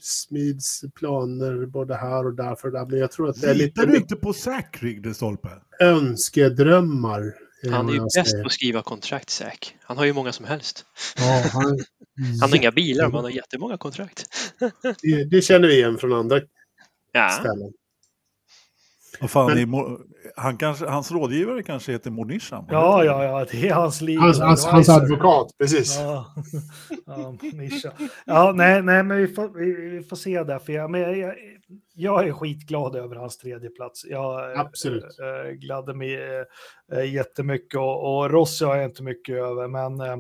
[0.01, 2.55] smids planer både här och där.
[2.55, 3.65] För där men jag tror att det är lite...
[3.65, 5.49] Litar du inte på Säkrig, Stolpe?
[5.81, 7.35] Önskedrömmar
[7.71, 9.77] han är ju bäst på att skriva kontrakt, Zack.
[9.83, 10.85] Han har ju många som helst.
[11.17, 11.65] Ja, han...
[12.41, 14.25] han har inga bilar, men han har jättemånga kontrakt.
[15.03, 16.41] det, det känner vi igen från andra
[17.13, 17.31] ja.
[17.31, 17.73] ställen.
[19.21, 19.99] Vad fan, men,
[20.37, 22.65] han kanske, hans rådgivare kanske heter Mornisham?
[22.69, 24.19] Ja, ja, ja, det är hans liv.
[24.19, 25.99] Hans, hans, hans advokat, precis.
[25.99, 26.35] Ja,
[27.07, 27.35] ja,
[28.27, 30.59] ja nej, nej, men vi får, vi, vi får se där.
[30.59, 31.35] För jag, men jag,
[31.95, 34.05] jag är skitglad över hans tredje plats.
[34.05, 35.05] Jag Absolut.
[35.05, 36.19] Äh, gladde mig
[36.93, 39.69] äh, jättemycket och, och Rossi har jag inte mycket över.
[39.69, 40.17] Men äh,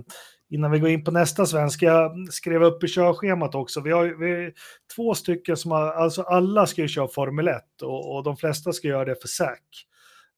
[0.52, 3.80] innan vi går in på nästa svensk, jag skrev upp i körschemat också.
[3.80, 4.52] Vi har, vi har
[4.96, 8.72] två stycken som har, alltså alla ska ju köra Formel 1 och, och de flesta
[8.72, 9.48] ska göra det för SAC.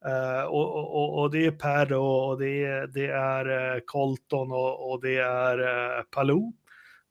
[0.07, 3.81] Uh, eh, och, och, och, det är Per och, och det är, det är eh,
[3.87, 6.53] Colton och, och det är uh, Palou.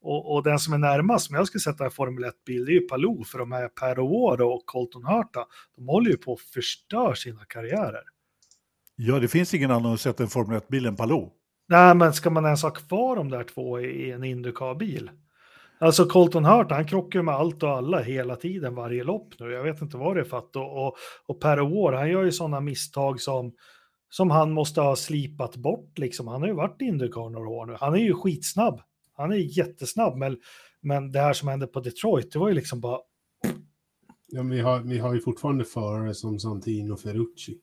[0.01, 2.81] Och, och, den som är närmast, om jag ska sätta en Formel 1-bil, det är
[2.81, 5.45] ju Palou, för de här Per O'Ward och Colton Hurta,
[5.75, 8.03] de håller ju på att förstöra sina karriärer.
[8.95, 11.31] Ja, det finns ingen annan att sätta en Formel 1-bil än Palou.
[11.73, 15.11] Nej, men ska man ens ha kvar de där två i en Indycar-bil?
[15.79, 19.51] Alltså Colton Hurt, han krockar med allt och alla hela tiden, varje lopp nu.
[19.51, 20.55] Jag vet inte vad det är för att.
[20.55, 20.95] Och, och,
[21.25, 23.53] och Per År, han gör ju sådana misstag som,
[24.09, 25.97] som han måste ha slipat bort.
[25.97, 26.27] Liksom.
[26.27, 27.75] Han har ju varit i Indycar några år nu.
[27.79, 28.81] Han är ju skitsnabb.
[29.13, 30.37] Han är jättesnabb, men,
[30.81, 32.99] men det här som hände på Detroit, det var ju liksom bara...
[34.27, 37.59] Ja, vi, har, vi har ju fortfarande förare som Santino Ferrucci.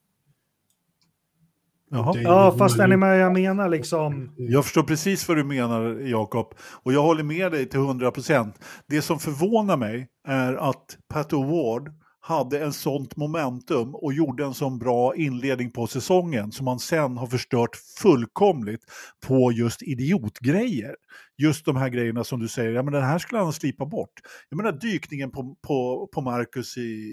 [1.93, 2.21] Jaha.
[2.21, 4.35] Ja, fast är ni med jag menar liksom?
[4.37, 6.55] Jag förstår precis vad du menar, Jakob.
[6.83, 8.55] Och jag håller med dig till 100 procent.
[8.87, 14.55] Det som förvånar mig är att Pat Ward hade en sånt momentum och gjorde en
[14.55, 18.81] sån bra inledning på säsongen som man sen har förstört fullkomligt
[19.27, 20.95] på just idiotgrejer.
[21.39, 24.13] Just de här grejerna som du säger, ja men den här skulle han slipa bort.
[24.49, 27.13] Jag menar dykningen på, på, på Marcus i,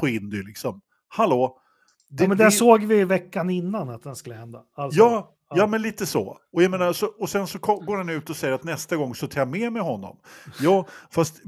[0.00, 1.58] på Indy liksom hallå.
[2.12, 2.50] Det, ja, men det vi...
[2.50, 4.62] såg vi veckan innan att den skulle hända.
[4.76, 5.66] Alltså, ja, ja, ja.
[5.66, 6.38] men lite så.
[6.52, 7.06] Och, jag menar, så.
[7.06, 9.72] och sen så går han ut och säger att nästa gång så tar jag med
[9.72, 10.16] mig honom.
[10.60, 11.40] Ja, fast...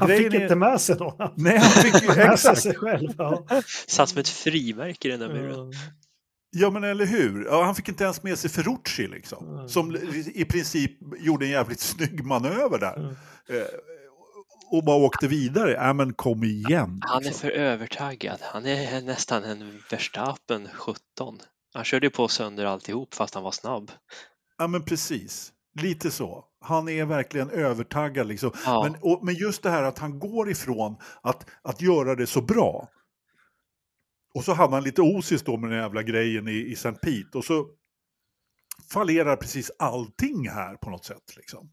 [0.00, 0.42] Han fick är...
[0.42, 1.30] inte med sig någon.
[1.34, 2.62] Nej, han fick ju exakt.
[2.62, 3.10] sig själv.
[3.18, 3.46] Ja.
[3.86, 5.72] Satt som ett frimärke i den där muren.
[6.56, 9.48] Ja men eller hur, ja, han fick inte ens med sig Ferrucci liksom.
[9.48, 9.68] Mm.
[9.68, 9.96] Som
[10.34, 12.96] i princip gjorde en jävligt snygg manöver där.
[12.96, 13.14] Mm.
[14.70, 15.70] Och bara åkte vidare.
[15.70, 17.00] Ja men kom igen.
[17.02, 18.38] Han är för övertaggad.
[18.42, 21.38] Han är nästan en Verstappen 17.
[21.74, 23.90] Han körde på sönder alltihop fast han var snabb.
[24.58, 25.52] Ja men precis.
[25.80, 26.44] Lite så.
[26.60, 28.26] Han är verkligen övertaggad.
[28.26, 28.50] Liksom.
[28.64, 28.82] Ja.
[28.82, 32.42] Men, och, men just det här att han går ifrån att, att göra det så
[32.42, 32.88] bra.
[34.34, 36.92] Och så hade han lite osis då med den jävla grejen i, i St.
[36.92, 37.38] Pete.
[37.38, 37.66] Och så
[38.92, 41.36] fallerar precis allting här på något sätt.
[41.36, 41.70] Liksom.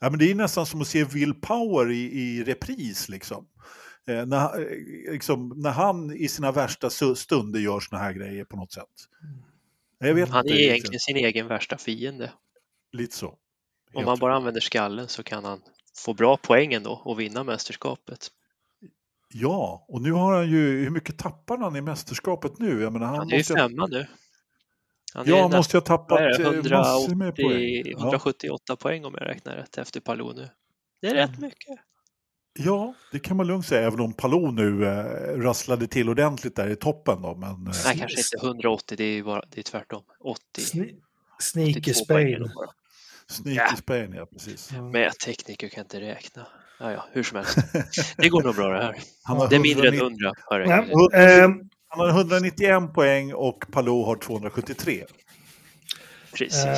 [0.00, 3.08] Ja, men det är nästan som att se Will Power i, i repris.
[3.08, 3.48] Liksom.
[4.08, 8.56] Eh, när, eh, liksom, när han i sina värsta stunder gör såna här grejer på
[8.56, 8.84] något sätt.
[10.00, 11.14] Vet han är inte, egentligen liksom.
[11.14, 12.32] sin egen värsta fiende.
[12.92, 13.34] Lite så.
[13.94, 15.60] Om man bara använder skallen så kan han
[15.96, 18.28] få bra poäng ändå och vinna mästerskapet.
[19.34, 22.82] Ja, och nu har han ju, hur mycket tappar han i mästerskapet nu?
[22.82, 24.06] Jag menar, han, han är ju femma nu.
[25.14, 27.92] Ja, måste ha tappat 180, eh, massor med poäng.
[27.92, 28.76] 178 ja.
[28.76, 30.48] poäng om jag räknar rätt efter Palou nu.
[31.00, 31.78] Det är rätt mycket.
[32.58, 36.68] Ja, det kan man lugnt säga, även om Palou nu äh, rasslade till ordentligt där
[36.68, 37.22] i toppen.
[37.22, 40.02] Då, men, äh, Nej, kanske inte 180, det är, bara, det är tvärtom.
[40.20, 40.60] 80.
[40.60, 40.86] Sne
[41.40, 42.50] Sneaky Spain.
[43.30, 43.76] Sneaky ja.
[43.76, 44.70] Spain, ja precis.
[44.72, 44.82] Ja.
[44.82, 46.46] Men tekniker kan inte räkna.
[46.80, 47.58] Ja, ja, hur som helst.
[48.16, 49.48] Det går nog bra det här.
[49.48, 50.32] det är mindre än 100.
[50.50, 50.78] Ja,
[51.88, 55.04] han har 191 poäng och Palou har 273.
[56.38, 56.64] Precis.
[56.64, 56.74] Eh,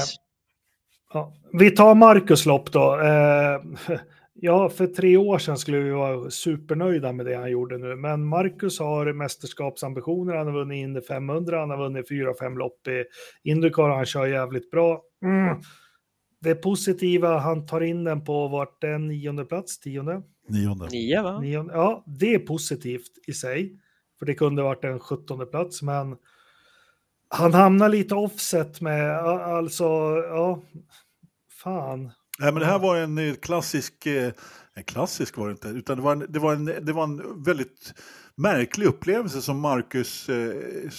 [1.13, 1.33] ja.
[1.53, 3.01] Vi tar Marcus lopp då.
[3.01, 3.97] Eh,
[4.35, 7.97] ja, för tre år sedan skulle vi vara supernöjda med det han gjorde nu.
[7.97, 10.35] Men Marcus har mästerskapsambitioner.
[10.35, 13.05] Han har vunnit Indy 500, han har vunnit 4-5 lopp i
[13.51, 13.89] Indycar.
[13.89, 15.03] Han kör jävligt bra.
[15.25, 15.61] Mm.
[16.41, 20.23] Det positiva, han tar in den på vart den nionde plats, tionde?
[20.49, 20.89] Nionde.
[20.89, 21.41] Nio, va?
[21.41, 21.73] Nionde.
[21.73, 23.81] Ja, det är positivt i sig.
[24.21, 26.17] För det kunde varit en sjuttonde plats, men
[27.29, 29.85] han hamnar lite offset med, alltså,
[30.29, 30.63] ja,
[31.63, 32.13] fan.
[32.39, 34.33] Nej, men det här var en eh, klassisk, eh,
[34.75, 37.43] en klassisk var det inte, utan det var en, det var en, det var en
[37.43, 37.95] väldigt
[38.41, 40.55] märklig upplevelse som Marcus, eh,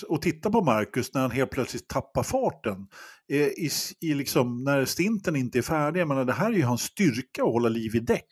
[0.10, 2.88] att titta på Marcus när han helt plötsligt tappar farten.
[3.32, 3.70] Eh, i,
[4.02, 7.52] i liksom, när stinten inte är färdig, menar, det här är ju hans styrka att
[7.52, 8.28] hålla liv i däck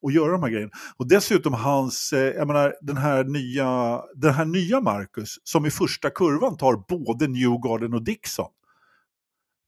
[0.00, 0.72] och göra de här grejerna.
[0.96, 5.70] Och dessutom hans, eh, jag menar, den här nya, den här nya Marcus som i
[5.70, 8.50] första kurvan tar både Newgarden och Dixon.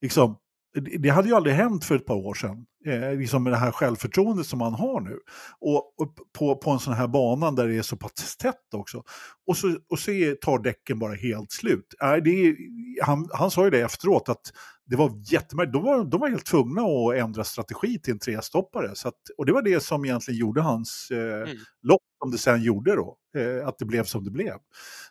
[0.02, 0.36] Liksom,
[0.80, 3.72] det hade ju aldrig hänt för ett par år sedan, eh, liksom med det här
[3.72, 5.18] självförtroendet som han har nu.
[5.60, 9.02] Och, och, på, på en sån här bana där det är så pass tätt också.
[9.46, 10.10] Och så, och så
[10.40, 11.94] tar däcken bara helt slut.
[12.02, 12.56] Eh, det är,
[13.02, 14.52] han, han sa ju det efteråt att
[14.86, 15.72] det var jättemärkligt.
[15.72, 18.90] De var, de var helt tvungna att ändra strategi till en trestoppare.
[18.94, 21.56] Så att, och det var det som egentligen gjorde hans eh, mm.
[21.82, 23.16] lopp, som det sen gjorde då.
[23.36, 24.54] Eh, att det blev som det blev.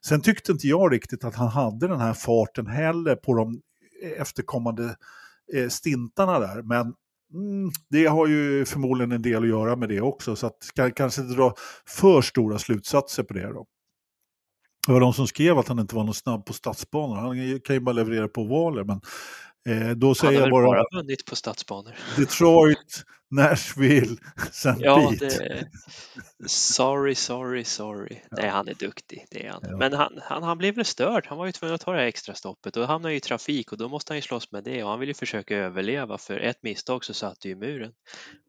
[0.05, 3.61] Sen tyckte inte jag riktigt att han hade den här farten heller på de
[4.18, 4.95] efterkommande
[5.54, 6.62] eh, stintarna där.
[6.62, 6.93] Men
[7.34, 10.36] mm, det har ju förmodligen en del att göra med det också.
[10.36, 11.54] Så att kan, kanske inte dra
[11.88, 13.66] för stora slutsatser på det då.
[14.88, 17.16] Det var de som skrev att han inte var någon snabb på stadsbanor.
[17.16, 18.84] Han kan ju bara leverera på ovaler.
[18.84, 19.01] Men
[19.70, 20.66] eh, då säger jag bara...
[20.66, 21.96] Han har bara vunnit på stadsbanor.
[22.17, 24.17] Detroit, Nashville,
[24.50, 24.75] St.
[24.79, 25.28] Ja, Pete.
[25.28, 25.70] Det...
[26.50, 28.21] Sorry, sorry, sorry.
[28.29, 28.37] Ja.
[28.37, 29.62] Nej, han är duktig, det är han.
[29.63, 29.78] Ja.
[29.78, 31.25] Men han, han, han blev väl störd.
[31.28, 33.71] Han var ju tvungen att ta det här extra stoppet och då hamnade i trafik
[33.71, 36.39] och då måste han ju slåss med det och han vill ju försöka överleva för
[36.39, 37.92] ett misstag så satt det ju muren.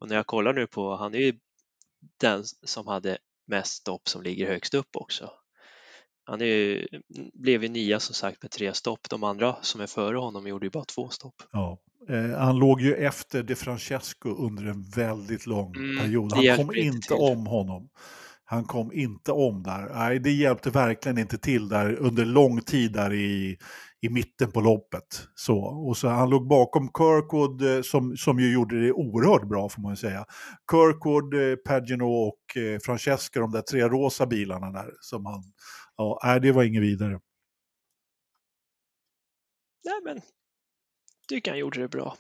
[0.01, 1.35] Och när jag kollar nu på, han är ju
[2.21, 5.31] den som hade mest stopp som ligger högst upp också.
[6.27, 6.87] Han ju,
[7.35, 9.01] blev ju nia som sagt med tre stopp.
[9.11, 11.35] De andra som är före honom gjorde ju bara två stopp.
[11.53, 11.79] Ja.
[12.09, 16.33] Eh, han låg ju efter De Francesco under en väldigt lång mm, period.
[16.33, 17.17] Han kom inte till.
[17.17, 17.89] om honom.
[18.45, 19.91] Han kom inte om där.
[19.95, 23.59] Nej, det hjälpte verkligen inte till där under lång tid där i,
[24.01, 25.29] i mitten på loppet.
[25.35, 29.69] Så, och så han låg bakom Kirkwood eh, som, som ju gjorde det oerhört bra
[29.69, 30.25] får man ju säga.
[30.71, 35.43] Kirkwood, eh, Pagino och eh, Francesca, de där tre rosa bilarna där som han,
[35.97, 37.21] ja, nej, det var inget vidare.
[39.85, 40.21] Nej men
[41.29, 42.17] tycker han gjorde det bra.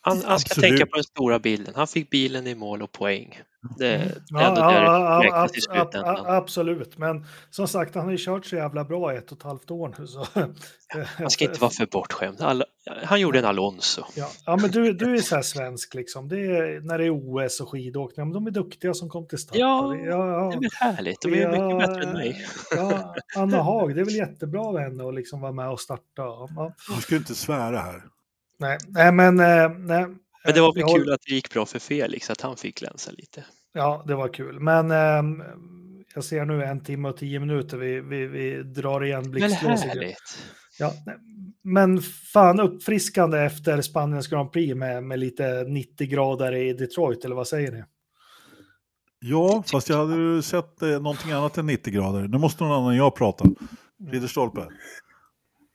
[0.00, 1.74] Han, han ska tänka på den stora bilden.
[1.74, 3.40] Han fick bilen i mål och poäng.
[3.62, 3.86] Det,
[4.28, 6.26] det är ändå ja, där ja, ja, ab, i slutändan.
[6.26, 9.70] absolut, men som sagt, han har ju kört så jävla bra ett och ett halvt
[9.70, 10.06] år nu.
[10.06, 10.26] Så.
[11.18, 12.40] Han ska inte vara för bortskämd.
[12.40, 12.64] All,
[13.04, 14.04] han gjorde en Alonso.
[14.14, 16.28] Ja, ja men du, du är så här svensk liksom.
[16.28, 19.38] Det är, när det är OS och skidåkning, men de är duktiga som kom till
[19.38, 19.56] start.
[19.56, 21.20] Ja, ja, ja, det är väl härligt.
[21.20, 22.46] De är ja, mycket bättre än mig.
[22.76, 26.22] Ja, Anna Haag, det är väl jättebra av henne att liksom vara med och starta.
[26.96, 28.02] Du ska inte svära här.
[28.58, 29.40] Nej, nej men...
[29.40, 30.06] Eh, nej.
[30.44, 33.10] Men det var väl kul att det gick bra för Felix, att han fick glänsa
[33.10, 33.44] lite.
[33.72, 34.60] Ja, det var kul.
[34.60, 35.46] Men eh,
[36.14, 37.76] jag ser nu en timme och tio minuter.
[37.76, 40.16] Vi, vi, vi drar igen blixtlåset.
[40.78, 40.92] Ja,
[41.62, 42.02] men
[42.32, 47.48] fan uppfriskande efter Spaniens Grand Prix med, med lite 90 grader i Detroit, eller vad
[47.48, 47.84] säger ni?
[49.18, 52.28] Ja, fast jag hade sett eh, någonting annat än 90 grader.
[52.28, 53.44] Nu måste någon annan än jag prata.
[54.10, 54.66] Ridderstolpe.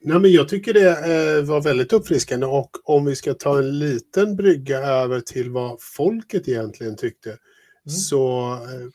[0.08, 3.78] Nej, men jag tycker det eh, var väldigt uppfriskande och om vi ska ta en
[3.78, 7.38] liten brygga över till vad folket egentligen tyckte mm.
[7.84, 8.88] så eh,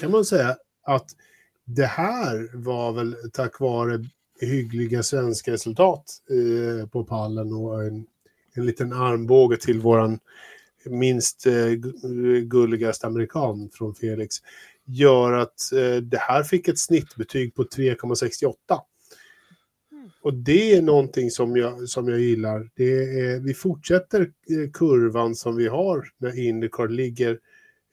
[0.00, 1.06] kan man säga att
[1.64, 4.04] det här var väl tack vare
[4.40, 8.06] hyggliga svenska resultat eh, på pallen och en,
[8.54, 10.18] en liten armbåge till våran
[10.84, 11.70] minst eh,
[12.42, 14.36] gulligaste amerikan från Felix
[14.84, 18.54] gör att eh, det här fick ett snittbetyg på 3,68.
[20.28, 22.70] Och det är någonting som jag, som jag gillar.
[22.74, 27.38] Det är, vi fortsätter eh, kurvan som vi har när Indycar ligger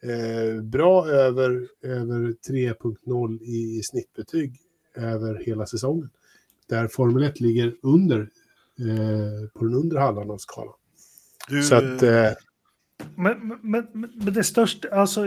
[0.03, 4.59] eh, bra över, över 3.0 i, i snittbetyg
[4.95, 6.09] över hela säsongen.
[6.69, 8.19] Där Formel 1 ligger under,
[8.79, 10.75] eh, på den undre halvan av skalan.
[11.49, 12.03] Du, Så att...
[12.03, 12.31] Eh,
[13.15, 15.25] men, men, men det största, alltså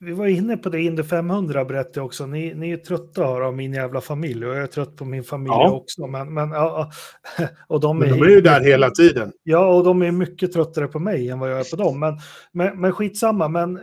[0.00, 2.26] vi var inne på det Indy 500 berättade jag också.
[2.26, 5.52] Ni, ni är trötta av min jävla familj och jag är trött på min familj
[5.52, 5.70] ja.
[5.70, 6.06] också.
[6.06, 6.90] Men, men, ja,
[7.66, 9.32] och de, är, men de är ju där hela tiden.
[9.42, 12.00] Ja, och de är mycket tröttare på mig än vad jag är på dem.
[12.00, 12.18] Men,
[12.52, 13.80] men, men skitsamma, men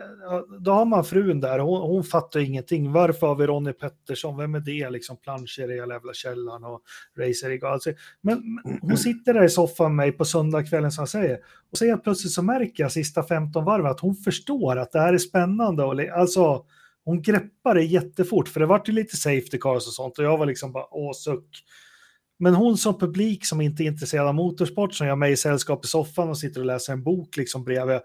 [0.60, 1.60] då har man frun där.
[1.60, 2.92] Hon, hon fattar ingenting.
[2.92, 4.38] Varför har vi Ronny Pettersson?
[4.38, 4.90] Vem är det?
[4.90, 6.82] Liksom planscher i jävla källaren och
[7.18, 11.40] racer alltså, Men hon sitter där i soffan med mig på söndagskvällen som jag säger.
[11.72, 15.00] Och så helt plötsligt så märker jag sista 15 varv att hon förstår att det
[15.00, 15.84] här är spännande.
[15.84, 16.66] Och, alltså,
[17.06, 20.20] hon greppar det jättefort, för det vart ju lite safety cars och sånt.
[20.20, 21.64] Och jag var liksom bara, åh suck.
[22.40, 25.86] Men hon som publik som inte är intresserad av motorsport, som gör mig i sällskap
[25.86, 28.00] i soffan och sitter och läser en bok liksom bredvid.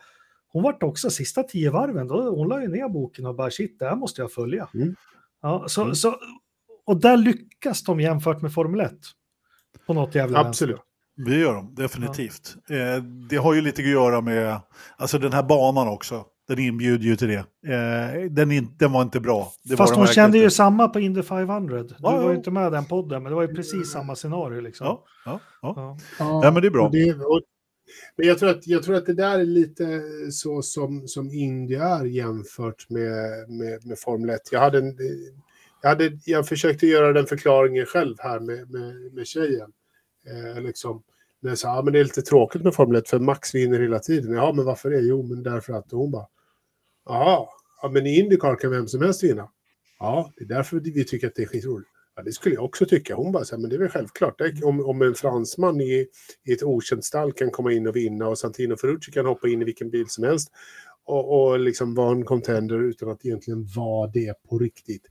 [0.52, 3.78] Hon vart också sista tio varven, då, hon la ju ner boken och bara shit,
[3.78, 4.68] det här måste jag följa.
[4.74, 4.94] Mm.
[5.43, 5.94] Ja, så, mm.
[5.94, 6.16] så,
[6.86, 8.93] och där lyckas de jämfört med Formel 1.
[9.86, 10.77] På något jävla Absolut.
[10.77, 10.90] Vänster.
[11.16, 12.56] Det gör de, definitivt.
[12.68, 12.77] Ja.
[12.77, 14.60] Eh, det har ju lite att göra med,
[14.97, 17.44] alltså den här banan också, den inbjuder ju till det.
[17.74, 19.52] Eh, den, in, den var inte bra.
[19.62, 21.82] Det Fast de kände ju samma på Indy 500.
[21.82, 24.14] Du ja, var ju inte med i den podden, men det var ju precis samma
[24.14, 24.60] scenario.
[24.60, 24.86] Liksom.
[24.86, 25.98] Ja, ja, ja.
[26.18, 26.40] ja.
[26.44, 26.89] ja men det är bra.
[26.89, 27.40] Det, och,
[28.16, 31.74] men jag tror, att, jag tror att det där är lite så som, som Indy
[31.74, 34.40] är jämfört med, med, med Formel 1.
[34.52, 34.97] Jag, hade en,
[35.82, 39.72] jag, hade, jag försökte göra den förklaringen själv här med, med, med tjejen.
[40.27, 41.02] Eh, liksom,
[41.40, 43.81] när jag sa, ja, men det är lite tråkigt med Formel 1 för Max vinner
[43.81, 44.32] hela tiden.
[44.32, 45.01] Ja, men varför det?
[45.01, 46.27] Jo, men därför att hon bara,
[47.82, 49.51] ja, men i Indycar kan vem som helst vinna.
[49.99, 51.91] Ja, det är därför vi tycker att det är skitroligt.
[52.16, 53.15] Ja, det skulle jag också tycka.
[53.15, 54.41] Hon bara, så här, men det är väl självklart.
[54.62, 56.07] Om, om en fransman i,
[56.45, 59.62] i ett okänt stall kan komma in och vinna och Santino Ferrucci kan hoppa in
[59.62, 60.53] i vilken bil som helst
[61.05, 65.07] och, och liksom vara en contender utan att egentligen vara det på riktigt.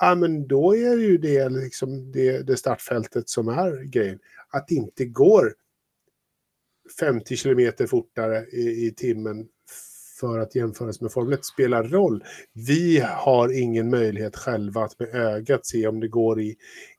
[0.00, 4.68] Ja, men då är det ju det, liksom det, det startfältet som är grejen att
[4.68, 5.54] det inte går
[7.00, 9.48] 50 kilometer fortare i, i timmen
[10.20, 12.24] för att jämföras med Formel 1 spelar roll.
[12.52, 16.56] Vi har ingen möjlighet själva att med ögat se om det går i,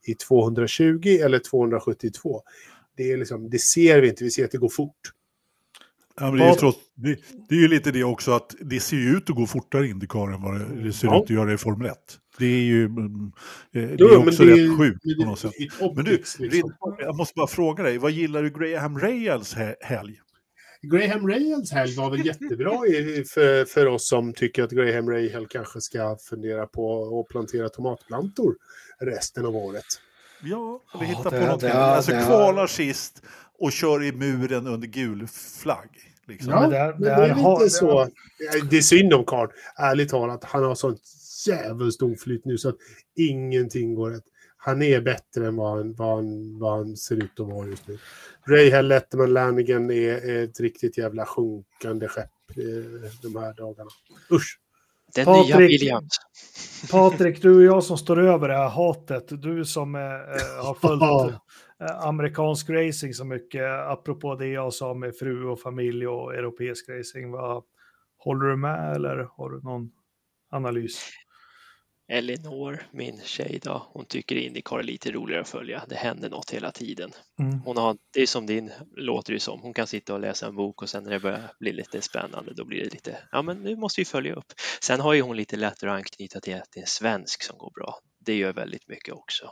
[0.07, 2.41] i 220 eller 272.
[2.97, 5.11] Det, är liksom, det ser vi inte, vi ser att det går fort.
[6.19, 7.19] Ja, men det, är trots, det,
[7.49, 10.33] det, är ju lite det också att det ser ut att gå fortare i Indycar
[10.33, 11.17] än vad det ser ja.
[11.17, 11.97] ut att göra i Formel 1.
[12.39, 13.31] Det är ju mm,
[13.73, 15.53] eh, det är också det, rätt sjukt på något sätt.
[15.95, 16.95] Men du, liksom.
[16.99, 20.19] jag måste bara fråga dig, vad gillar du Graham Rails helg?
[20.81, 22.79] Graham Rahals helg var väl jättebra
[23.33, 28.55] för, för oss som tycker att Graham Rahal kanske ska fundera på att plantera tomatplantor
[28.99, 29.85] resten av året.
[30.43, 31.69] Ja, vi hittar ja, på någonting.
[31.69, 33.21] Alltså kvalar sist
[33.59, 35.89] och kör i muren under gul flagg.
[36.27, 36.51] Liksom.
[36.51, 38.09] Ja, men det, det, det är har, så.
[38.69, 40.43] Det är synd om Karl, ärligt talat.
[40.43, 41.01] Han har sånt
[41.47, 42.75] jävligt oflyt nu så att
[43.15, 44.23] ingenting går rätt.
[44.57, 47.87] Han är bättre än vad han, vad han, vad han ser ut att vara just
[47.87, 47.97] nu.
[48.47, 53.89] Rahal Letterman Lanigan är, är ett riktigt jävla sjunkande skepp eh, de här dagarna.
[54.31, 54.59] Usch!
[55.15, 56.17] Den Patrik, nya Williams.
[56.91, 60.01] Patrik, du och jag som står över det här hatet, du som äh,
[60.65, 61.33] har följt
[61.81, 66.89] äh, amerikansk racing så mycket, apropå det jag sa med fru och familj och europeisk
[66.89, 67.63] racing, vad,
[68.17, 69.91] håller du med eller har du någon
[70.51, 71.09] analys?
[72.09, 75.83] Elinor, min tjej då, hon tycker Indycar är lite roligare att följa.
[75.89, 77.11] Det händer något hela tiden.
[77.39, 77.59] Mm.
[77.65, 79.61] Hon har, det är som din, låter det som.
[79.61, 82.53] Hon kan sitta och läsa en bok och sen när det börjar bli lite spännande
[82.53, 84.53] då blir det lite, ja men nu måste vi följa upp.
[84.81, 87.57] Sen har ju hon lite lättare att anknyta till att det är en svensk som
[87.57, 87.99] går bra.
[88.19, 89.51] Det gör väldigt mycket också.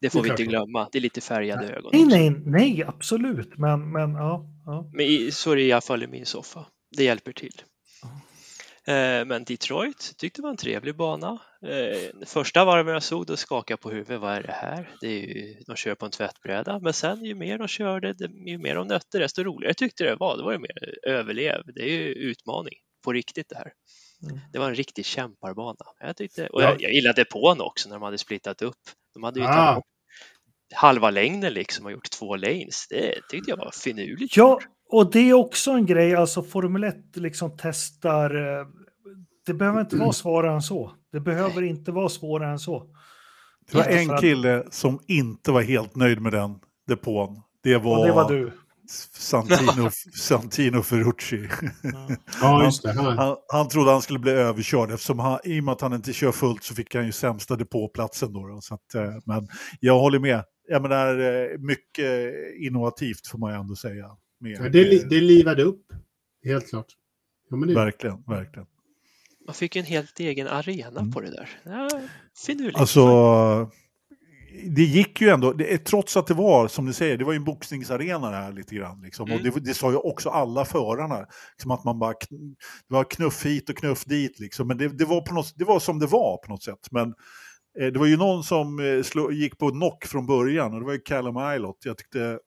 [0.00, 0.88] Det får det vi inte glömma.
[0.92, 1.90] Det är lite färgade ögon.
[1.92, 3.58] Nej, nej, nej, absolut.
[3.58, 4.46] Men, men ja.
[4.66, 4.90] ja.
[4.92, 6.66] Men så är det i alla fall i min soffa.
[6.96, 7.62] Det hjälper till.
[8.86, 11.38] Eh, men Detroit tyckte var en trevlig bana.
[11.62, 14.20] Eh, första varven jag såg då skakade på huvudet.
[14.20, 14.96] Vad är det här?
[15.00, 16.80] Det är ju, de kör på en tvättbräda.
[16.80, 18.14] Men sen ju mer de körde,
[18.46, 20.36] ju mer de nötte, desto roligare tyckte det var.
[20.36, 21.62] Det var ju mer överlev.
[21.74, 23.72] Det är ju utmaning på riktigt det här.
[24.22, 24.40] Mm.
[24.52, 25.84] Det var en riktig kämparbana.
[26.00, 28.80] Jag tyckte, och jag, jag gillade på också när de hade splittat upp.
[29.14, 29.82] De hade ju ah.
[30.74, 32.86] halva längden liksom och gjort två lanes.
[32.88, 34.36] Det tyckte jag var finurligt.
[34.36, 38.66] Ja, och det är också en grej, alltså Formel 1 liksom testar, eh,
[39.46, 40.92] det behöver inte vara svårare än så.
[41.12, 42.86] Det behöver inte vara svårare än så.
[43.70, 46.58] Det var en kille som inte var helt nöjd med den
[46.88, 47.42] depån.
[47.62, 48.52] Det var, och det var du.
[49.12, 51.48] Santino, Santino Ferrucci.
[52.40, 52.92] Ja, just det.
[52.92, 55.92] Han, han, han, trodde han skulle bli överkörd eftersom han, i och med att han
[55.92, 58.32] inte kör fullt så fick han ju sämsta depåplatsen.
[58.32, 59.48] Då, då så att, eh, men
[59.80, 60.44] jag håller med.
[60.68, 64.06] Jag menar, eh, mycket innovativt får man ju ändå säga.
[64.38, 65.92] Med, ja, det, det livade upp,
[66.44, 66.86] helt klart.
[67.50, 67.74] Ja, det...
[67.74, 68.66] Verkligen, verkligen.
[69.46, 71.12] Man fick en helt egen arena mm.
[71.12, 71.48] på det där.
[71.64, 71.88] Ja,
[72.46, 72.78] finurligt.
[72.78, 73.00] Alltså,
[74.64, 77.36] det gick ju ändå, det, trots att det var, som du säger, det var ju
[77.36, 79.02] en boxningsarena det här lite grann.
[79.02, 79.30] Liksom.
[79.30, 79.38] Mm.
[79.38, 82.14] Och det, det, sa ju också alla förarna, liksom att man bara,
[82.88, 84.68] det var knuff hit och knuff dit liksom.
[84.68, 86.88] Men det, det, var, på något, det var som det var på något sätt.
[86.90, 87.14] Men
[87.80, 90.86] eh, det var ju någon som eh, slå, gick på knock från början och det
[90.86, 91.78] var ju Callum Ilott.
[91.84, 92.38] Jag tyckte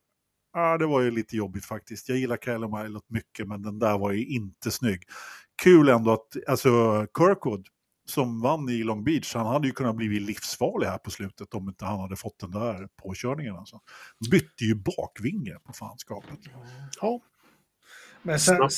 [0.52, 2.08] ah, det var ju lite jobbigt faktiskt.
[2.08, 5.02] Jag gillar Callum Ilott mycket, men den där var ju inte snygg.
[5.62, 6.70] Kul ändå att, alltså
[7.18, 7.66] Kirkwood
[8.10, 11.68] som vann i Long Beach, han hade ju kunnat bli livsfarlig här på slutet om
[11.68, 13.56] inte han hade fått den där påkörningen.
[13.56, 13.80] Alltså.
[14.30, 16.38] Bytte ju bakvinge på fanskapet.
[17.00, 17.20] Ja.
[18.22, 18.70] Men sen,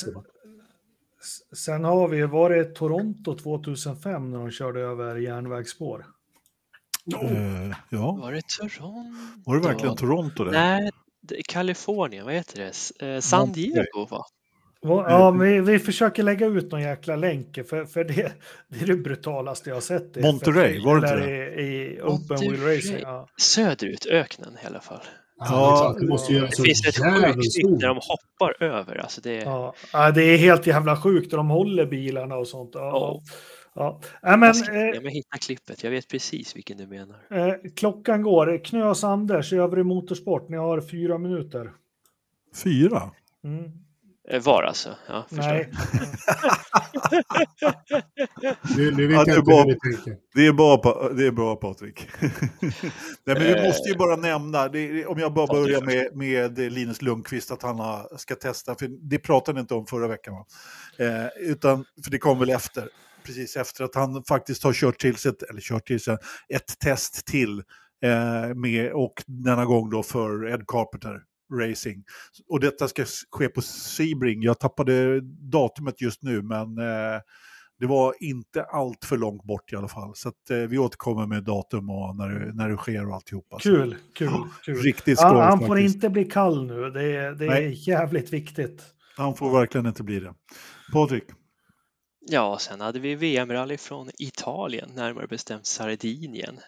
[1.53, 6.07] sen har vi, var det Toronto 2005 när de körde över järnvägsspår?
[7.23, 8.13] Uh, ja.
[8.13, 9.05] Var det Toronto?
[9.45, 10.45] Var det verkligen Toronto?
[10.45, 10.51] Det?
[10.51, 10.91] Nej,
[11.49, 12.59] Kalifornien, vad heter
[12.99, 13.07] det?
[13.07, 14.25] Eh, San Diego va?
[14.85, 18.33] Ja, vi, vi försöker lägga ut någon jäkla länk, för, för det,
[18.69, 20.15] det är det brutalaste jag har sett.
[20.15, 21.55] Det, Monterey, var det inte det?
[21.55, 22.99] I, i Open Wheel Racing.
[23.03, 23.29] Ja.
[23.41, 25.01] Söderut, öknen i alla fall.
[25.39, 28.97] Ja, det, måste ju det finns ett sjukt snitt när de hoppar över.
[28.97, 29.35] Alltså det...
[29.35, 29.75] Ja,
[30.15, 32.71] det är helt jävla sjukt de håller bilarna och sånt.
[32.75, 33.11] Ja.
[33.11, 33.21] Oh.
[33.75, 34.01] Ja.
[34.23, 37.19] Äh, men, jag, ska, jag hitta klippet, jag vet precis vilken du menar.
[37.31, 38.65] Eh, klockan går.
[38.65, 40.49] Knös Anders, övrig motorsport.
[40.49, 41.73] Ni har fyra minuter.
[42.65, 43.11] Fyra?
[43.45, 43.73] Mm.
[44.29, 44.89] Eh, var alltså?
[45.09, 45.71] Ja, Nej.
[47.61, 47.73] ja,
[49.43, 49.65] bra.
[50.35, 50.81] Det är bra,
[51.17, 52.09] det är bra Patrik.
[53.25, 57.03] Nej, men vi måste ju bara nämna, det, om jag bara börjar med, med Linus
[57.03, 60.47] Lundqvist, att han har, ska testa, för det pratade ni inte om förra veckan, va?
[60.99, 62.89] Eh, utan, för det kom väl efter
[63.25, 66.17] precis efter att han faktiskt har kört till sig, eller kört till sig
[66.55, 67.63] ett test till
[68.05, 71.23] eh, med, och denna gång då för Ed Carpenter
[71.61, 72.05] Racing.
[72.49, 74.43] Och detta ska ske på Sebring.
[74.43, 75.21] Jag tappade
[75.51, 77.21] datumet just nu men eh,
[77.83, 80.13] det var inte allt för långt bort i alla fall.
[80.15, 83.59] Så att, eh, vi återkommer med datum och när det, när det sker och alltihopa.
[83.59, 84.31] Kul, kul,
[84.65, 84.77] kul.
[84.77, 88.83] Riktigt skoj, Han, han får inte bli kall nu, det, är, det är jävligt viktigt.
[89.17, 90.35] Han får verkligen inte bli det.
[90.93, 91.25] Patrik?
[92.27, 96.61] Ja, sen hade vi VM-rally från Italien, närmare bestämt Sardinien.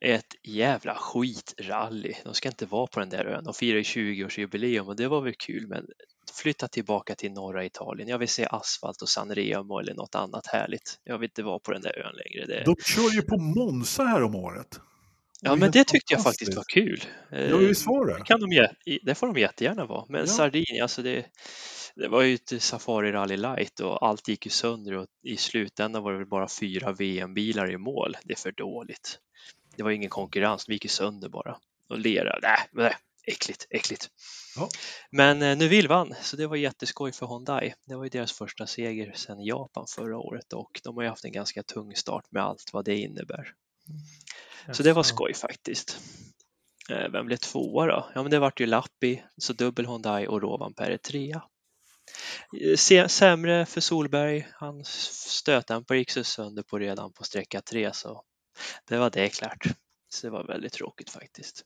[0.00, 2.14] Ett jävla skitrally.
[2.24, 3.44] De ska inte vara på den där ön.
[3.44, 5.86] De firar 20-årsjubileum och det var väl kul, men
[6.32, 8.08] flytta tillbaka till norra Italien.
[8.08, 10.98] Jag vill se asfalt och Sanremo eller något annat härligt.
[11.04, 12.46] Jag vill inte vara på den där ön längre.
[12.46, 12.64] Det...
[12.64, 14.80] De kör ju på Monza här om året.
[15.40, 17.04] Ja, men det tyckte jag faktiskt var kul.
[17.30, 18.24] Ja, visst var det.
[18.24, 18.68] Kan de,
[19.02, 20.04] det får de jättegärna vara.
[20.08, 20.26] Men ja.
[20.26, 21.26] Sardinien, alltså det,
[21.96, 26.02] det var ju ett Safari Rally Light och allt gick ju sönder och i slutändan
[26.02, 28.16] var det väl bara fyra VM-bilar i mål.
[28.24, 29.18] Det är för dåligt.
[29.76, 31.58] Det var ingen konkurrens, de gick ju sönder bara.
[31.88, 32.96] Och lera, nej, nej
[33.26, 34.10] äckligt, äckligt.
[34.56, 34.68] Ja.
[35.10, 37.74] Men eh, nu vill vann, så det var jätteskoj för Hyundai.
[37.86, 41.24] Det var ju deras första seger sedan Japan förra året och de har ju haft
[41.24, 43.54] en ganska tung start med allt vad det innebär.
[43.88, 44.74] Mm.
[44.74, 45.98] Så det var skoj faktiskt.
[46.90, 48.10] Eh, vem blev tvåa då?
[48.14, 51.42] Ja, men det vart ju Lappi, så dubbel Hyundai och Rovanperä trea.
[52.60, 54.48] Eh, sämre för Solberg.
[54.54, 54.88] Hans
[55.38, 58.24] stötdämpare gick så sönder på redan på sträcka tre så
[58.88, 59.66] det var det klart.
[60.08, 61.64] Så det var väldigt tråkigt faktiskt.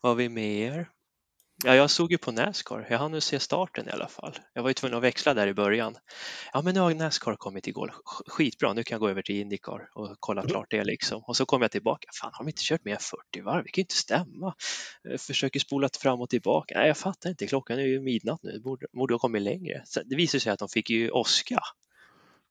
[0.00, 0.90] Vad har vi mer?
[1.64, 2.86] Ja, jag såg ju på Nascar.
[2.90, 4.38] Jag hann nu se starten i alla fall.
[4.52, 5.96] Jag var ju tvungen att växla där i början.
[6.52, 7.94] Ja, men nu har Nascar kommit igår.
[8.26, 10.50] Skitbra, nu kan jag gå över till Indycar och kolla mm.
[10.50, 11.22] klart det liksom.
[11.22, 12.08] Och så kom jag tillbaka.
[12.20, 12.98] Fan, har de inte kört mer än
[13.32, 13.64] 40 varv?
[13.64, 14.54] Det kan ju inte stämma.
[15.02, 16.78] Jag försöker spola fram och tillbaka.
[16.78, 17.46] Nej, jag fattar inte.
[17.46, 18.60] Klockan är ju midnatt nu.
[18.60, 19.82] Borde, borde ha kommit längre.
[19.84, 21.60] Så det visade sig att de fick ju åska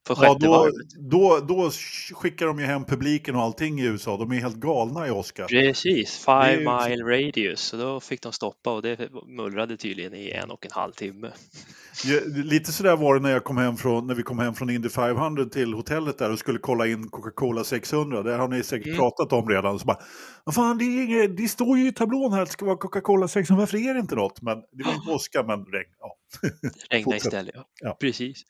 [0.07, 1.71] för ja, då, då, då,
[2.13, 4.17] skickar de ju hem publiken och allting i USA.
[4.17, 5.47] De är helt galna i Oscar.
[5.47, 7.61] Precis, five mile radius.
[7.61, 11.31] Så då fick de stoppa och det mullrade tydligen i en och en halv timme.
[12.05, 14.69] Ja, lite sådär var det när, jag kom hem från, när vi kom hem från
[14.69, 18.23] Indy 500 till hotellet där och skulle kolla in Coca-Cola 600.
[18.23, 18.97] Det har ni säkert mm.
[18.97, 19.79] pratat om redan.
[19.79, 19.99] Så bara,
[20.43, 22.77] vad fan, det, är inget, det står ju i tablån här att det ska vara
[22.77, 23.59] Coca-Cola 600.
[23.59, 24.41] Varför är det inte något?
[24.41, 25.89] Men det var inte Oscar, men regn.
[25.99, 26.17] Ja.
[26.89, 27.65] Regna istället, ja.
[27.79, 27.97] ja.
[27.99, 28.43] Precis.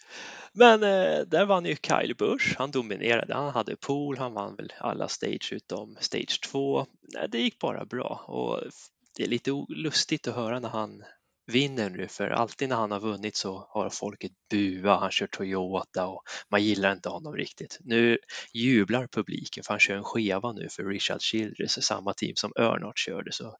[0.54, 2.56] Men eh, där vann ju Kyle Busch.
[2.58, 3.34] Han dominerade.
[3.34, 4.18] Han hade pool.
[4.18, 6.86] Han vann väl alla stage utom stage 2.
[7.30, 8.72] Det gick bara bra och
[9.18, 11.04] det är lite lustigt att höra när han
[11.46, 16.08] vinner nu för alltid när han har vunnit så har folket bua, han kör Toyota
[16.08, 17.78] och man gillar inte honom riktigt.
[17.80, 18.18] Nu
[18.54, 23.00] jublar publiken för han kör en skeva nu för Richard Childress, samma team som Örnart
[23.00, 23.58] körde så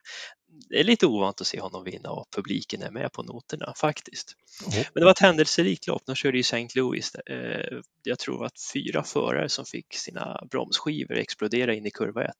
[0.68, 4.34] det är lite ovant att se honom vinna och publiken är med på noterna faktiskt.
[4.66, 4.84] Mm.
[4.94, 6.68] Men det var ett händelserikt lopp, de körde i St.
[6.74, 7.14] Louis.
[7.14, 12.30] Eh, jag tror att fyra förare som fick sina bromsskivor explodera in i kurva 1.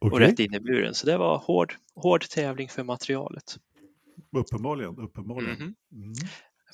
[0.00, 0.14] Okay.
[0.14, 3.56] Och rätt in i buren, så det var hård, hård tävling för materialet.
[4.32, 5.56] Uppenbarligen, uppenbarligen.
[5.56, 5.74] Mm.
[5.92, 6.14] Mm.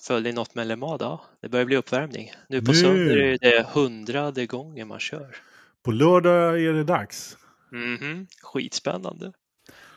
[0.01, 1.21] Följde något med Lemada?
[1.41, 2.31] Det börjar bli uppvärmning.
[2.49, 5.37] Nu på söndag är det hundrade gången man kör.
[5.83, 7.37] På lördag är det dags.
[7.73, 8.27] Mm.
[8.43, 9.33] Skitspännande.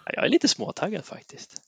[0.05, 1.61] Jag är lite småtaggad faktiskt.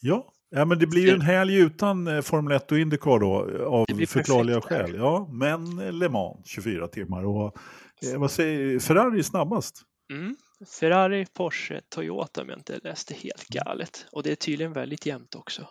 [0.00, 3.64] Ja, ja men det blir ju en helg utan eh, Formel 1 och Indycar då
[3.66, 4.94] av förklarliga skäl.
[4.94, 7.56] Ja, men Le Mans 24 timmar och
[8.02, 9.82] eh, vad säger Ferrari snabbast?
[10.12, 10.36] Mm.
[10.66, 14.06] Ferrari, Porsche, Toyota om jag inte läste helt galet.
[14.12, 15.68] Och det är tydligen väldigt jämnt också.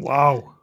[0.00, 0.54] Wow!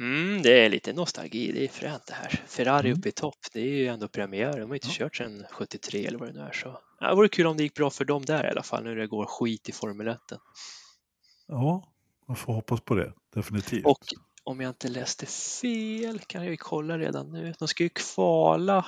[0.00, 2.42] Mm, det är lite nostalgi, det är fränt det här.
[2.46, 2.98] Ferrari mm.
[2.98, 4.60] uppe i topp, det är ju ändå premiär.
[4.60, 4.94] De har inte ja.
[4.94, 6.52] kört sedan 73 eller vad det nu är.
[6.52, 6.80] Så.
[7.00, 9.06] det vore kul om det gick bra för dem där i alla fall, nu det
[9.06, 10.18] går skit i Formel 1.
[11.46, 11.92] Ja,
[12.28, 13.86] man får hoppas på det, definitivt.
[13.86, 14.04] Och
[14.44, 17.54] om jag inte läste fel kan jag ju kolla redan nu.
[17.58, 18.86] De ska ju kvala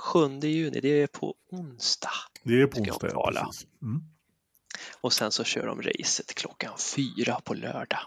[0.00, 2.10] 7 juni, det är på onsdag.
[2.42, 3.50] Det är på onsdag, ja,
[3.82, 4.02] mm.
[5.00, 8.00] Och sen så kör de racet klockan fyra på lördag.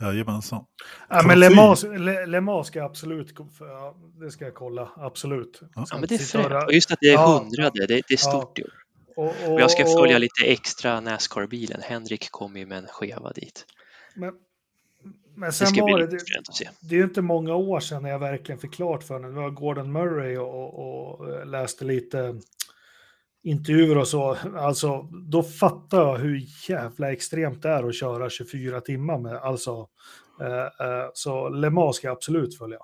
[0.00, 0.64] Jajamensan.
[1.08, 5.60] Ja, men Le Mans, Le, Le Mans ska absolut, ja, det ska jag kolla, absolut.
[5.74, 6.72] Ja, men det är fränt.
[6.72, 8.84] Just att det är hundrade, det, det är stort år.
[9.16, 11.80] Och, och, och, jag ska följa lite extra Nascar-bilen.
[11.82, 13.66] Henrik kommer ju med en skeva dit.
[14.14, 14.34] Men,
[15.40, 16.18] men sen det var det, det,
[16.80, 19.30] det är ju inte många år sedan jag verkligen fick klart för mig.
[19.30, 22.40] Det var Gordon Murray och, och läste lite
[23.42, 28.80] intervjuer och så, alltså då fattar jag hur jävla extremt det är att köra 24
[28.80, 29.88] timmar med, alltså,
[30.40, 32.78] eh, eh, så Le Mans ska jag absolut följa.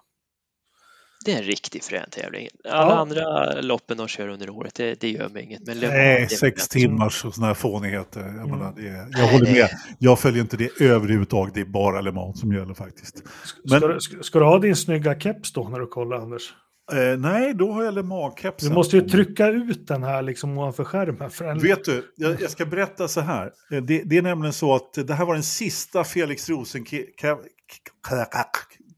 [1.27, 2.49] Det är en riktig frän tävling.
[2.69, 2.99] Alla ja.
[2.99, 5.67] andra loppen de kör under året, det, det gör mig inget.
[5.67, 8.21] Men Nej, sex timmars och sådana här fånigheter.
[8.21, 8.51] Jag, mm.
[8.51, 9.69] menar, det, jag Nej, håller med.
[9.99, 13.23] Jag följer inte det överhuvudtaget, det är bara Le Mans som gäller faktiskt.
[13.71, 13.81] Men...
[13.81, 16.55] Ska, du, ska, du ha din snygga keps då när du kollar, Anders?
[16.93, 18.69] Eh, nej, då har jag Le Mans-kepsen.
[18.69, 21.31] Du måste ju trycka ut den här liksom ovanför skärmen.
[21.31, 21.59] För en...
[21.59, 23.53] Vet du, jag, jag, ska berätta så här.
[23.73, 27.09] Eh, det, det, är nämligen så att det här var den sista Felix Rosenqvist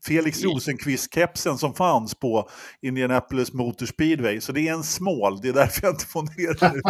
[0.09, 2.49] Felix Rosenqvist-kepsen som fanns på
[2.83, 4.41] Indianapolis Motor Speedway.
[4.41, 6.83] Så det är en smål, det är därför jag inte får ner den.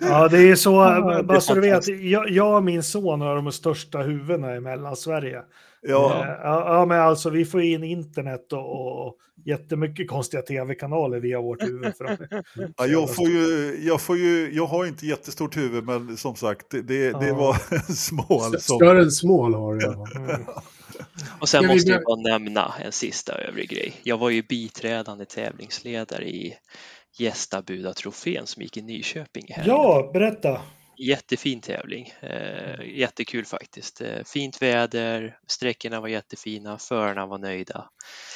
[0.10, 0.72] ja, det är så,
[1.24, 5.42] bara så du vet, jag, jag och min son har de största huvudena i Mellansverige.
[5.86, 6.22] Ja.
[6.22, 11.40] Eh, ja, ja, men alltså vi får in internet och, och jättemycket konstiga tv-kanaler via
[11.40, 11.92] vårt huvud.
[12.76, 16.66] ja, jag, får ju, jag, får ju, jag har inte jättestort huvud, men som sagt,
[16.70, 17.18] det, det, ja.
[17.18, 18.60] det var en smål.
[18.60, 18.76] Som...
[18.76, 20.16] Större än smål har jag.
[20.16, 20.40] Mm.
[21.38, 23.92] Och sen måste jag bara nämna en sista övrig grej.
[24.02, 26.54] Jag var ju biträdande tävlingsledare i
[27.18, 29.44] Gästabuda-trofén som gick i Nyköping.
[29.48, 29.64] Här.
[29.66, 30.60] Ja, berätta!
[30.98, 34.00] Jättefin tävling, eh, jättekul faktiskt.
[34.00, 37.88] Eh, fint väder, sträckorna var jättefina, förarna var nöjda.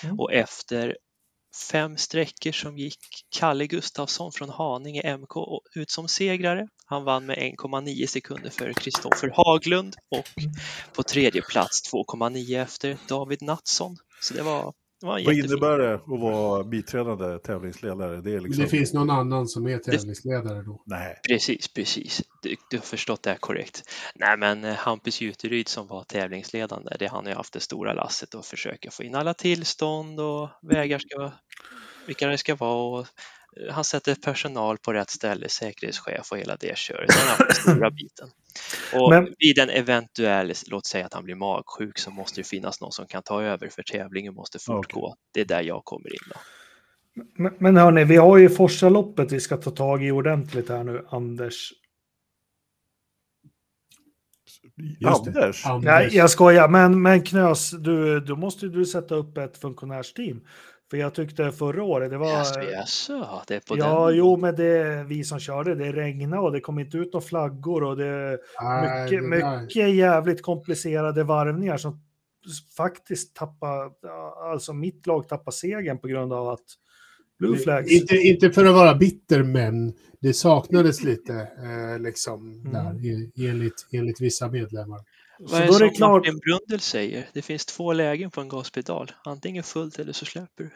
[0.05, 0.21] Mm.
[0.21, 0.97] Och efter
[1.71, 2.99] fem sträckor som gick
[3.37, 6.69] Kalle Gustafsson från Haninge MK ut som segrare.
[6.87, 10.53] Han vann med 1,9 sekunder för Kristoffer Haglund och mm.
[10.93, 13.97] på tredje plats 2,9 efter David Nattsson.
[14.21, 18.21] Så det var Vad innebär det att vara biträdande tävlingsledare?
[18.21, 18.65] Det, är liksom...
[18.65, 20.83] det finns någon annan som är tävlingsledare då?
[20.87, 21.21] Nej.
[21.29, 22.23] Precis, precis.
[22.43, 23.83] Du, du har förstått det här korrekt.
[24.15, 28.35] Nej, men eh, Hampus Juteryd som var tävlingsledande, det han har haft det stora lasset
[28.35, 31.33] och försöka få in alla tillstånd och vägar ska
[32.07, 33.07] vilka det ska vara och
[33.71, 37.11] han sätter personal på rätt ställe, säkerhetschef och hela det köret.
[37.39, 38.29] Den stora biten.
[38.95, 42.81] Och men, vid en eventuell, låt säga att han blir magsjuk, så måste det finnas
[42.81, 45.07] någon som kan ta över för tävlingen måste fortgå.
[45.07, 45.17] Okay.
[45.33, 46.31] Det är där jag kommer in.
[46.31, 46.41] Då.
[47.37, 51.07] Men, men hörni, vi har ju Forsaloppet vi ska ta tag i ordentligt här nu,
[51.09, 51.73] Anders.
[55.07, 55.65] Anders?
[55.83, 60.41] Nej, jag skojar, men, men Knös, du, då måste du sätta upp ett funktionärsteam.
[60.91, 62.31] För jag tyckte förra året, det var...
[62.31, 64.17] Jaså, jaså, det är på ja, den.
[64.17, 67.27] jo, men det är vi som körde, det regnade och det kom inte ut några
[67.27, 68.39] flaggor och det är
[69.05, 72.01] mycket, mycket jävligt komplicerade varvningar som
[72.77, 73.91] faktiskt tappar,
[74.51, 76.65] alltså mitt lag tappar segern på grund av att
[77.39, 77.93] Blue Flags...
[77.93, 82.73] Inte, inte för att vara bitter, men det saknades lite eh, liksom mm.
[82.73, 85.01] där enligt, enligt vissa medlemmar.
[85.39, 86.27] Vad är det som klart...
[86.27, 87.27] Martin Brundel säger?
[87.33, 89.13] Det finns två lägen på en gaspedal.
[89.25, 90.71] Antingen fullt eller så släpper du.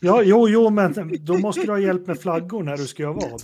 [0.00, 3.12] Ja, jo, jo, men då måste du ha hjälp med flaggor när du ska göra
[3.12, 3.42] vad.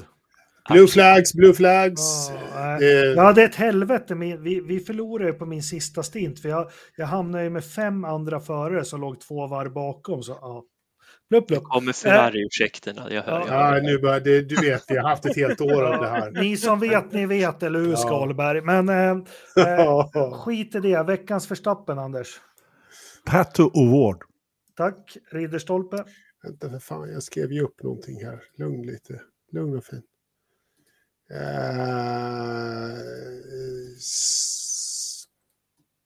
[0.71, 2.31] Blue flags, blue flags.
[2.55, 2.89] Ja, eh.
[2.89, 4.15] ja det är ett helvete.
[4.15, 8.85] Vi, vi förlorade på min sista stint, för jag, jag hamnade med fem andra förare
[8.85, 10.23] som låg två varv bakom.
[10.23, 10.65] Så, ja.
[11.31, 11.63] Blup, blup.
[11.63, 13.41] Kommer Ferrari-ursäkterna, jag hör.
[13.41, 16.09] Ja, ja nu börjar det, du vet, vi har haft ett helt år av det
[16.09, 16.31] här.
[16.31, 17.97] Ni som vet, ni vet, eller hur.
[17.97, 18.61] Skalberg.
[18.61, 19.11] Men eh,
[19.67, 21.03] eh, skit i det.
[21.03, 22.41] Veckans förstappen, Anders.
[23.25, 24.23] Pato Award.
[24.77, 26.05] Tack, Ridderstolpe.
[26.43, 28.43] Vänta för fan, jag skrev ju upp någonting här.
[28.59, 29.21] Lugn lite.
[29.53, 30.03] Lugn och fin.
[31.33, 31.39] Uh,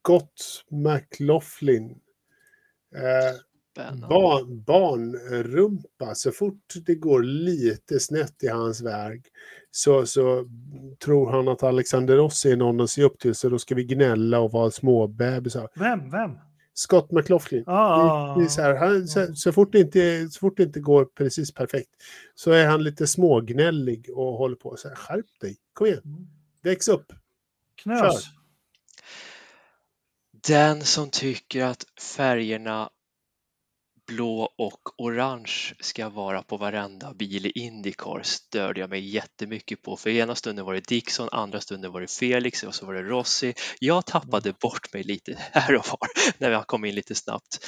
[0.02, 1.90] Scott McLaughlin.
[2.96, 3.40] Uh,
[4.08, 9.24] Barn, barnrumpa, så fort det går lite snett i hans väg
[9.70, 10.48] så, så
[11.04, 13.84] tror han att Alexander Rossi är någon att se upp till så då ska vi
[13.84, 15.68] gnälla och vara småbebisar.
[15.74, 16.10] Vem?
[16.10, 16.30] Vem?
[16.74, 17.64] Scott McLaughlin.
[17.66, 18.34] Ah.
[18.34, 21.04] Det, det så, här, han, så, så, fort det inte, så fort det inte går
[21.04, 21.90] precis perfekt
[22.34, 26.26] så är han lite smågnällig och håller på så här, skärp dig, kom igen, mm.
[26.62, 27.12] väx upp.
[27.82, 28.00] Knös.
[28.00, 28.44] Kör.
[30.46, 31.84] Den som tycker att
[32.16, 32.90] färgerna
[34.06, 39.96] blå och orange ska vara på varenda bil i Indycar störde jag mig jättemycket på.
[39.96, 43.02] För ena stunden var det Dixon, andra stunden var det Felix och så var det
[43.02, 43.54] Rossi.
[43.80, 46.08] Jag tappade bort mig lite här och var
[46.38, 47.66] när jag kom in lite snabbt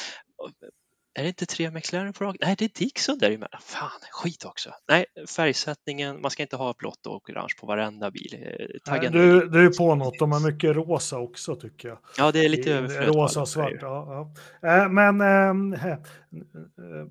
[1.17, 2.39] är det inte tre McLaren på rakt?
[2.41, 3.61] Nej, det är Dixon däremellan.
[3.61, 4.71] Fan, skit också.
[4.89, 5.05] Nej,
[5.37, 8.37] färgsättningen, man ska inte ha blått och orange på varenda bil.
[8.43, 11.99] Eh, taggen du, du är på något, de har mycket rosa också tycker jag.
[12.19, 13.15] Ja, det är lite överflöd.
[13.15, 14.33] Rosa och svart, ja.
[14.63, 14.83] ja.
[14.83, 15.21] Äh, men,
[15.73, 15.97] äh,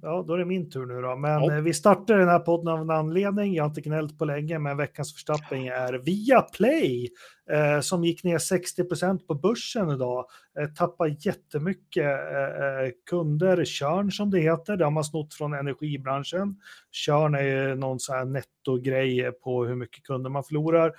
[0.02, 1.16] ja, då är det min tur nu då.
[1.16, 1.62] Men ja.
[1.62, 3.54] vi startar den här podden av en anledning.
[3.54, 7.10] Jag har inte gnällt på länge, men veckans förstappning är via Play
[7.50, 10.26] eh, som gick ner 60% på börsen idag,
[10.60, 13.66] eh, tappar jättemycket eh, eh, kunder.
[13.66, 16.56] Körn som det heter, det har man snott från energibranschen.
[16.92, 20.94] Körn är ju någon sån här nettogrej på hur mycket kunder man förlorar.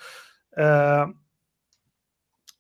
[0.56, 1.09] Eh,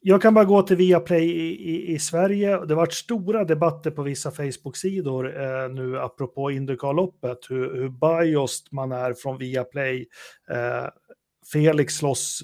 [0.00, 2.50] jag kan bara gå till Viaplay i, i, i Sverige.
[2.50, 8.66] Det har varit stora debatter på vissa Facebook-sidor eh, nu apropå Indycarloppet, hur, hur biased
[8.70, 10.06] man är från Viaplay.
[10.50, 10.88] Eh,
[11.52, 12.42] Felix slåss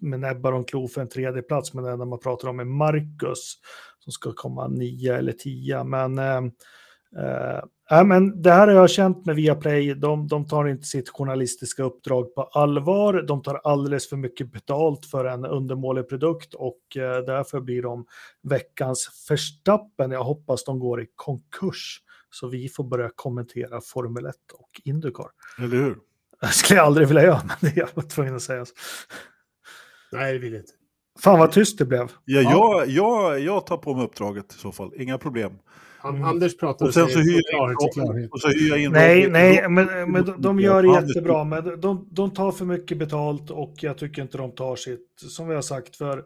[0.00, 2.64] med näbbar och klo för en tredje plats, men det enda man pratar om är
[2.64, 3.58] Marcus
[3.98, 5.84] som ska komma nio eller tio.
[5.84, 6.42] Men, äh,
[7.90, 11.82] äh, men det här har jag känt med Viaplay, de, de tar inte sitt journalistiska
[11.82, 17.24] uppdrag på allvar, de tar alldeles för mycket betalt för en undermålig produkt och äh,
[17.24, 18.06] därför blir de
[18.42, 20.10] veckans förstappen.
[20.10, 25.28] Jag hoppas de går i konkurs så vi får börja kommentera Formel 1 och Indycar.
[25.58, 25.96] Eller hur?
[26.40, 28.64] Det skulle jag aldrig vilja göra, men det är jag tvungen att säga.
[30.12, 30.72] Nej, det vill jag inte.
[31.20, 32.10] Fan vad tyst det blev.
[32.24, 32.50] Ja, ja.
[32.50, 35.52] Jag, jag, jag tar på mig uppdraget i så fall, inga problem.
[36.04, 36.24] Mm.
[36.24, 37.82] Anders pratar och sen så hyr jag,
[38.30, 41.44] och så hyr in Nej, nej, men, men de, de gör det jättebra.
[41.44, 45.48] Men de, de tar för mycket betalt och jag tycker inte de tar sitt, som
[45.48, 45.96] vi har sagt.
[45.96, 46.24] för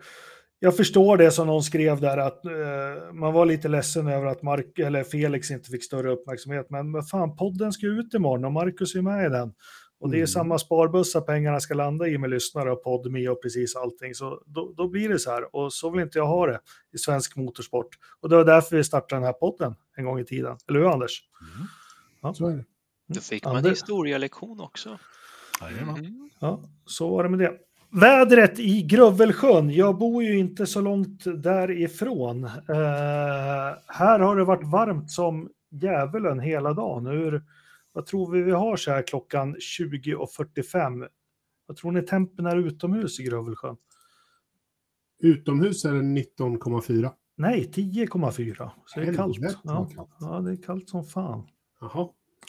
[0.58, 4.42] jag förstår det som någon skrev där att uh, man var lite ledsen över att
[4.42, 6.66] Mark, eller Felix inte fick större uppmärksamhet.
[6.70, 9.52] Men, men fan, podden ska ut imorgon och Marcus är med i den.
[10.04, 10.26] Och det är mm.
[10.26, 14.14] samma sparbussar pengarna ska landa i med lyssnare och podd och precis allting.
[14.14, 16.60] Så då, då, blir det så här och så vill inte jag ha det
[16.92, 17.88] i svensk motorsport.
[18.20, 20.56] Och det var därför vi startade den här podden en gång i tiden.
[20.68, 21.22] Eller hur Anders?
[21.56, 21.66] Mm.
[22.22, 22.34] Ja.
[22.34, 22.64] Så är det.
[23.06, 23.70] Då fick man Ander...
[23.70, 24.98] historielektion också.
[25.70, 26.30] Mm.
[26.38, 27.52] Ja, så var det med det.
[27.90, 29.70] Vädret i Grövelsjön.
[29.70, 32.44] Jag bor ju inte så långt därifrån.
[32.44, 32.50] Uh,
[33.86, 37.06] här har det varit varmt som djävulen hela dagen.
[37.06, 37.42] Hur,
[37.94, 41.08] vad tror vi vi har så här klockan 20.45?
[41.66, 43.76] Vad tror ni tempen är utomhus i Grövelsjön?
[45.22, 47.10] Utomhus är det 19,4.
[47.36, 48.70] Nej, 10,4.
[48.86, 49.36] Så det är kallt.
[49.62, 49.90] Ja.
[50.20, 51.46] ja, det är kallt som fan.
[51.80, 52.08] Jaha.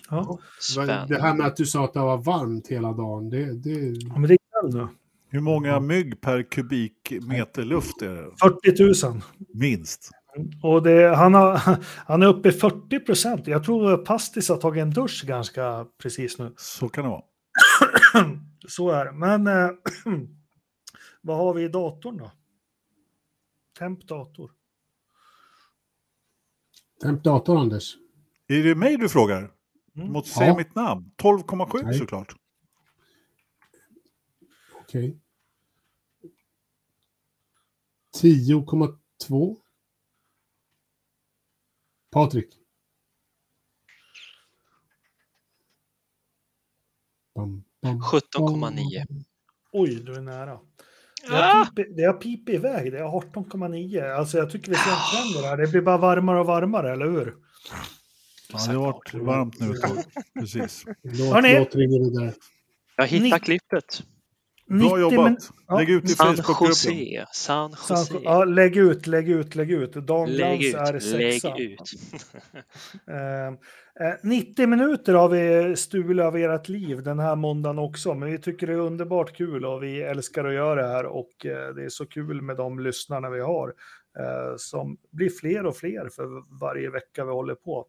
[0.09, 0.39] Ja.
[1.07, 3.53] Det här med att du sa att det var varmt hela dagen, det...
[3.53, 3.71] det...
[3.71, 4.87] Ja, men det är kallt nu.
[5.29, 8.31] Hur många mygg per kubikmeter luft är det?
[8.41, 9.21] 40 000.
[9.53, 10.11] Minst.
[10.63, 11.57] Och det, han, har,
[12.07, 13.47] han är uppe i 40 procent.
[13.47, 16.53] Jag tror Pastis har tagit en dusch ganska precis nu.
[16.57, 17.23] Så kan det vara.
[18.67, 19.11] Så är det.
[19.11, 19.69] Men äh,
[21.21, 22.31] vad har vi i datorn då?
[23.79, 24.51] Temp dator.
[27.01, 27.97] Temp dator, Anders.
[28.47, 29.51] Är det mig du frågar?
[29.95, 30.11] Mm.
[30.11, 30.57] Måste säga ja.
[30.57, 31.11] mitt namn.
[31.17, 32.35] 12,7 såklart.
[34.81, 35.09] Okej.
[35.09, 35.19] Okay.
[38.21, 39.57] 10,2.
[42.15, 42.49] Patrik.
[47.35, 49.05] 17,9.
[49.71, 50.59] Oj, du är nära.
[51.27, 51.65] Det har, ah!
[51.65, 54.15] pipit, det har pipit iväg, det är 18,9.
[54.15, 55.57] Alltså jag tycker vi ser en trend här.
[55.57, 57.35] Det blir bara varmare och varmare, eller hur?
[58.53, 59.97] Ja, det har varit varmt nu ett tag.
[60.39, 60.85] Precis.
[61.03, 62.33] Låt, Hörrni, låt det där.
[62.95, 64.03] Jag hittar klippet.
[64.67, 65.49] Bra jobbat.
[65.77, 67.25] Lägg ut i San Jose.
[67.33, 68.19] San Jose.
[68.23, 69.93] Ja, lägg ut, lägg ut, lägg ut.
[69.93, 71.55] Dan lägg ut, är sexa.
[71.55, 71.81] Lägg ut.
[74.23, 78.37] 90 eh, minuter har vi stulit av ert liv den här måndagen också, men vi
[78.37, 81.83] tycker det är underbart kul och vi älskar att göra det här och eh, det
[81.83, 83.67] är så kul med de lyssnarna vi har
[84.19, 87.85] eh, som blir fler och fler för varje vecka vi håller på.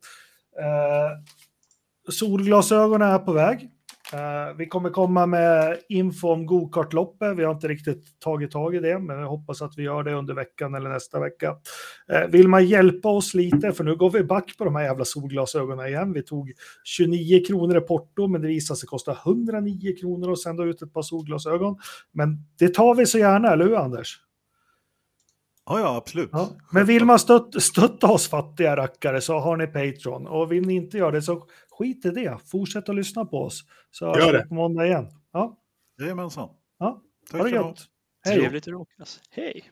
[2.09, 3.71] Solglasögonen är på väg.
[4.15, 7.37] Uh, vi kommer komma med info om gokartloppet.
[7.37, 10.15] Vi har inte riktigt tagit tag i det, men jag hoppas att vi gör det
[10.15, 11.57] under veckan eller nästa vecka.
[12.13, 15.05] Uh, vill man hjälpa oss lite, för nu går vi back på de här jävla
[15.05, 16.13] solglasögonen igen.
[16.13, 16.53] Vi tog
[16.85, 20.93] 29 kronor i porto, men det visade sig kosta 109 kronor att sända ut ett
[20.93, 21.77] par solglasögon.
[22.13, 24.21] Men det tar vi så gärna, eller hur Anders?
[25.69, 26.29] Ja, ja, absolut.
[26.33, 26.49] Ja.
[26.71, 30.27] Men vill man stöt, stötta oss fattiga rackare så har ni Patreon.
[30.27, 31.45] Och vill ni inte göra det så
[31.79, 32.39] skit i det.
[32.51, 33.65] Fortsätt att lyssna på oss.
[33.91, 35.07] Så hörs vi på måndag igen.
[35.33, 35.59] Ja.
[36.01, 36.49] Jajamensan.
[36.79, 37.03] Ja.
[37.31, 37.87] Tack ha det gött.
[38.25, 38.39] Hej.
[38.39, 39.21] Trevligt att råkas.
[39.31, 39.71] Hej.